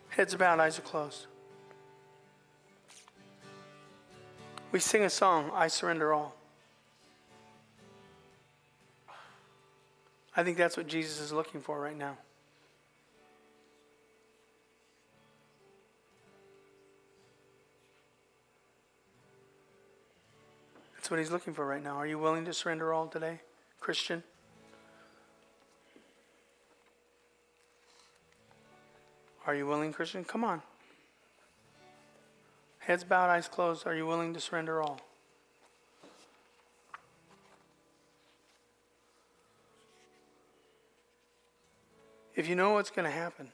Heads 0.08 0.34
are 0.34 0.38
bowed, 0.38 0.62
eyes 0.62 0.80
are 0.80 0.84
closed. 0.84 1.29
We 4.72 4.80
sing 4.80 5.02
a 5.04 5.10
song, 5.10 5.50
I 5.54 5.68
Surrender 5.68 6.14
All. 6.14 6.36
I 10.38 10.44
think 10.44 10.58
that's 10.58 10.78
what 10.78 10.88
Jesus 10.88 11.20
is 11.20 11.34
looking 11.34 11.60
for 11.60 11.80
right 11.80 11.98
now. 11.98 12.18
That's 20.96 21.10
what 21.10 21.18
he's 21.20 21.32
looking 21.32 21.54
for 21.54 21.66
right 21.66 21.84
now. 21.84 21.96
Are 21.96 22.06
you 22.06 22.20
willing 22.20 22.46
to 22.46 22.54
surrender 22.54 22.94
all 22.94 23.08
today, 23.08 23.40
Christian? 23.80 24.22
Are 29.48 29.56
you 29.56 29.66
willing, 29.66 29.92
Christian? 29.92 30.24
Come 30.24 30.44
on. 30.44 30.62
Heads 32.90 33.04
bowed, 33.04 33.30
eyes 33.30 33.48
closed. 33.48 33.86
Are 33.86 33.94
you 33.94 34.08
willing 34.08 34.34
to 34.34 34.40
surrender 34.40 34.82
all? 34.82 35.00
If 42.36 42.50
you 42.50 42.56
know 42.56 42.72
what's 42.72 42.90
going 42.90 43.06
to 43.06 43.12
happen, 43.12 43.50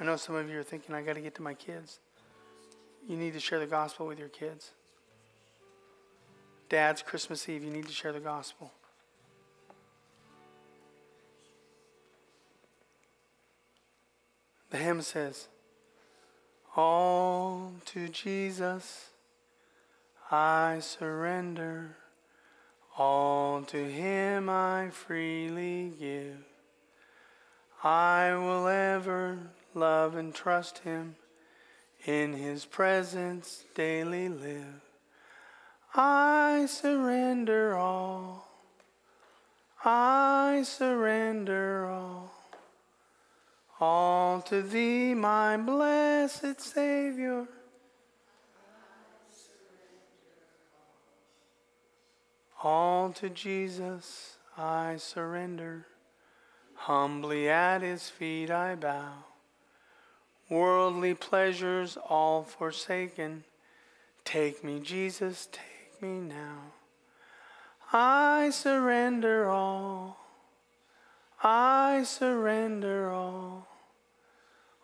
I 0.00 0.04
know 0.04 0.16
some 0.16 0.34
of 0.34 0.50
you 0.50 0.58
are 0.58 0.64
thinking, 0.64 0.92
I 0.96 1.02
got 1.02 1.14
to 1.14 1.20
get 1.20 1.36
to 1.36 1.42
my 1.42 1.54
kids. 1.54 2.00
You 3.08 3.16
need 3.16 3.32
to 3.34 3.40
share 3.40 3.58
the 3.58 3.66
gospel 3.66 4.06
with 4.06 4.18
your 4.18 4.28
kids. 4.28 4.70
Dads, 6.68 7.02
Christmas 7.02 7.48
Eve, 7.48 7.64
you 7.64 7.70
need 7.70 7.86
to 7.86 7.92
share 7.92 8.12
the 8.12 8.20
gospel. 8.20 8.72
The 14.70 14.78
hymn 14.78 15.02
says, 15.02 15.48
All 16.74 17.72
to 17.86 18.08
Jesus 18.08 19.10
I 20.30 20.78
surrender, 20.80 21.94
all 22.96 23.60
to 23.64 23.84
Him 23.84 24.48
I 24.48 24.88
freely 24.90 25.92
give. 26.00 26.38
I 27.84 28.32
will 28.32 28.66
ever 28.66 29.38
love 29.74 30.16
and 30.16 30.34
trust 30.34 30.78
Him, 30.78 31.16
in 32.06 32.32
His 32.32 32.64
presence 32.64 33.64
daily 33.74 34.28
live. 34.28 34.80
I 35.94 36.66
surrender 36.68 37.76
all, 37.76 38.48
I 39.84 40.62
surrender 40.64 41.86
all. 41.86 42.30
All 43.80 44.40
to 44.42 44.62
thee, 44.62 45.12
my 45.12 45.56
blessed 45.56 46.60
Savior. 46.60 47.48
All 52.62 53.10
to 53.14 53.28
Jesus 53.28 54.36
I 54.56 54.98
surrender. 54.98 55.86
Humbly 56.74 57.48
at 57.48 57.82
his 57.82 58.08
feet 58.08 58.52
I 58.52 58.76
bow. 58.76 59.24
Worldly 60.52 61.14
pleasures 61.14 61.96
all 62.10 62.42
forsaken. 62.42 63.44
Take 64.22 64.62
me, 64.62 64.80
Jesus, 64.80 65.48
take 65.50 66.02
me 66.02 66.20
now. 66.20 66.74
I 67.90 68.50
surrender 68.50 69.48
all. 69.48 70.18
I 71.42 72.02
surrender 72.02 73.10
all. 73.10 73.66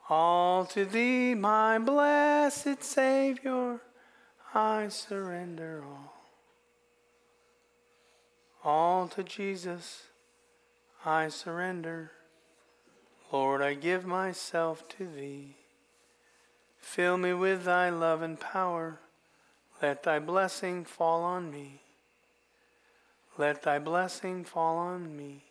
All 0.09 0.65
to 0.65 0.87
thee, 0.87 1.35
my 1.35 1.79
blessed 1.79 2.83
Savior, 2.83 3.83
I 4.55 4.89
surrender 4.89 5.85
all. 5.87 6.15
All 8.65 9.07
to 9.09 9.23
Jesus, 9.23 10.05
I 11.05 11.29
surrender. 11.29 12.13
Lord, 13.31 13.61
I 13.61 13.75
give 13.75 14.07
myself 14.07 14.89
to 14.97 15.07
thee. 15.07 15.58
Fill 16.89 17.19
me 17.19 17.35
with 17.35 17.65
thy 17.65 17.91
love 17.91 18.23
and 18.23 18.41
power. 18.41 18.99
Let 19.83 20.05
thy 20.05 20.19
blessing 20.19 20.87
fall 20.87 21.23
on 21.23 21.51
me. 21.51 21.83
Let 23.37 23.63
thy 23.63 23.79
blessing 23.79 24.47
fall 24.47 24.79
on 24.79 25.15
me. 25.15 25.45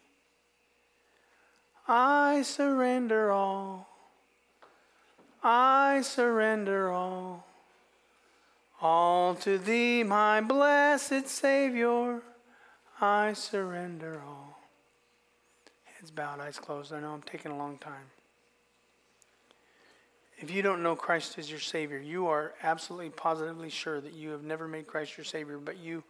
I 1.87 2.41
surrender 2.41 3.31
all. 3.31 3.87
I 5.43 6.01
surrender 6.01 6.91
all. 6.91 7.45
All 8.81 9.35
to 9.35 9.59
thee, 9.59 10.01
my 10.01 10.41
blessed 10.41 11.27
Savior, 11.27 12.23
I 12.99 13.33
surrender 13.33 14.19
all. 14.27 14.59
Heads 15.83 16.09
bowed, 16.09 16.39
eyes 16.39 16.57
closed. 16.57 16.91
I 16.91 16.99
know 16.99 17.11
I'm 17.11 17.21
taking 17.21 17.51
a 17.51 17.57
long 17.57 17.77
time. 17.77 18.09
If 20.39 20.51
you 20.51 20.61
don't 20.61 20.83
know 20.83 20.95
Christ 20.95 21.39
as 21.39 21.49
your 21.49 21.59
Savior, 21.59 21.97
you 21.97 22.27
are 22.27 22.53
absolutely 22.61 23.09
positively 23.09 23.69
sure 23.69 23.99
that 23.99 24.13
you 24.13 24.29
have 24.31 24.43
never 24.43 24.67
made 24.67 24.85
Christ 24.85 25.17
your 25.17 25.23
Savior, 25.23 25.57
but 25.57 25.77
you 25.77 26.03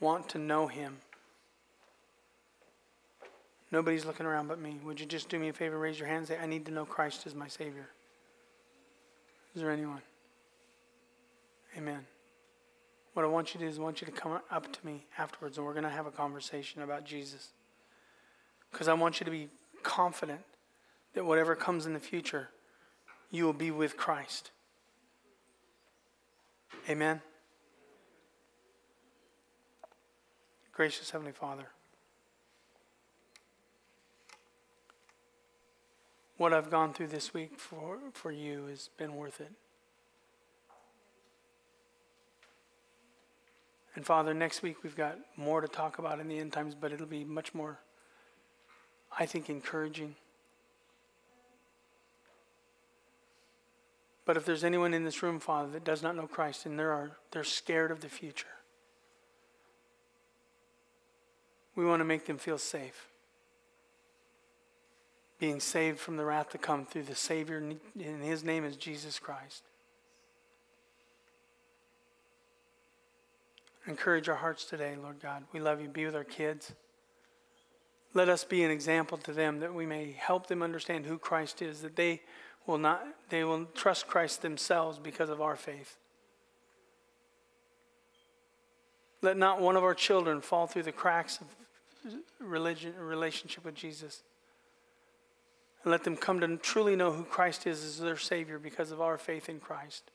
want 0.00 0.28
to 0.30 0.38
know 0.38 0.66
Him. 0.66 0.96
Nobody's 3.70 4.04
looking 4.04 4.26
around 4.26 4.48
but 4.48 4.58
me. 4.58 4.80
Would 4.84 4.98
you 4.98 5.06
just 5.06 5.28
do 5.28 5.38
me 5.38 5.48
a 5.48 5.52
favor, 5.52 5.78
raise 5.78 5.98
your 5.98 6.08
hand, 6.08 6.18
and 6.18 6.28
say, 6.28 6.38
I 6.38 6.46
need 6.46 6.66
to 6.66 6.72
know 6.72 6.84
Christ 6.84 7.26
as 7.26 7.34
my 7.34 7.48
Savior? 7.48 7.86
Is 9.54 9.62
there 9.62 9.70
anyone? 9.70 10.02
Amen. 11.76 12.04
What 13.12 13.24
I 13.24 13.28
want 13.28 13.54
you 13.54 13.60
to 13.60 13.66
do 13.66 13.70
is 13.70 13.78
I 13.78 13.82
want 13.82 14.00
you 14.00 14.06
to 14.06 14.12
come 14.12 14.40
up 14.50 14.72
to 14.72 14.86
me 14.86 15.04
afterwards 15.18 15.58
and 15.58 15.66
we're 15.66 15.72
going 15.72 15.84
to 15.84 15.90
have 15.90 16.06
a 16.06 16.10
conversation 16.10 16.82
about 16.82 17.04
Jesus. 17.04 17.48
Because 18.72 18.88
I 18.88 18.94
want 18.94 19.20
you 19.20 19.24
to 19.24 19.30
be 19.30 19.48
confident 19.82 20.40
that 21.14 21.24
whatever 21.24 21.54
comes 21.54 21.86
in 21.86 21.92
the 21.94 22.00
future, 22.00 22.48
you 23.30 23.44
will 23.44 23.52
be 23.52 23.70
with 23.70 23.96
Christ. 23.96 24.50
Amen. 26.88 27.20
Gracious 30.72 31.10
Heavenly 31.10 31.32
Father, 31.32 31.66
what 36.36 36.54
I've 36.54 36.70
gone 36.70 36.92
through 36.92 37.08
this 37.08 37.34
week 37.34 37.58
for, 37.58 37.98
for 38.12 38.30
you 38.30 38.66
has 38.66 38.88
been 38.96 39.16
worth 39.16 39.40
it. 39.40 39.50
And 43.96 44.06
Father, 44.06 44.32
next 44.32 44.62
week 44.62 44.84
we've 44.84 44.94
got 44.94 45.18
more 45.36 45.60
to 45.60 45.66
talk 45.66 45.98
about 45.98 46.20
in 46.20 46.28
the 46.28 46.38
end 46.38 46.52
times, 46.52 46.76
but 46.80 46.92
it'll 46.92 47.06
be 47.06 47.24
much 47.24 47.52
more, 47.52 47.80
I 49.18 49.26
think, 49.26 49.50
encouraging. 49.50 50.14
But 54.28 54.36
if 54.36 54.44
there's 54.44 54.62
anyone 54.62 54.92
in 54.92 55.04
this 55.04 55.22
room, 55.22 55.40
Father, 55.40 55.70
that 55.70 55.84
does 55.84 56.02
not 56.02 56.14
know 56.14 56.26
Christ 56.26 56.66
and 56.66 56.78
there 56.78 56.92
are, 56.92 57.12
they're 57.30 57.42
scared 57.42 57.90
of 57.90 58.02
the 58.02 58.10
future, 58.10 58.46
we 61.74 61.86
want 61.86 62.00
to 62.00 62.04
make 62.04 62.26
them 62.26 62.36
feel 62.36 62.58
safe. 62.58 63.08
Being 65.38 65.60
saved 65.60 65.98
from 65.98 66.18
the 66.18 66.26
wrath 66.26 66.50
to 66.50 66.58
come 66.58 66.84
through 66.84 67.04
the 67.04 67.14
Savior, 67.14 67.56
and 67.56 68.22
His 68.22 68.44
name 68.44 68.66
is 68.66 68.76
Jesus 68.76 69.18
Christ. 69.18 69.62
Encourage 73.86 74.28
our 74.28 74.36
hearts 74.36 74.66
today, 74.66 74.94
Lord 75.02 75.20
God. 75.22 75.44
We 75.54 75.60
love 75.60 75.80
you. 75.80 75.88
Be 75.88 76.04
with 76.04 76.14
our 76.14 76.22
kids. 76.22 76.74
Let 78.12 78.28
us 78.28 78.44
be 78.44 78.62
an 78.62 78.70
example 78.70 79.16
to 79.16 79.32
them 79.32 79.60
that 79.60 79.72
we 79.72 79.86
may 79.86 80.12
help 80.12 80.48
them 80.48 80.62
understand 80.62 81.06
who 81.06 81.16
Christ 81.16 81.62
is, 81.62 81.80
that 81.80 81.96
they 81.96 82.20
will 82.68 82.78
not 82.78 83.02
they 83.30 83.42
will 83.42 83.64
trust 83.74 84.06
Christ 84.06 84.42
themselves 84.42 84.98
because 84.98 85.30
of 85.30 85.40
our 85.40 85.56
faith. 85.56 85.96
Let 89.20 89.36
not 89.36 89.60
one 89.60 89.76
of 89.76 89.82
our 89.82 89.94
children 89.94 90.40
fall 90.40 90.66
through 90.68 90.84
the 90.84 90.92
cracks 90.92 91.40
of 91.40 92.14
religion, 92.38 92.94
relationship 92.98 93.64
with 93.64 93.74
Jesus. 93.74 94.22
And 95.82 95.90
let 95.90 96.04
them 96.04 96.16
come 96.16 96.40
to 96.40 96.56
truly 96.58 96.94
know 96.94 97.10
who 97.10 97.24
Christ 97.24 97.66
is 97.66 97.84
as 97.84 97.98
their 97.98 98.16
Savior 98.16 98.58
because 98.58 98.92
of 98.92 99.00
our 99.00 99.18
faith 99.18 99.48
in 99.48 99.58
Christ. 99.60 100.10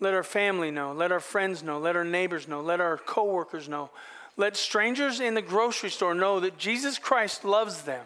Let 0.00 0.14
our 0.14 0.22
family 0.22 0.70
know. 0.70 0.92
Let 0.92 1.12
our 1.12 1.20
friends 1.20 1.62
know. 1.62 1.78
Let 1.78 1.96
our 1.96 2.04
neighbors 2.04 2.48
know. 2.48 2.60
Let 2.60 2.80
our 2.80 2.98
coworkers 2.98 3.68
know. 3.68 3.90
Let 4.36 4.56
strangers 4.56 5.20
in 5.20 5.34
the 5.34 5.42
grocery 5.42 5.90
store 5.90 6.14
know 6.14 6.40
that 6.40 6.58
Jesus 6.58 6.98
Christ 6.98 7.44
loves 7.44 7.82
them 7.82 8.04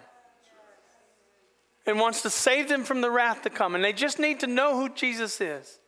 and 1.86 2.01
wants 2.01 2.23
to 2.23 2.31
save 2.31 2.69
them 2.69 2.85
from 2.85 3.01
the 3.01 3.11
wrath 3.11 3.43
to 3.43 3.51
come. 3.51 3.74
And 3.74 3.85
they 3.85 3.93
just 3.93 4.19
need 4.19 4.40
to 4.40 4.47
know 4.47 4.78
who 4.78 4.89
Jesus 4.89 5.40
is. 5.40 5.78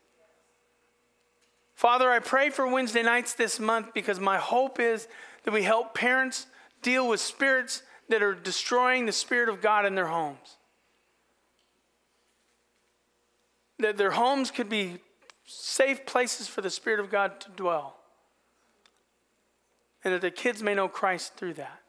Father, 1.74 2.10
I 2.10 2.20
pray 2.20 2.50
for 2.50 2.66
Wednesday 2.66 3.02
nights 3.02 3.34
this 3.34 3.60
month 3.60 3.92
because 3.92 4.18
my 4.18 4.38
hope 4.38 4.80
is 4.80 5.08
that 5.44 5.52
we 5.52 5.62
help 5.62 5.94
parents 5.94 6.46
deal 6.82 7.08
with 7.08 7.20
spirits 7.20 7.82
that 8.08 8.22
are 8.22 8.34
destroying 8.34 9.06
the 9.06 9.12
Spirit 9.12 9.48
of 9.48 9.60
God 9.60 9.84
in 9.84 9.94
their 9.94 10.06
homes. 10.06 10.56
That 13.78 13.96
their 13.96 14.12
homes 14.12 14.50
could 14.50 14.68
be 14.68 14.98
safe 15.44 16.06
places 16.06 16.48
for 16.48 16.62
the 16.62 16.70
Spirit 16.70 17.00
of 17.00 17.10
God 17.10 17.40
to 17.40 17.50
dwell. 17.50 17.96
And 20.02 20.14
that 20.14 20.22
the 20.22 20.30
kids 20.30 20.62
may 20.62 20.74
know 20.74 20.88
Christ 20.88 21.34
through 21.34 21.54
that. 21.54 21.80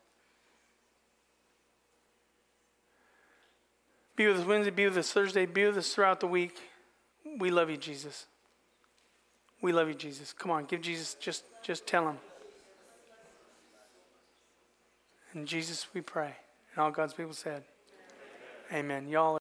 Be 4.18 4.26
with 4.27 4.39
us 4.39 4.45
Wednesday, 4.45 4.72
be 4.72 4.85
with 4.85 4.98
us 4.98 5.11
Thursday, 5.11 5.45
be 5.45 5.65
with 5.65 5.77
us 5.77 5.94
throughout 5.94 6.19
the 6.19 6.27
week. 6.27 6.57
We 7.39 7.52
love 7.52 7.69
you, 7.69 7.77
Jesus. 7.77 8.26
We 9.61 9.72
love 9.72 9.88
you, 9.88 9.94
Jesus. 9.94 10.34
Come 10.34 10.52
on, 10.52 10.65
give 10.65 10.81
Jesus, 10.81 11.15
just, 11.19 11.44
just 11.64 11.85
tell 11.85 12.10
him. 12.10 12.18
In 15.35 15.45
Jesus 15.45 15.88
we 15.94 16.02
pray. 16.02 16.35
And 16.73 16.84
all 16.84 16.91
God's 16.91 17.14
people 17.14 17.34
said, 17.34 17.64
Amen. 18.73 19.07
Y'all. 19.07 19.38